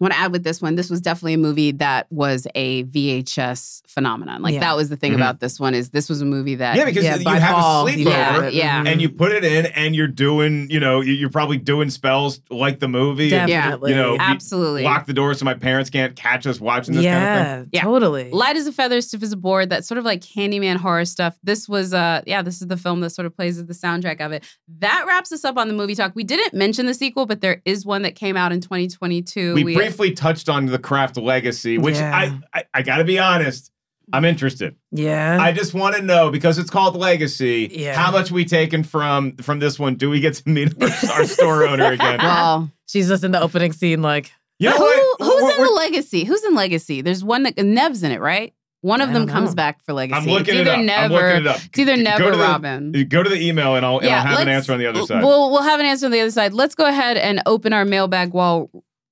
want 0.00 0.12
to 0.14 0.18
add 0.18 0.32
with 0.32 0.42
this 0.44 0.60
one. 0.62 0.76
This 0.76 0.88
was 0.90 1.00
definitely 1.00 1.34
a 1.34 1.38
movie 1.38 1.72
that 1.72 2.06
was 2.10 2.46
a 2.54 2.84
VHS 2.84 3.82
phenomenon. 3.86 4.42
Like 4.42 4.54
Yeah. 4.54 4.60
that 4.60 4.76
was 4.76 4.88
the 4.88 4.96
thing 4.96 5.12
Mhm. 5.12 5.16
about 5.16 5.40
this 5.40 5.60
one 5.60 5.74
is 5.74 5.90
this 5.90 6.08
was 6.08 6.20
a 6.22 6.24
movie 6.24 6.54
that 6.56 6.76
Yeah, 6.76 6.84
because 6.86 7.04
Yeah, 7.04 7.16
you 7.16 7.28
have 7.28 7.50
fall, 7.54 7.86
a 7.86 7.90
sleepover. 7.92 8.04
Yeah, 8.04 8.42
it. 8.44 8.54
yeah. 8.54 8.82
And 8.86 9.00
you 9.02 9.08
put 9.10 9.32
it 9.32 9.44
in, 9.44 9.66
and 9.66 9.94
you're 9.94 10.06
doing, 10.08 10.68
you 10.70 10.80
know, 10.80 11.00
you- 11.00 11.12
you're 11.12 11.28
probably 11.30 11.58
doing 11.58 11.90
spells 11.90 12.40
like 12.50 12.80
the 12.80 12.88
movie. 12.88 13.30
and, 13.34 13.48
Definitely. 13.48 13.90
you 13.90 13.96
know, 13.96 14.16
absolutely. 14.18 14.82
lock 14.82 15.06
the 15.06 15.12
door 15.12 15.34
so 15.34 15.44
my 15.44 15.54
parents 15.54 15.90
can't 15.90 16.16
catch 16.16 16.46
us 16.46 16.60
watching 16.60 16.94
this 16.94 17.04
yeah, 17.04 17.20
kind 17.36 17.40
of 17.50 17.56
thing. 17.64 17.70
Yeah. 17.72 17.82
totally. 17.82 18.30
Light 18.30 18.56
as 18.56 18.66
a 18.66 18.72
feather, 18.72 19.00
stiff 19.00 19.22
as 19.22 19.32
a 19.32 19.36
board. 19.36 19.70
That 19.70 19.84
sort 19.84 19.98
of 19.98 20.04
like 20.04 20.20
Candyman 20.20 20.76
horror 20.76 21.04
stuff. 21.04 21.36
This 21.42 21.68
was, 21.68 21.92
uh, 21.92 22.22
yeah, 22.26 22.42
this 22.42 22.60
is 22.62 22.68
the 22.68 22.76
film 22.76 23.00
that 23.00 23.10
sort 23.10 23.26
of 23.26 23.36
plays 23.36 23.58
as 23.58 23.66
the 23.66 23.74
soundtrack 23.74 24.20
of 24.24 24.32
it. 24.32 24.44
That 24.80 25.04
wraps 25.06 25.32
us 25.32 25.44
up 25.44 25.56
on 25.58 25.68
the 25.68 25.74
movie 25.74 25.94
talk. 25.94 26.12
We 26.14 26.24
didn't 26.24 26.54
mention 26.54 26.86
the 26.86 26.94
sequel, 26.94 27.26
but 27.26 27.40
there 27.40 27.60
is 27.64 27.84
one 27.84 28.02
that 28.02 28.14
came 28.14 28.36
out 28.36 28.52
in 28.52 28.60
2022. 28.60 29.54
We, 29.54 29.76
briefly 29.90 30.12
touched 30.12 30.48
on 30.48 30.66
the 30.66 30.78
craft 30.78 31.16
legacy, 31.16 31.78
which 31.78 31.96
Yeah. 31.96 32.14
I, 32.16 32.58
I 32.58 32.64
I 32.74 32.82
gotta 32.82 33.04
be 33.04 33.18
honest, 33.18 33.70
I'm 34.12 34.24
interested. 34.24 34.76
yeah. 34.90 35.38
I 35.40 35.52
just 35.52 35.72
want 35.74 35.96
to 35.96 36.02
know 36.02 36.30
because 36.30 36.58
it's 36.58 36.70
called 36.70 36.96
Legacy. 36.96 37.68
Yeah. 37.72 37.94
How 37.96 38.10
much 38.10 38.30
we 38.30 38.44
taken 38.44 38.82
from 38.84 39.32
from 39.36 39.58
this 39.58 39.78
one? 39.78 39.94
Do 39.96 40.10
we 40.10 40.20
get 40.20 40.34
to 40.34 40.48
meet 40.48 40.74
our, 40.82 41.10
our 41.12 41.24
store 41.26 41.64
owner 41.68 41.92
again? 41.92 42.18
well, 42.22 42.70
She's 42.86 43.08
just 43.08 43.22
in 43.24 43.30
the 43.32 43.40
opening 43.40 43.72
scene, 43.72 44.02
like, 44.02 44.32
You 44.58 44.70
know 44.70 44.76
who, 44.76 44.82
what? 44.84 45.16
who's 45.20 45.28
We're- 45.42 45.54
in 45.54 45.58
we're- 45.60 45.68
the 45.68 45.74
Legacy? 45.74 46.24
Who's 46.24 46.44
in 46.44 46.54
Legacy? 46.54 47.02
There's 47.02 47.22
one 47.24 47.44
that 47.44 47.56
Neve's 47.56 48.02
in 48.02 48.10
it, 48.12 48.20
right? 48.20 48.52
One 48.82 49.00
of 49.02 49.12
them 49.12 49.26
don't 49.26 49.28
comes 49.34 49.50
know. 49.50 49.56
back 49.56 49.82
for 49.84 49.92
Legacy. 49.92 50.18
I'm 50.18 50.26
looking 50.26 50.54
it's 50.56 50.66
it 50.66 50.68
either 50.68 50.92
up. 50.92 50.98
I'm 51.04 51.10
looking 51.12 51.36
it 51.42 51.46
up. 51.46 51.56
It's 51.66 51.78
either 51.78 51.96
Go 51.96 52.02
Never 52.02 52.30
to 52.32 52.36
the- 52.38 52.42
Robin. 52.42 52.92
Go 53.10 53.22
to 53.22 53.28
the 53.28 53.36
email 53.40 53.76
and 53.76 53.84
I'll, 53.84 53.98
and 53.98 54.08
I'll 54.08 54.22
have 54.22 54.40
an 54.40 54.48
answer 54.48 54.72
on 54.72 54.78
the 54.78 54.86
other 54.86 55.02
side. 55.06 55.22
We'll 55.22 55.50
we'll 55.52 55.62
have 55.62 55.78
an 55.80 55.86
answer 55.86 56.06
on 56.06 56.12
the 56.12 56.20
other 56.20 56.30
side. 56.30 56.52
Let's 56.54 56.74
go 56.74 56.86
ahead 56.86 57.18
and 57.18 57.42
open 57.46 57.72
our 57.74 57.84
mailbag 57.84 58.32
while 58.32 58.70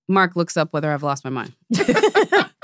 Mark 0.09 0.37
looks 0.37 0.57
up 0.57 0.73
whether 0.73 0.91
I've 0.91 1.03
lost 1.03 1.25
my 1.25 1.31
mind. 1.31 1.53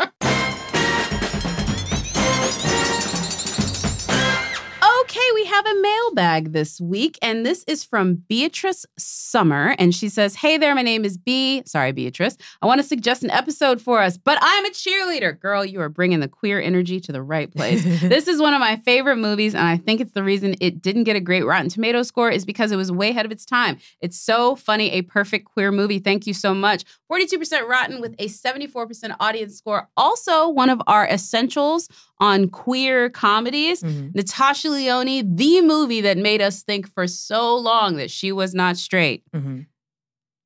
Okay, 5.15 5.31
we 5.35 5.45
have 5.45 5.65
a 5.65 5.81
mailbag 5.81 6.53
this 6.53 6.81
week, 6.81 7.19
and 7.23 7.47
this 7.47 7.63
is 7.69 7.85
from 7.85 8.15
Beatrice 8.15 8.85
Summer. 8.99 9.77
And 9.79 9.95
she 9.95 10.09
says, 10.09 10.35
Hey 10.35 10.59
there, 10.59 10.75
my 10.75 10.83
name 10.83 11.05
is 11.05 11.17
B. 11.17 11.63
Sorry, 11.67 11.93
Beatrice. 11.93 12.37
I 12.61 12.67
want 12.67 12.81
to 12.81 12.87
suggest 12.87 13.23
an 13.23 13.31
episode 13.31 13.81
for 13.81 14.01
us, 14.01 14.17
but 14.17 14.39
I'm 14.41 14.65
a 14.65 14.71
cheerleader. 14.71 15.39
Girl, 15.39 15.65
you 15.65 15.81
are 15.83 15.89
bringing 15.89 16.19
the 16.19 16.27
queer 16.27 16.61
energy 16.61 16.99
to 16.99 17.13
the 17.13 17.23
right 17.23 17.49
place. 17.49 17.85
this 18.03 18.27
is 18.27 18.41
one 18.41 18.55
of 18.55 18.61
my 18.61 18.77
favorite 18.77 19.17
movies, 19.17 19.55
and 19.55 19.65
I 19.65 19.77
think 19.77 20.01
it's 20.01 20.13
the 20.13 20.25
reason 20.25 20.57
it 20.61 20.83
didn't 20.83 21.05
get 21.05 21.15
a 21.15 21.21
great 21.21 21.45
Rotten 21.45 21.69
Tomato 21.69 22.03
score 22.03 22.31
is 22.31 22.45
because 22.45 22.73
it 22.73 22.77
was 22.77 22.91
way 22.91 23.11
ahead 23.11 23.25
of 23.25 23.31
its 23.31 23.45
time. 23.45 23.79
It's 24.01 24.19
so 24.19 24.57
funny, 24.57 24.91
a 24.91 25.03
perfect 25.03 25.45
queer 25.45 25.71
movie. 25.71 26.01
Thank 26.01 26.27
you 26.27 26.35
so 26.35 26.55
much. 26.55 26.83
42% 27.15 27.69
Rotten 27.69 28.01
with 28.01 28.15
a 28.19 28.27
74% 28.29 29.15
audience 29.21 29.57
score. 29.57 29.89
Also, 29.97 30.49
one 30.49 30.71
of 30.71 30.81
our 30.87 31.07
essentials 31.07 31.89
on 32.19 32.49
queer 32.49 33.11
comedies. 33.11 33.83
Mhm. 33.83 34.15
Natasha 34.15 34.69
Lyonne, 34.69 35.35
the 35.37 35.61
movie 35.63 36.01
that 36.01 36.19
made 36.19 36.41
us 36.43 36.63
think 36.63 36.93
for 36.93 37.07
so 37.07 37.57
long 37.57 37.97
that 37.97 38.11
she 38.11 38.33
was 38.33 38.55
not 38.55 38.77
straight, 38.77 39.23
Mhm. 39.35 39.67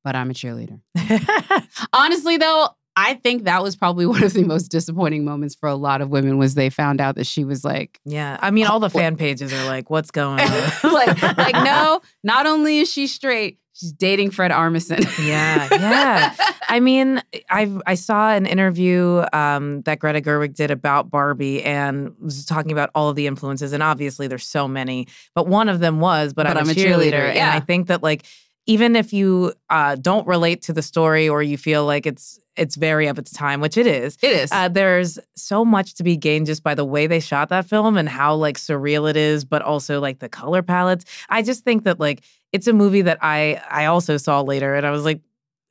but 0.03 0.15
I'm 0.15 0.29
a 0.29 0.33
cheerleader. 0.33 0.79
Honestly, 1.93 2.37
though, 2.37 2.69
I 2.95 3.13
think 3.15 3.45
that 3.45 3.63
was 3.63 3.75
probably 3.75 4.05
one 4.05 4.23
of 4.23 4.33
the 4.33 4.43
most 4.43 4.67
disappointing 4.69 5.23
moments 5.23 5.55
for 5.55 5.69
a 5.69 5.75
lot 5.75 6.01
of 6.01 6.09
women 6.09 6.37
was 6.37 6.55
they 6.55 6.69
found 6.69 6.99
out 6.99 7.15
that 7.15 7.25
she 7.27 7.45
was 7.45 7.63
like, 7.63 7.99
yeah. 8.05 8.37
I 8.41 8.51
mean, 8.51 8.65
all 8.65 8.79
the 8.79 8.89
fan 8.89 9.15
pages 9.15 9.53
are 9.53 9.65
like, 9.65 9.89
what's 9.89 10.11
going 10.11 10.39
on? 10.41 10.93
like, 10.93 11.21
like 11.37 11.53
no, 11.63 12.01
not 12.23 12.45
only 12.45 12.79
is 12.79 12.91
she 12.91 13.07
straight, 13.07 13.57
she's 13.79 13.91
dating 13.91 14.31
Fred 14.31 14.51
Armisen. 14.51 14.99
Yeah, 15.25 15.67
yeah. 15.71 16.35
I 16.67 16.79
mean, 16.79 17.21
I 17.49 17.71
I 17.85 17.95
saw 17.95 18.31
an 18.31 18.45
interview 18.45 19.23
um, 19.33 19.81
that 19.83 19.99
Greta 19.99 20.21
Gerwig 20.21 20.55
did 20.55 20.71
about 20.71 21.09
Barbie 21.09 21.63
and 21.63 22.13
was 22.19 22.45
talking 22.45 22.71
about 22.71 22.89
all 22.93 23.09
of 23.09 23.15
the 23.15 23.27
influences, 23.27 23.73
and 23.73 23.81
obviously 23.81 24.27
there's 24.27 24.45
so 24.45 24.67
many, 24.67 25.07
but 25.35 25.47
one 25.47 25.69
of 25.69 25.79
them 25.79 25.99
was, 25.99 26.33
but, 26.33 26.47
I'm, 26.47 26.57
a 26.57 26.73
cheerleader, 26.73 27.13
and 27.13 27.35
yeah. 27.35 27.53
I 27.53 27.59
think 27.59 27.87
that 27.87 28.03
like 28.03 28.25
even 28.69 28.95
if 28.95 29.11
you 29.11 29.51
uh, 29.71 29.95
don't 29.95 30.27
relate 30.27 30.61
to 30.61 30.73
the 30.73 30.83
story 30.83 31.27
or 31.27 31.41
you 31.41 31.57
feel 31.57 31.85
like 31.85 32.05
it's 32.05 32.39
it's 32.55 32.75
very 32.75 33.07
of 33.07 33.17
its 33.17 33.31
time, 33.31 33.61
which 33.61 33.77
it 33.77 33.87
is, 33.87 34.17
It 34.21 34.31
is. 34.31 34.51
uh, 34.51 34.67
there's 34.67 35.17
so 35.35 35.63
much 35.63 35.95
to 35.95 36.03
be 36.03 36.17
gained 36.17 36.45
just 36.45 36.61
by 36.61 36.75
the 36.75 36.83
way 36.83 37.07
they 37.07 37.21
shot 37.21 37.49
that 37.49 37.65
film 37.65 37.95
and 37.97 38.07
how 38.09 38.35
like 38.35 38.57
surreal 38.57 39.09
it 39.09 39.15
is, 39.15 39.45
but 39.45 39.61
also 39.61 39.99
like 40.01 40.19
the 40.19 40.27
color 40.29 40.61
palettes. 40.61 41.05
I 41.29 41.41
just 41.41 41.63
think 41.63 41.83
that 41.85 41.99
like 41.99 42.21
it's 42.51 42.67
a 42.67 42.73
movie 42.73 43.01
that 43.03 43.17
I 43.21 43.61
I 43.69 43.85
also 43.85 44.17
saw 44.17 44.41
later, 44.41 44.75
and 44.75 44.85
I 44.85 44.91
was 44.91 45.03
like, 45.03 45.21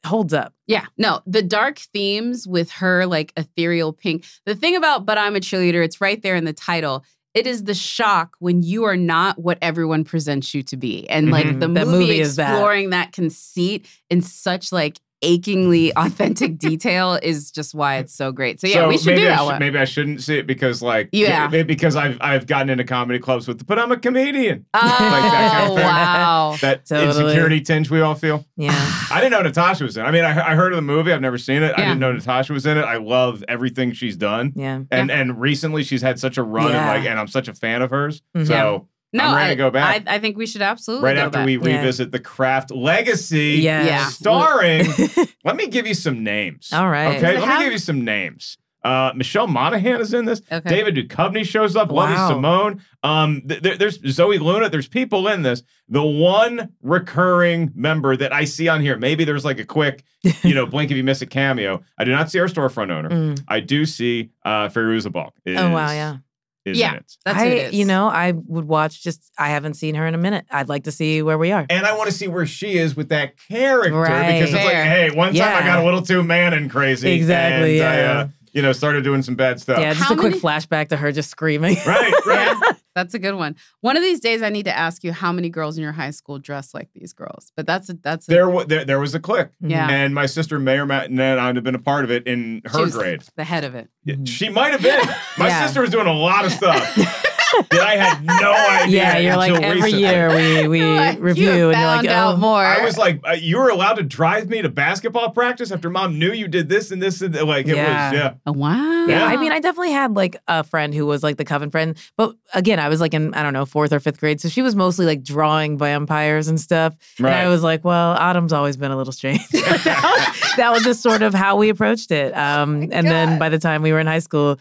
holds 0.07 0.33
up. 0.35 0.55
Yeah, 0.67 0.87
no, 0.97 1.21
the 1.27 1.43
dark 1.43 1.79
themes 1.79 2.49
with 2.49 2.71
her 2.73 3.07
like 3.07 3.33
ethereal 3.37 3.93
pink. 3.93 4.25
The 4.47 4.55
thing 4.55 4.75
about 4.75 5.07
But 5.07 5.19
I'm 5.19 5.37
a 5.37 5.41
Cheerleader, 5.41 5.85
it's 5.85 6.01
right 6.01 6.21
there 6.23 6.37
in 6.37 6.45
the 6.45 6.53
title. 6.53 7.05
It 7.39 7.47
is 7.47 7.63
the 7.63 7.75
shock 7.75 8.35
when 8.41 8.65
you 8.65 8.83
are 8.83 8.97
not 8.97 9.39
what 9.39 9.59
everyone 9.63 10.03
presents 10.03 10.55
you 10.55 10.65
to 10.65 10.77
be. 10.77 11.09
And 11.09 11.31
like 11.31 11.47
Mhm. 11.47 11.61
the 11.61 11.69
movie, 11.69 11.85
movie 11.87 12.21
is 12.21 12.35
that. 12.35 12.51
exploring 12.51 12.91
that. 12.91 13.13
conceit 13.13 13.87
in 14.11 14.23
such 14.23 14.73
like 14.73 14.99
achingly 15.23 15.93
authentic 15.97 16.59
detail 16.59 17.19
is 17.23 17.51
just 17.51 17.75
why 17.75 17.97
it's 17.97 18.15
so 18.15 18.33
great. 18.33 18.61
So 18.61 18.67
yeah, 18.67 18.87
we 18.87 18.97
should 18.99 19.07
maybe 19.09 19.21
do 19.23 19.27
I 19.27 19.31
that 19.31 19.37
should- 19.39 19.45
one. 19.47 19.59
Maybe 19.59 19.79
I 19.79 19.85
shouldn't 19.85 20.23
see 20.23 20.39
it 20.39 20.47
because, 20.47 20.83
like, 20.83 21.09
Yeah. 21.13 21.49
maybe 21.49 21.67
because 21.67 21.97
I've 21.97 22.19
I've 22.21 22.47
gotten 22.47 22.71
into 22.71 22.85
comedy 22.85 23.19
clubs 23.19 23.47
with, 23.49 23.67
but 23.67 23.79
I'm 23.79 23.91
a 23.93 23.97
comedian. 23.97 24.67
Oh, 24.75 24.81
that 24.81 25.59
kind 25.59 25.71
of 25.73 25.77
wow. 25.79 26.57
That 26.61 26.87
Totally. 26.87 27.09
insecurity 27.09 27.61
tinge 27.61 27.91
we 27.91 28.01
all 28.01 28.15
feel. 28.15 28.45
Yeah. 28.57 28.71
I 29.11 29.21
didn't 29.21 29.33
know 29.33 29.43
Natasha 29.43 29.85
was 29.85 29.97
in. 29.97 30.05
it. 30.05 30.09
I 30.09 30.11
mean, 30.11 30.25
I, 30.25 30.31
I 30.53 30.55
heard 30.55 30.73
of 30.73 30.77
the 30.77 30.83
movie. 30.83 31.13
I've 31.13 31.21
never 31.21 31.39
seen 31.39 31.63
it. 31.63 31.73
I 31.77 31.83
didn't 31.83 31.99
know 32.01 32.13
Natasha 32.13 32.53
was 32.53 32.67
in 32.67 32.77
it. 32.79 32.83
I 32.85 32.97
love 32.97 33.45
everything 33.49 33.93
she's 33.93 34.17
done. 34.17 34.53
Yeah. 34.57 34.81
And 34.91 35.11
and 35.11 35.41
recently 35.41 35.83
she's 35.85 36.03
had 36.03 36.19
such 36.19 36.37
a 36.39 36.43
run 36.43 36.71
Yeah. 36.71 36.79
and 36.93 37.01
like 37.03 37.11
and 37.11 37.19
I'm 37.19 37.29
such 37.29 37.49
a 37.49 37.55
fan 37.55 37.83
of 37.83 37.91
hers. 37.91 38.23
Mhm. 38.37 38.47
So 38.47 38.89
No, 39.13 39.25
I'm 39.25 39.35
ready 39.37 39.47
I, 39.47 39.55
to 39.55 39.57
go 39.57 39.71
back. 39.71 40.03
I, 40.07 40.17
I 40.17 40.19
think 40.19 40.37
we 40.37 40.47
should 40.47 40.63
absolutely 40.63 41.05
right 41.07 41.17
after 41.17 41.39
back. 41.39 41.47
we 41.47 41.55
Yeah. 41.59 41.79
revisit 41.79 42.11
the 42.13 42.19
craft 42.21 42.71
legacy. 42.71 43.61
Yeah. 43.63 43.85
Yeah. 43.87 44.07
Starring. 44.09 44.87
let 45.45 45.57
me 45.57 45.67
give 45.69 45.87
you 45.87 45.95
some 45.95 46.23
names. 46.23 46.71
All 46.73 46.89
right. 46.89 47.17
Okay. 47.17 47.35
Does 47.35 47.41
Let 47.41 47.49
have- 47.49 47.59
me 47.61 47.65
give 47.67 47.73
you 47.73 47.79
some 47.79 48.05
names. 48.05 48.59
Uh, 48.85 49.13
Michelle 49.17 49.49
Monaghan 49.49 50.01
is 50.01 50.15
in 50.15 50.25
this. 50.25 50.41
Okay. 50.53 50.69
David 50.71 50.95
Duchovny 50.95 51.45
shows 51.45 51.75
up. 51.75 51.89
Wow. 51.91 52.05
Lovie 52.05 52.33
Simone. 52.35 52.83
Um, 53.03 53.43
th- 53.47 53.61
there- 53.61 53.77
there's 53.77 53.99
Zoey 53.99 54.39
Luna. 54.41 54.69
There's 54.69 54.87
people 54.89 55.27
in 55.29 55.43
this. 55.43 55.63
The 55.89 56.03
one 56.03 56.69
recurring 56.81 57.73
member 57.75 58.17
that 58.17 58.33
I 58.33 58.45
see 58.45 58.69
on 58.69 58.81
here, 58.81 58.97
maybe 58.97 59.25
there's 59.25 59.45
like 59.45 59.59
a 59.59 59.65
quick, 59.65 60.05
you 60.43 60.55
know, 60.55 60.65
blink 60.73 60.91
if 60.91 60.97
you 60.97 61.03
miss 61.05 61.23
a 61.23 61.27
cameo. 61.27 61.83
I 61.99 62.05
do 62.05 62.13
not 62.13 62.31
see 62.31 62.39
our 62.39 62.47
storefront 62.47 62.91
owner. 62.91 63.09
Mm. 63.11 63.43
I 63.49 63.61
do 63.61 63.85
see 63.85 64.31
uh, 64.45 64.69
Fairuza 64.69 65.11
Balk. 65.11 65.35
Is, 65.45 65.59
Oh 65.59 65.71
wow, 65.71 65.91
yeah. 65.91 66.19
Is 66.65 66.79
Yeah. 66.79 66.91
in 66.91 66.97
it. 66.99 67.13
That's 67.25 67.39
I, 67.39 67.45
who 67.45 67.51
it 67.51 67.59
is. 67.69 67.75
you 67.75 67.85
know, 67.85 68.09
I 68.09 68.33
would 68.33 68.67
watch. 68.67 69.03
Just 69.03 69.31
I 69.39 69.49
haven't 69.49 69.75
seen 69.75 69.95
her 69.95 70.07
in 70.07 70.15
a 70.15 70.19
minute. 70.19 70.45
I'd 70.51 70.69
like 70.69 70.85
to 70.85 70.93
see 70.93 71.23
where 71.23 71.39
we 71.39 71.51
are. 71.53 71.65
And 71.71 71.87
I 71.87 71.97
want 71.97 72.11
to 72.11 72.17
see 72.17 72.29
where 72.29 72.47
she 72.47 72.77
is 72.79 72.95
with 72.97 73.09
that 73.11 73.35
character 73.49 73.95
Right. 73.99 74.33
because 74.41 74.53
it's 74.55 74.65
like, 74.65 74.75
hey, 74.75 75.11
one 75.11 75.35
time 75.35 75.63
I 75.63 75.67
got 75.67 75.79
a 75.79 75.85
little 75.85 76.03
too 76.03 76.23
man 76.23 76.53
and 76.55 76.71
crazy. 76.71 77.11
Exactly, 77.13 77.81
And 77.81 77.89
I, 77.89 77.97
yeah. 77.99 78.11
uh, 78.21 78.29
you 78.53 78.63
know, 78.63 78.73
started 78.73 79.05
doing 79.05 79.23
some 79.23 79.35
bad 79.35 79.61
stuff. 79.61 79.79
yeah, 79.79 79.93
just 79.95 80.09
How 80.09 80.15
a 80.15 80.19
quick 80.19 80.31
many- 80.33 80.41
flashback 80.41 80.89
to 80.89 80.97
her 80.97 81.13
just 81.13 81.31
screaming. 81.31 81.77
Right, 81.87 82.13
right. 82.27 82.75
That's 82.99 83.15
a 83.15 83.19
good 83.19 83.35
one. 83.37 83.55
One 83.81 83.97
of 83.97 84.03
these 84.03 84.19
days, 84.19 84.43
I 84.43 84.49
need 84.49 84.65
to 84.65 84.77
ask 84.77 85.05
you 85.05 85.13
how 85.13 85.31
many 85.33 85.49
girls 85.49 85.77
in 85.79 85.83
your 85.85 85.93
high 85.93 86.11
school 86.11 86.39
dress 86.41 86.75
like 86.75 86.89
these 86.95 87.13
girls. 87.13 87.53
But 87.57 87.65
that's 87.67 87.89
a 87.89 87.95
that's 87.95 88.27
a, 88.27 88.31
there, 88.31 88.49
wa- 88.51 88.65
there, 88.65 88.85
there 88.85 88.99
was 88.99 89.15
a 89.15 89.21
click. 89.21 89.51
yeah. 89.61 89.89
And 89.89 90.15
my 90.15 90.27
sister 90.27 90.59
may 90.59 90.79
or 90.79 90.87
may 90.87 91.07
not 91.09 91.55
have 91.55 91.63
been 91.65 91.75
a 91.77 91.79
part 91.79 92.05
of 92.05 92.11
it 92.11 92.27
in 92.27 92.61
She 92.67 92.73
her 92.73 92.81
was 92.85 92.95
grade. 92.97 93.23
the 93.37 93.45
head 93.45 93.63
of 93.65 93.75
it. 93.77 93.89
Yeah, 94.05 94.15
mm-hmm. 94.15 94.25
She 94.25 94.49
might 94.49 94.73
have 94.73 94.83
been. 94.83 95.01
My 95.39 95.49
Yeah. 95.49 95.65
sister 95.67 95.81
was 95.83 95.91
doing 95.91 96.07
a 96.07 96.13
lot 96.13 96.45
of 96.45 96.53
stuff. 96.53 97.25
that 97.71 97.81
I 97.81 97.97
had 97.97 98.25
no 98.25 98.53
idea. 98.85 98.97
Yeah, 98.97 99.19
you're 99.19 99.37
like 99.37 99.53
until 99.53 99.65
every 99.65 99.83
recently. 99.93 100.01
year 100.07 100.29
we 100.63 100.69
we 100.81 100.83
Like, 100.83 101.21
review 101.21 101.49
have 101.49 101.71
and 101.73 101.79
you're 101.81 101.87
like, 101.87 102.09
out 102.09 102.35
oh, 102.35 102.39
more. 102.39 102.61
I 102.63 102.85
was 102.85 102.97
like, 102.99 103.21
uh, 103.27 103.33
you 103.33 103.59
were 103.59 103.69
allowed 103.71 103.95
to 103.95 104.03
drive 104.03 104.49
me 104.49 104.63
to 104.63 104.69
basketball 104.69 105.31
practice 105.31 105.71
after 105.73 105.91
mom 105.91 106.19
knew 106.19 106.33
you 106.33 106.49
did 106.49 106.69
this 106.69 106.91
and 106.91 107.03
this 107.03 107.21
and 107.23 107.35
that. 107.35 107.47
like 107.47 107.67
it 107.67 107.77
Yeah. 107.77 108.11
was 108.11 108.19
yeah. 108.19 108.35
Oh, 108.47 108.53
wow. 108.53 109.07
Yeah, 109.07 109.25
I 109.25 109.37
mean, 109.37 109.53
I 109.53 109.61
definitely 109.61 109.93
had 109.93 110.15
like 110.15 110.37
a 110.49 110.63
friend 110.65 110.93
who 110.95 111.07
was 111.07 111.23
like 111.23 111.37
the 111.37 111.45
coven 111.45 111.71
friend, 111.71 111.97
but 112.17 112.35
again, 112.55 112.79
I 112.79 112.89
was 112.89 113.01
like 113.01 113.15
in 113.15 113.35
I 113.35 113.43
don't 113.43 113.53
know 113.53 113.65
fourth 113.67 113.93
or 113.93 114.01
fifth 114.01 114.19
grade, 114.21 114.41
so 114.41 114.49
she 114.49 114.63
was 114.63 114.75
mostly 114.75 115.07
like 115.07 115.23
drawing 115.23 115.79
vampires 115.79 116.49
and 116.49 116.61
stuff. 116.61 116.95
And 117.19 117.27
Right. 117.27 117.35
I 117.45 117.49
was 117.49 117.63
like, 117.63 117.85
well, 117.85 118.13
Autumn's 118.13 118.53
always 118.53 118.77
been 118.77 118.91
a 118.91 118.97
little 118.97 119.13
strange. 119.13 119.41
But 119.53 119.63
that, 119.85 120.03
was, 120.43 120.53
that 120.57 120.73
was 120.73 120.83
just 120.85 121.03
sort 121.03 121.23
of 121.23 121.35
how 121.35 121.57
we 121.57 121.69
approached 121.69 122.11
it. 122.11 122.37
Um, 122.37 122.89
and 122.93 123.07
then 123.07 123.39
by 123.39 123.49
the 123.49 123.59
time 123.59 123.83
we 123.83 123.93
were 123.93 124.01
in 124.01 124.07
high 124.07 124.19
school, 124.21 124.59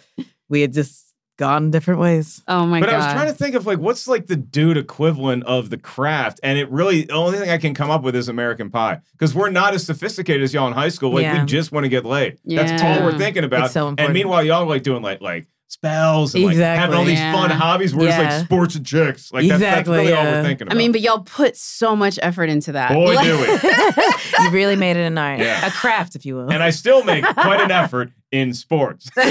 we 0.49 0.61
had 0.61 0.73
just 0.73 1.07
gone 1.38 1.71
different 1.71 1.99
ways. 1.99 2.43
Oh 2.47 2.65
my 2.65 2.79
but 2.79 2.88
god. 2.88 2.91
But 2.91 2.95
I 2.95 3.05
was 3.05 3.13
trying 3.13 3.27
to 3.27 3.33
think 3.33 3.55
of 3.55 3.65
like 3.65 3.79
what's 3.79 4.07
like 4.07 4.27
the 4.27 4.35
dude 4.35 4.77
equivalent 4.77 5.43
of 5.45 5.69
the 5.69 5.77
craft, 5.77 6.39
and 6.43 6.57
it 6.59 6.69
really 6.71 7.03
the 7.05 7.13
only 7.13 7.38
thing 7.38 7.49
I 7.49 7.57
can 7.57 7.73
come 7.73 7.89
up 7.89 8.01
with 8.03 8.15
is 8.15 8.27
American 8.27 8.69
Pie 8.69 8.99
because 9.13 9.33
we're 9.35 9.49
not 9.49 9.73
as 9.73 9.85
sophisticated 9.85 10.43
as 10.43 10.53
y'all 10.53 10.67
in 10.67 10.73
high 10.73 10.89
school. 10.89 11.11
Like 11.13 11.23
Yeah. 11.23 11.39
we 11.39 11.45
just 11.45 11.71
want 11.71 11.85
to 11.85 11.89
get 11.89 12.05
laid. 12.05 12.39
Yeah. 12.43 12.63
That's 12.63 12.81
all 12.83 13.05
we're 13.05 13.17
thinking 13.17 13.43
about. 13.43 13.65
It's 13.65 13.73
so 13.73 13.88
important. 13.88 14.07
and 14.09 14.13
meanwhile, 14.13 14.43
y'all 14.43 14.63
are 14.63 14.67
like 14.67 14.83
doing 14.83 15.01
like 15.03 15.21
like 15.21 15.47
spells 15.69 16.33
and 16.33 16.45
like 16.45 16.55
having 16.55 16.95
all 16.95 17.03
these 17.03 17.19
Yeah. 17.19 17.33
fun 17.33 17.49
hobbies. 17.51 17.93
We're 17.93 18.05
just 18.05 18.17
Yeah. 18.17 18.38
like 18.38 18.45
sports 18.45 18.75
and 18.75 18.85
chicks. 18.85 19.31
Like 19.33 19.47
that's, 19.49 19.59
that's 19.59 19.79
Exactly, 19.81 19.97
really 19.97 20.13
all 20.13 20.23
we're 20.23 20.41
thinking 20.41 20.67
about. 20.67 20.75
I 20.75 20.77
mean, 20.77 20.93
but 20.93 21.01
y'all 21.01 21.19
put 21.23 21.57
so 21.57 21.93
much 21.95 22.17
effort 22.21 22.45
into 22.49 22.71
that. 22.71 22.93
Boy, 22.93 23.13
Like- 23.15 23.25
do 23.25 23.38
we. 23.38 24.43
you 24.45 24.49
really 24.51 24.77
made 24.77 24.95
it 24.95 25.01
an 25.05 25.17
art, 25.17 25.39
Yeah. 25.39 25.67
a 25.67 25.69
craft, 25.71 26.15
if 26.15 26.25
you 26.25 26.35
will. 26.35 26.49
and 26.49 26.63
I 26.63 26.69
still 26.69 27.03
make 27.03 27.25
quite 27.25 27.59
an 27.61 27.71
effort 27.83 28.11
in 28.32 28.53
sports. 28.53 29.09
the 29.15 29.21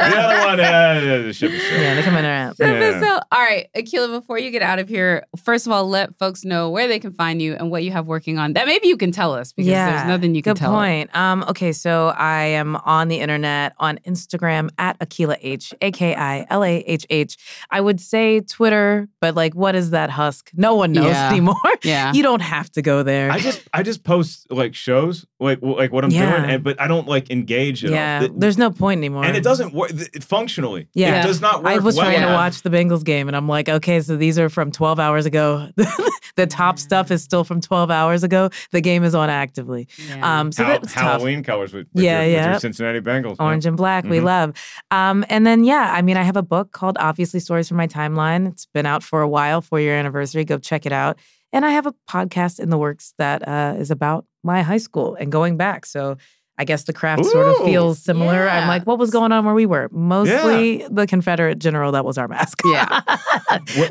other 0.00 0.46
one, 0.46 0.60
uh, 0.60 1.00
the 1.26 1.32
ship 1.32 1.50
is 1.50 1.62
sailed. 1.62 1.80
yeah, 1.82 1.94
they 1.94 2.02
come 2.02 2.16
in 2.16 2.24
around. 2.24 2.56
Yeah. 2.58 3.00
So, 3.00 3.20
all 3.32 3.40
right, 3.40 3.66
Akilah, 3.76 4.20
before 4.20 4.38
you 4.38 4.50
get 4.50 4.62
out 4.62 4.78
of 4.78 4.88
here, 4.88 5.24
first 5.42 5.66
of 5.66 5.72
all, 5.72 5.88
let 5.88 6.16
folks 6.18 6.44
know 6.44 6.70
where 6.70 6.86
they 6.88 6.98
can 6.98 7.12
find 7.12 7.40
you 7.42 7.54
and 7.54 7.70
what 7.70 7.82
you 7.84 7.90
have 7.92 8.06
working 8.06 8.38
on. 8.38 8.52
That 8.52 8.66
maybe 8.66 8.88
you 8.88 8.96
can 8.96 9.10
tell 9.12 9.32
us 9.34 9.52
because 9.52 9.70
there's 9.72 10.06
nothing 10.06 10.34
you 10.34 10.42
can 10.42 10.54
Good 10.54 10.60
tell. 10.60 10.74
us. 10.74 10.78
point. 10.78 11.16
Um, 11.16 11.44
okay, 11.48 11.72
so 11.72 12.08
I 12.16 12.42
am 12.44 12.76
on 12.76 13.08
the 13.08 13.18
internet 13.20 13.74
on 13.78 13.98
Instagram 14.06 14.70
at 14.78 14.98
Akilah 15.00 15.38
H, 15.40 15.74
A 15.80 15.90
K 15.90 16.14
I 16.14 16.46
L 16.50 16.62
A 16.64 16.78
H 16.78 17.06
H. 17.10 17.36
I 17.70 17.80
would 17.80 18.00
say 18.00 18.40
Twitter, 18.40 19.08
but 19.20 19.34
like, 19.34 19.54
what 19.54 19.74
is 19.74 19.90
that 19.90 20.10
husk? 20.10 20.50
No 20.54 20.74
one 20.74 20.92
knows 20.92 21.06
Yeah. 21.06 21.28
anymore. 21.30 21.54
Yeah. 21.82 22.12
You 22.12 22.22
don't 22.22 22.42
have 22.42 22.70
to 22.72 22.82
go 22.82 23.02
there. 23.02 23.30
I 23.30 23.38
just 23.38 23.62
I 23.72 23.82
just 23.82 24.04
post 24.04 24.50
like 24.50 24.74
shows 24.74 25.26
like 25.40 25.58
like 25.62 25.92
what 25.92 26.04
I'm 26.04 26.10
Yeah. 26.10 26.36
doing, 26.38 26.50
and, 26.50 26.62
but 26.64 26.80
I 26.80 26.86
don't 26.86 27.08
like 27.08 27.30
engage 27.30 27.71
at 27.84 27.90
yeah, 27.90 28.20
all. 28.22 28.28
The- 28.28 28.34
there's 28.38 28.58
no 28.58 28.70
point 28.70 28.98
anymore. 28.98 29.24
and 29.24 29.36
it 29.36 29.42
doesn't 29.42 29.72
work 29.74 29.90
th- 29.90 30.10
functionally. 30.20 30.88
Yeah. 30.94 31.20
it 31.20 31.26
does 31.26 31.40
not 31.40 31.62
work. 31.62 31.72
I 31.72 31.78
was 31.78 31.96
well. 31.96 32.06
trying 32.06 32.20
to 32.26 32.32
watch 32.32 32.62
the 32.62 32.70
Bengals 32.70 33.04
game, 33.04 33.28
and 33.28 33.36
I'm 33.36 33.48
like, 33.48 33.68
okay, 33.68 34.00
so 34.00 34.16
these 34.16 34.38
are 34.38 34.48
from 34.48 34.70
12 34.72 35.00
hours 35.00 35.26
ago. 35.26 35.68
the 36.36 36.46
top 36.46 36.78
stuff 36.78 37.10
is 37.10 37.22
still 37.22 37.44
from 37.44 37.60
12 37.60 37.90
hours 37.90 38.22
ago. 38.22 38.50
The 38.70 38.80
game 38.80 39.04
is 39.04 39.14
on 39.14 39.30
actively. 39.30 39.88
Yeah. 40.08 40.40
Um, 40.40 40.52
so 40.52 40.64
Hal- 40.64 40.80
that's 40.80 40.92
tough. 40.94 41.02
Halloween 41.02 41.42
colors 41.42 41.72
with, 41.72 41.86
with 41.92 42.04
Yeah, 42.04 42.20
your, 42.22 42.26
with 42.26 42.32
your 42.44 42.52
yeah. 42.52 42.58
Cincinnati 42.58 43.00
Bengals. 43.00 43.36
yeah. 43.38 43.44
Orange 43.46 43.66
and 43.66 43.76
black, 43.76 44.04
we 44.04 44.18
Mhm. 44.18 44.24
love. 44.24 44.54
Um, 44.90 45.24
and 45.28 45.46
then, 45.46 45.64
yeah, 45.64 45.90
I 45.94 46.02
mean, 46.02 46.16
I 46.16 46.22
have 46.22 46.36
a 46.36 46.42
book 46.42 46.72
called 46.72 46.96
Obviously 46.98 47.40
Stories 47.40 47.68
from 47.68 47.76
My 47.76 47.86
Timeline. 47.86 48.48
It's 48.48 48.66
been 48.66 48.86
out 48.86 49.02
for 49.02 49.22
a 49.22 49.28
while, 49.28 49.60
four 49.60 49.80
year 49.80 49.94
anniversary. 49.96 50.44
Go 50.44 50.58
check 50.58 50.86
it 50.86 50.92
out. 50.92 51.18
And 51.54 51.66
I 51.66 51.70
have 51.72 51.86
a 51.86 51.94
podcast 52.08 52.60
in 52.60 52.70
the 52.70 52.78
works 52.78 53.12
that 53.18 53.46
uh, 53.46 53.74
is 53.78 53.90
about 53.90 54.24
my 54.42 54.62
high 54.62 54.78
school 54.78 55.14
and 55.20 55.30
going 55.30 55.58
back. 55.58 55.84
So 55.84 56.16
I 56.58 56.64
guess 56.64 56.84
the 56.84 56.92
craft 56.92 57.24
sort 57.24 57.48
of 57.48 57.56
feels 57.64 57.98
similar. 57.98 58.44
Yeah. 58.44 58.58
I'm 58.60 58.68
like, 58.68 58.84
what 58.86 58.98
was 58.98 59.10
going 59.10 59.32
on 59.32 59.44
where 59.44 59.54
we 59.54 59.64
were? 59.66 59.88
Mostly 59.90 60.86
the 60.90 61.06
Confederate 61.06 61.58
general 61.58 61.92
that 61.92 62.04
was 62.04 62.18
our 62.18 62.28
mascot. 62.28 62.70
Yeah. 62.70 63.00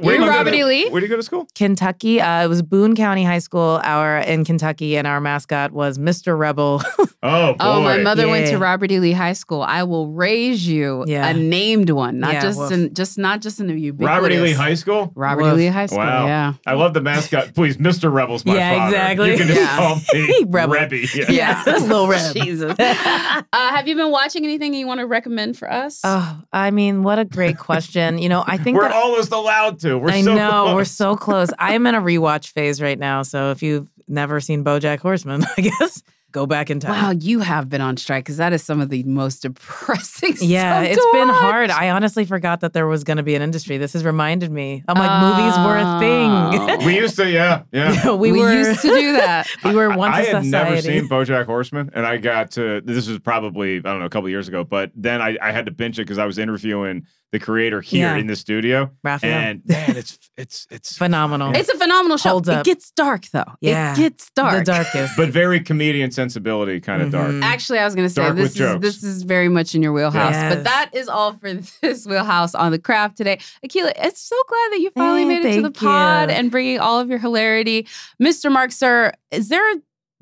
Where, 0.01 0.16
You're 0.16 0.24
you 0.24 0.30
Robert 0.30 0.53
E. 0.53 0.64
Lee? 0.64 0.89
Where 0.89 1.01
do 1.01 1.05
you 1.05 1.09
go 1.09 1.16
to 1.18 1.24
school? 1.24 1.47
Kentucky. 1.55 2.20
Uh, 2.22 2.43
it 2.43 2.47
was 2.47 2.62
Boone 2.62 2.95
County 2.95 3.24
High 3.24 3.39
School, 3.39 3.80
our 3.84 4.20
in 4.20 4.43
Kentucky, 4.45 4.97
and 4.97 5.05
our 5.07 5.20
mascot 5.22 5.72
was 5.72 5.97
Mr. 5.97 6.38
Rebel. 6.38 6.82
Oh 7.24 7.51
boy. 7.53 7.57
Oh, 7.59 7.82
my 7.84 7.97
mother 7.97 8.28
went 8.28 8.47
to 8.47 8.57
Robert 8.57 8.91
E. 8.91 8.99
Lee 8.99 9.12
High 9.12 9.34
School. 9.34 9.62
I 9.62 9.84
will 9.84 10.07
raise 10.07 10.68
you 10.68 11.03
Yeah. 11.05 11.28
a 11.30 11.36
named 11.36 11.91
one, 11.91 12.20
not 12.20 12.34
Yeah, 12.34 12.41
just 12.41 12.57
woof. 12.57 12.72
in, 12.72 12.91
just 12.95 13.20
not 13.20 13.41
just 13.41 13.59
in 13.59 13.70
a 13.70 13.74
ubiquitous. 13.74 14.07
Robert 14.16 14.32
E. 14.32 14.39
Lee 14.39 14.53
High 14.53 14.74
School. 14.74 15.12
Robert 15.14 15.43
E. 15.43 15.51
Lee 15.51 15.68
High 15.68 15.86
School. 15.86 15.99
Wow. 15.99 16.26
Yeah. 16.26 16.53
I 16.66 16.74
love 16.74 16.95
the 16.95 17.01
mascot. 17.01 17.53
Please, 17.53 17.78
Mr. 17.78 18.12
Rebel's 18.12 18.43
my 18.43 18.55
Yeah, 18.55 18.74
father. 18.76 18.95
exactly. 18.95 19.32
You 19.34 19.38
can 19.38 19.47
just 19.49 19.59
Yeah. 19.62 19.78
call 19.78 19.95
me 20.14 20.43
Rebel. 20.47 20.74
Rebby. 20.74 21.07
Yeah. 21.14 21.30
Yeah. 21.30 21.64
Little 21.68 22.07
Reb. 22.07 22.36
Jesus. 22.52 22.76
uh, 22.80 23.43
have 23.54 23.88
you 23.88 23.95
been 23.95 24.12
watching 24.12 24.43
anything 24.43 24.74
you 24.74 24.88
want 24.88 24.99
to 24.99 25.08
recommend 25.08 25.58
for 25.58 25.72
us? 25.72 26.02
Oh, 26.04 26.41
I 26.52 26.72
mean, 26.72 27.04
what 27.04 27.20
a 27.20 27.26
great 27.26 27.58
question. 27.58 28.18
You 28.18 28.30
know, 28.30 28.43
I 28.45 28.58
think 28.58 28.78
We're 28.78 28.84
that 28.84 28.93
almost 28.93 29.32
allowed 29.32 29.80
to. 29.80 29.97
We're 29.97 30.10
I 30.12 30.22
so 30.22 30.36
know 30.36 30.49
close. 30.49 30.76
we're 30.76 30.86
so 30.86 31.16
close. 31.16 31.49
I 31.58 31.74
am 31.74 31.88
in 31.88 31.95
a 31.95 32.02
rewatch 32.02 32.52
phase 32.52 32.82
right 32.82 32.99
now. 32.99 33.24
So 33.24 33.52
if 33.52 33.64
you've 33.64 33.89
never 34.08 34.39
seen 34.39 34.64
BoJack 34.64 34.99
Horseman, 34.99 35.43
I 35.58 35.62
guess 35.62 36.04
go 36.32 36.46
back 36.46 36.70
in 36.70 36.80
time. 36.80 36.92
Wow, 36.92 37.12
you 37.12 37.40
have 37.40 37.70
been 37.70 37.82
on 37.82 37.98
strike 37.98 38.24
because 38.26 38.38
that 38.38 38.54
is 38.54 38.64
some 38.64 38.82
of 38.82 38.90
the 38.90 39.04
most 39.04 39.42
depressing 39.44 40.36
stuff. 40.36 40.48
Yeah, 40.50 40.82
stuff 40.84 40.92
it's 40.94 41.02
to 41.06 41.10
been 41.14 41.28
watch. 41.28 41.38
hard. 41.38 41.70
I 41.72 41.90
honestly 41.90 42.26
forgot 42.26 42.62
that 42.62 42.74
there 42.74 42.88
was 42.88 43.04
going 43.04 43.18
to 43.18 43.24
be 43.24 43.36
an 43.36 43.42
industry. 43.42 43.78
This 43.78 43.94
has 43.94 44.04
reminded 44.04 44.52
me. 44.52 44.84
I'm 44.88 44.98
like, 44.98 45.22
movies 45.22 45.58
were 45.58 45.78
a 45.78 46.00
thing. 46.00 46.82
Oh. 46.82 46.86
We 46.86 46.96
used 46.98 47.16
to, 47.18 47.30
yeah, 47.30 47.64
yeah. 47.72 48.12
we, 48.16 48.32
We, 48.32 48.40
were 48.40 48.54
used 48.54 48.82
to 48.82 48.88
do 48.90 49.14
that. 49.14 49.48
we 49.66 49.74
were 49.76 49.90
once 49.96 50.16
I 50.16 50.22
a 50.22 50.36
had 50.38 50.46
never 50.46 50.82
seen 50.82 51.08
BoJack 51.08 51.46
Horseman, 51.46 51.92
and 51.94 52.06
I 52.06 52.18
got 52.18 52.52
to 52.52 52.82
this 52.82 53.08
was 53.08 53.20
probably 53.20 53.78
I 53.78 53.82
don't 53.82 54.00
know 54.00 54.06
a 54.06 54.10
couple 54.10 54.30
years 54.30 54.48
ago, 54.48 54.64
but 54.64 54.92
then 54.96 55.22
I, 55.22 55.38
I 55.42 55.52
had 55.52 55.66
to 55.66 55.72
binge 55.72 56.00
it 56.00 56.04
because 56.04 56.18
I 56.18 56.26
was 56.26 56.38
interviewing 56.38 57.06
the 57.32 57.40
creator 57.40 57.80
here 57.80 58.08
Yeah. 58.08 58.18
in 58.18 58.28
the 58.28 58.36
studio, 58.36 58.92
Raphael. 59.04 59.32
and 59.34 59.62
man, 59.66 59.96
it's 59.96 60.20
it's 60.38 60.68
it's 60.70 60.98
Phenomenal. 60.98 61.56
It's 61.56 61.70
a 61.70 61.78
phenomenal 61.78 62.18
show. 62.18 62.30
Holds 62.32 62.50
It 62.50 62.56
up. 62.56 62.66
gets 62.66 62.92
dark 62.92 63.28
though. 63.32 63.46
Yeah. 63.62 63.94
It 63.94 63.98
gets 63.98 64.30
dark. 64.36 64.58
the 64.66 64.72
darkest. 64.72 65.16
but 65.16 65.30
very 65.30 65.60
comedian 65.62 66.12
sensibility 66.22 66.80
kind 66.80 67.02
of 67.02 67.12
dark. 67.12 67.32
Mhm. 67.32 67.42
Actually, 67.44 67.80
I 67.80 67.86
was 67.86 67.96
going 67.96 68.08
to 68.08 68.14
say 68.14 68.22
Dark 68.22 68.36
this 68.36 68.52
is 68.52 68.56
jokes. 68.58 68.82
this 68.82 69.04
is 69.04 69.24
very 69.24 69.50
much 69.50 69.74
in 69.74 69.82
your 69.82 69.92
wheelhouse. 69.94 70.34
Yes. 70.34 70.54
But 70.56 70.64
that 70.66 70.90
is 70.94 71.08
all 71.08 71.34
for 71.34 71.52
this 71.82 72.06
wheelhouse 72.06 72.54
on 72.54 72.72
the 72.72 72.80
craft 72.80 73.18
today. 73.18 73.38
Akilah, 73.66 73.94
it's 73.98 74.22
so 74.22 74.36
glad 74.48 74.72
that 74.74 74.80
you 74.80 74.92
finally 74.92 75.24
Eh, 75.24 75.26
made 75.26 75.46
it 75.46 75.56
to 75.56 75.62
the 75.64 75.72
pod 75.72 76.30
you. 76.30 76.36
and 76.36 76.52
bringing 76.52 76.80
all 76.80 77.00
of 77.00 77.10
your 77.10 77.20
hilarity, 77.20 77.88
Mr. 78.22 78.52
Mark 78.52 78.72
Sir. 78.72 79.12
Is 79.32 79.50
there 79.50 79.64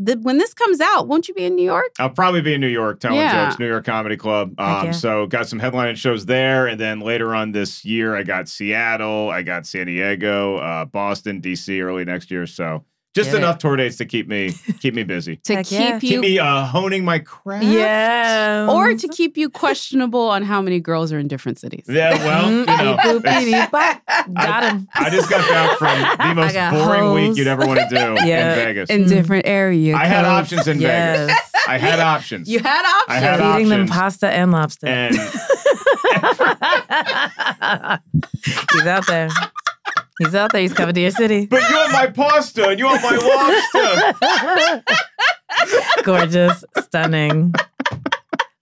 the, 0.02 0.18
when 0.22 0.38
this 0.38 0.54
comes 0.54 0.80
out? 0.80 1.10
Won't 1.10 1.28
you 1.28 1.34
be 1.34 1.44
in 1.44 1.56
New 1.56 1.64
York? 1.66 1.92
I'll 2.00 2.10
probably 2.10 2.40
be 2.42 2.54
in 2.54 2.62
New 2.62 2.68
York 2.68 3.02
telling 3.02 3.18
Yeah. 3.18 3.48
jokes, 3.48 3.60
New 3.60 3.68
York 3.68 3.84
Comedy 3.86 4.16
Club. 4.16 4.58
Um, 4.58 4.86
yeah. 4.86 4.92
So 4.92 5.28
got 5.28 5.50
some 5.50 5.60
headlining 5.60 5.98
shows 5.98 6.26
there, 6.26 6.68
and 6.68 6.80
then 6.80 7.02
later 7.02 7.36
on 7.36 7.52
this 7.52 7.84
year, 7.84 8.16
I 8.16 8.24
got 8.24 8.48
Seattle, 8.48 9.30
I 9.30 9.42
got 9.44 9.66
San 9.66 9.88
Diego, 9.88 10.56
uh, 10.58 10.86
Boston, 10.86 11.42
DC 11.42 11.82
early 11.84 12.06
next 12.06 12.32
year. 12.32 12.46
So 12.48 12.86
just 13.16 13.32
Get 13.32 13.36
it. 13.36 13.38
enough 13.40 13.58
tour 13.58 13.76
dates 13.76 13.98
to 13.98 14.06
keep 14.06 14.28
me 14.28 14.52
keep 14.82 14.94
me 14.94 15.04
busy, 15.04 15.38
To 15.38 15.56
Heck 15.56 15.66
keep 15.66 15.80
yeah. 15.80 15.94
you 15.96 16.00
keep 16.00 16.20
me 16.22 16.40
uh, 16.40 16.66
honing 16.66 17.04
my 17.04 17.20
craft. 17.20 17.66
yeah. 17.66 18.68
or 18.70 18.94
to 18.94 19.08
keep 19.08 19.36
you 19.36 19.50
questionable 19.50 20.22
on 20.30 20.44
how 20.44 20.62
many 20.62 20.80
girls 20.80 21.12
are 21.12 21.18
in 21.20 21.28
different 21.28 21.58
cities. 21.60 21.86
Yeah, 21.90 22.14
well, 22.24 22.52
you 22.52 22.66
know, 22.66 22.98
it's- 23.24 23.46
beep. 23.46 23.72
Got 24.36 24.64
him. 24.72 24.88
I 24.94 25.10
just 25.10 25.30
got 25.30 25.48
back 25.50 25.78
from 25.80 26.00
the 26.30 26.36
most 26.36 26.54
got 26.54 26.74
boring 26.74 27.14
week 27.30 27.38
you'd 27.38 27.48
ever 27.48 27.66
want 27.66 27.80
to 27.80 27.88
do 27.90 27.96
Yeah. 28.28 28.52
in 28.52 28.56
Vegas. 28.66 28.90
In 28.90 29.08
different 29.08 29.48
areas 29.48 29.96
I 29.96 30.06
had 30.06 30.26
options 30.26 30.68
in 30.68 30.78
Vegas. 30.80 31.36
I 31.68 31.78
had 31.78 32.00
options. 32.00 32.48
You 32.50 32.60
had 32.60 32.86
options. 32.86 33.06
I 33.10 33.16
had 33.20 33.40
Feeding 33.56 33.70
them 33.70 33.82
options. 33.82 33.98
pasta 33.98 34.30
and 34.30 34.52
lobster. 34.52 34.88
and 34.88 35.16
He's 38.72 38.86
out 38.86 39.06
there. 39.08 39.30
He's 40.20 40.36
out 40.36 40.52
there. 40.52 40.62
He's 40.62 40.74
coming 40.74 40.94
to 40.96 41.02
your 41.02 41.12
city. 41.12 41.46
but 41.50 41.68
you 41.70 41.76
want 41.76 41.92
my 41.94 42.08
pasta 42.08 42.68
and 42.70 42.78
you 42.80 42.86
want 42.86 43.02
my 43.02 44.84
lobster. 44.84 46.04
Gorgeous, 46.04 46.64
stunning. 46.82 47.54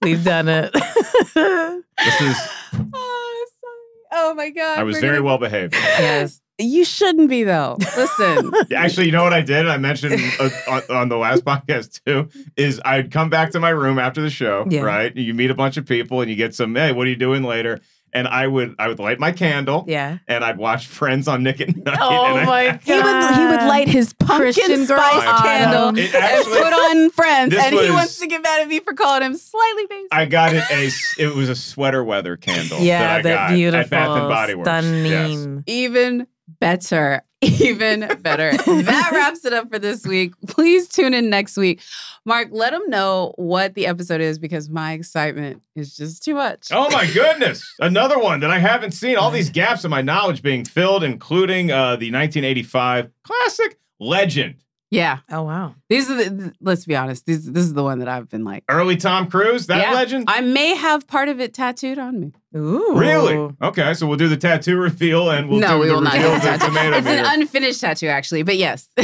We've 0.02 0.24
done 0.24 0.48
it. 0.48 0.72
This 0.74 2.22
is 2.22 2.38
Oh, 2.94 3.46
sorry. 3.62 4.08
Oh 4.14 4.34
my 4.36 4.50
god. 4.52 4.80
I 4.80 4.84
was 4.84 5.00
very 5.00 5.16
gonna- 5.18 5.26
well 5.26 5.38
behaved. 5.38 5.74
yes. 5.74 6.42
You 6.60 6.86
shouldn't 6.86 7.30
be 7.30 7.44
though. 7.44 7.78
Listen. 7.96 8.52
Actually, 8.76 9.06
you 9.08 9.12
know 9.12 9.24
what 9.24 9.34
I 9.34 9.42
did? 9.42 9.68
I 9.68 9.78
mentioned 9.78 10.20
uh, 10.40 10.50
on, 10.68 10.82
on 10.90 11.10
the 11.10 11.18
last 11.18 11.46
podcast 11.46 12.02
too. 12.04 12.30
Is 12.56 12.82
I'd 12.84 13.12
come 13.12 13.30
back 13.30 13.52
to 13.52 13.60
my 13.60 13.70
room 13.70 14.00
after 14.00 14.22
the 14.24 14.32
show, 14.32 14.66
Yeah. 14.68 14.82
right? 14.82 15.16
You 15.16 15.36
meet 15.36 15.52
a 15.52 15.56
bunch 15.56 15.78
of 15.78 15.86
people 15.86 16.20
and 16.22 16.32
you 16.32 16.36
get 16.36 16.56
some. 16.56 16.74
Hey, 16.74 16.94
what 16.94 17.06
are 17.06 17.12
you 17.12 17.16
doing 17.16 17.44
later? 17.44 17.80
And 18.14 18.28
I 18.28 18.48
would 18.48 18.76
I 18.80 18.88
would 18.88 19.00
light 19.00 19.20
my 19.20 19.32
candle 19.32 19.84
Yeah. 19.88 20.18
and 20.28 20.44
I'd 20.44 20.58
watch 20.58 20.88
Friends 20.98 21.28
on 21.28 21.44
Nick 21.44 21.62
at 21.62 21.76
Night. 21.76 21.98
Oh 22.02 22.26
and 22.26 22.40
I- 22.40 22.46
my 22.46 22.68
god. 22.72 22.82
He 22.86 22.94
would 22.94 23.36
he 23.36 23.46
would 23.46 23.68
light 23.68 23.88
his 23.88 24.14
pumpkin 24.14 24.38
Christian 24.54 24.86
spice 24.86 25.24
Grey 25.24 25.34
candle 25.52 25.82
Autumn. 25.90 25.98
It 25.98 26.16
and 26.16 26.24
actually- 26.24 26.62
put 26.62 26.74
on 26.74 27.10
Friends, 27.12 27.54
This 27.54 27.64
and 27.64 27.76
he 27.76 27.92
wants 27.92 28.20
to 28.20 28.28
get 28.28 28.42
mad 28.42 28.62
at 28.62 28.68
me 28.68 28.80
for 28.80 28.94
calling 28.94 29.22
him 29.24 29.36
slightly 29.36 29.86
basic. 29.90 30.08
I 30.14 30.26
got 30.26 30.54
it 30.54 30.64
a 30.72 30.90
it 31.22 31.36
was 31.36 31.50
a 31.50 31.56
sweater 31.56 32.04
weather 32.04 32.38
candle. 32.38 32.80
Yeah, 32.80 33.00
that 33.02 33.12
I 33.20 33.22
that 33.24 33.36
got 33.50 33.56
beautiful, 33.56 33.80
at 33.82 33.90
Bath 33.90 34.18
and 34.18 34.30
Body 34.30 34.56
Works. 34.56 34.68
Yes. 34.68 34.84
stunning. 34.86 35.64
Even 35.68 36.28
better. 36.60 37.22
Even 37.42 38.08
better. 38.22 38.52
that 38.58 39.10
wraps 39.12 39.46
it 39.46 39.54
up 39.54 39.72
for 39.72 39.80
this 39.80 40.06
week. 40.06 40.34
Please 40.48 40.88
tune 40.88 41.14
in 41.14 41.30
next 41.30 41.58
week. 41.58 41.82
Mark, 42.26 42.50
let 42.52 42.72
them 42.72 42.84
know 42.88 43.34
what 43.38 43.74
the 43.76 43.86
episode 43.88 44.22
is 44.22 44.40
because 44.40 44.70
my 44.70 44.94
excitement 44.94 45.62
is 45.76 45.96
just 45.96 46.24
too 46.24 46.34
much. 46.34 46.70
Oh 46.72 46.90
my 46.92 47.06
goodness. 47.14 47.76
Another 47.80 48.20
one 48.20 48.40
that 48.40 48.52
I 48.52 48.60
haven't 48.60 48.92
seen. 48.92 49.18
All 49.18 49.32
these 49.32 49.50
gaps 49.52 49.86
in 49.86 49.92
my 49.92 50.02
knowledge 50.02 50.42
being 50.42 50.66
filled, 50.66 51.04
including 51.04 51.72
uh, 51.72 51.96
the 51.96 52.12
1985 52.12 53.12
classic 53.24 53.80
Legend. 54.00 54.56
Yeah. 54.90 55.20
Oh 55.30 55.44
wow. 55.44 55.76
These 55.90 56.10
are 56.10 56.16
the, 56.16 56.54
let's 56.62 56.86
be 56.86 56.96
honest, 56.96 57.26
these, 57.26 57.46
this 57.52 57.64
is 57.66 57.74
the 57.74 57.84
one 57.84 58.00
that 58.00 58.08
I've 58.08 58.30
been 58.30 58.46
like. 58.46 58.64
Early 58.70 58.96
Tom 58.96 59.30
Cruise, 59.30 59.68
that 59.68 59.82
Yeah. 59.82 59.92
legend? 59.94 60.26
I 60.30 60.40
may 60.42 60.76
have 60.76 61.06
part 61.08 61.28
of 61.28 61.42
it 61.42 61.54
tattooed 61.54 62.00
on 62.00 62.20
me. 62.22 62.32
Ooh. 62.56 62.94
Really? 62.98 63.54
Okay, 63.62 63.94
so 63.94 64.08
we'll 64.08 64.18
do 64.18 64.30
the 64.30 64.38
tattoo 64.38 64.78
reveal 64.78 65.30
and 65.30 65.50
we'll 65.50 65.60
no, 65.60 65.74
do 65.76 65.80
we 65.80 65.88
the 65.88 65.94
will 65.94 66.02
not 66.02 66.14
reveal 66.14 66.30
do 66.30 66.36
of 66.38 66.42
the 66.44 66.52
the 66.52 66.58
tomato 66.66 66.98
It's 66.98 67.08
an 67.08 67.26
unfinished 67.42 67.82
tattoo, 67.82 68.08
actually, 68.08 68.44
but 68.44 68.56
yes, 68.56 68.88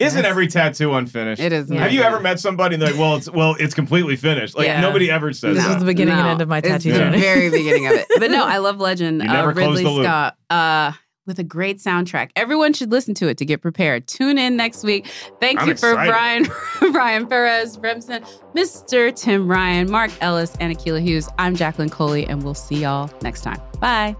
Isn't 0.00 0.24
every 0.24 0.48
tattoo 0.48 0.92
unfinished? 0.92 1.40
it 1.40 1.52
is. 1.52 1.70
Have 1.70 1.92
you 1.92 2.02
ever 2.02 2.18
met 2.20 2.40
somebody 2.40 2.74
and 2.74 2.82
they're 2.82 2.90
like, 2.90 2.98
well, 2.98 3.14
it's 3.16 3.30
well, 3.30 3.54
it's 3.60 3.74
completely 3.74 4.16
finished? 4.16 4.56
Like 4.56 4.66
Yeah. 4.66 4.80
nobody 4.80 5.08
ever 5.10 5.32
says 5.32 5.54
This 5.54 5.64
that. 5.64 5.74
was 5.74 5.78
the 5.78 5.86
beginning 5.86 6.14
and 6.14 6.26
end 6.28 6.42
of 6.42 6.48
my 6.48 6.58
it's 6.58 6.66
tattoo 6.68 6.92
the 6.92 6.98
journey. 6.98 7.20
very 7.20 7.48
beginning 7.48 7.86
of 7.86 7.92
it. 7.92 8.06
But 8.18 8.30
no, 8.32 8.44
I 8.44 8.58
love 8.58 8.78
Legend. 8.80 9.22
You 9.22 9.28
never 9.28 9.50
uh, 9.50 9.54
close 9.54 9.66
Ridley 9.78 9.84
the 9.84 9.90
loop. 9.90 10.04
Scott. 10.04 10.36
Uh, 10.50 10.92
with 11.26 11.38
a 11.38 11.44
great 11.44 11.78
soundtrack. 11.78 12.30
Everyone 12.36 12.72
should 12.72 12.90
listen 12.90 13.14
to 13.14 13.28
it 13.28 13.38
to 13.38 13.44
get 13.44 13.62
prepared. 13.62 14.06
Tune 14.06 14.38
in 14.38 14.56
next 14.56 14.84
week. 14.84 15.06
Thank 15.40 15.60
I'm 15.60 15.68
you 15.68 15.74
for 15.74 15.90
excited. 15.90 16.10
Brian, 16.10 16.46
Brian 16.92 17.26
Perez, 17.26 17.78
Remsen, 17.78 18.22
Mr. 18.54 19.14
Tim 19.14 19.48
Ryan, 19.48 19.90
Mark 19.90 20.10
Ellis, 20.20 20.56
and 20.60 20.76
Akilah 20.76 21.02
Hughes. 21.02 21.28
I'm 21.38 21.56
Jacqueline 21.56 21.90
Coley, 21.90 22.26
and 22.26 22.42
we'll 22.42 22.54
see 22.54 22.76
y'all 22.76 23.10
next 23.22 23.42
time. 23.42 23.60
Bye. 23.80 24.16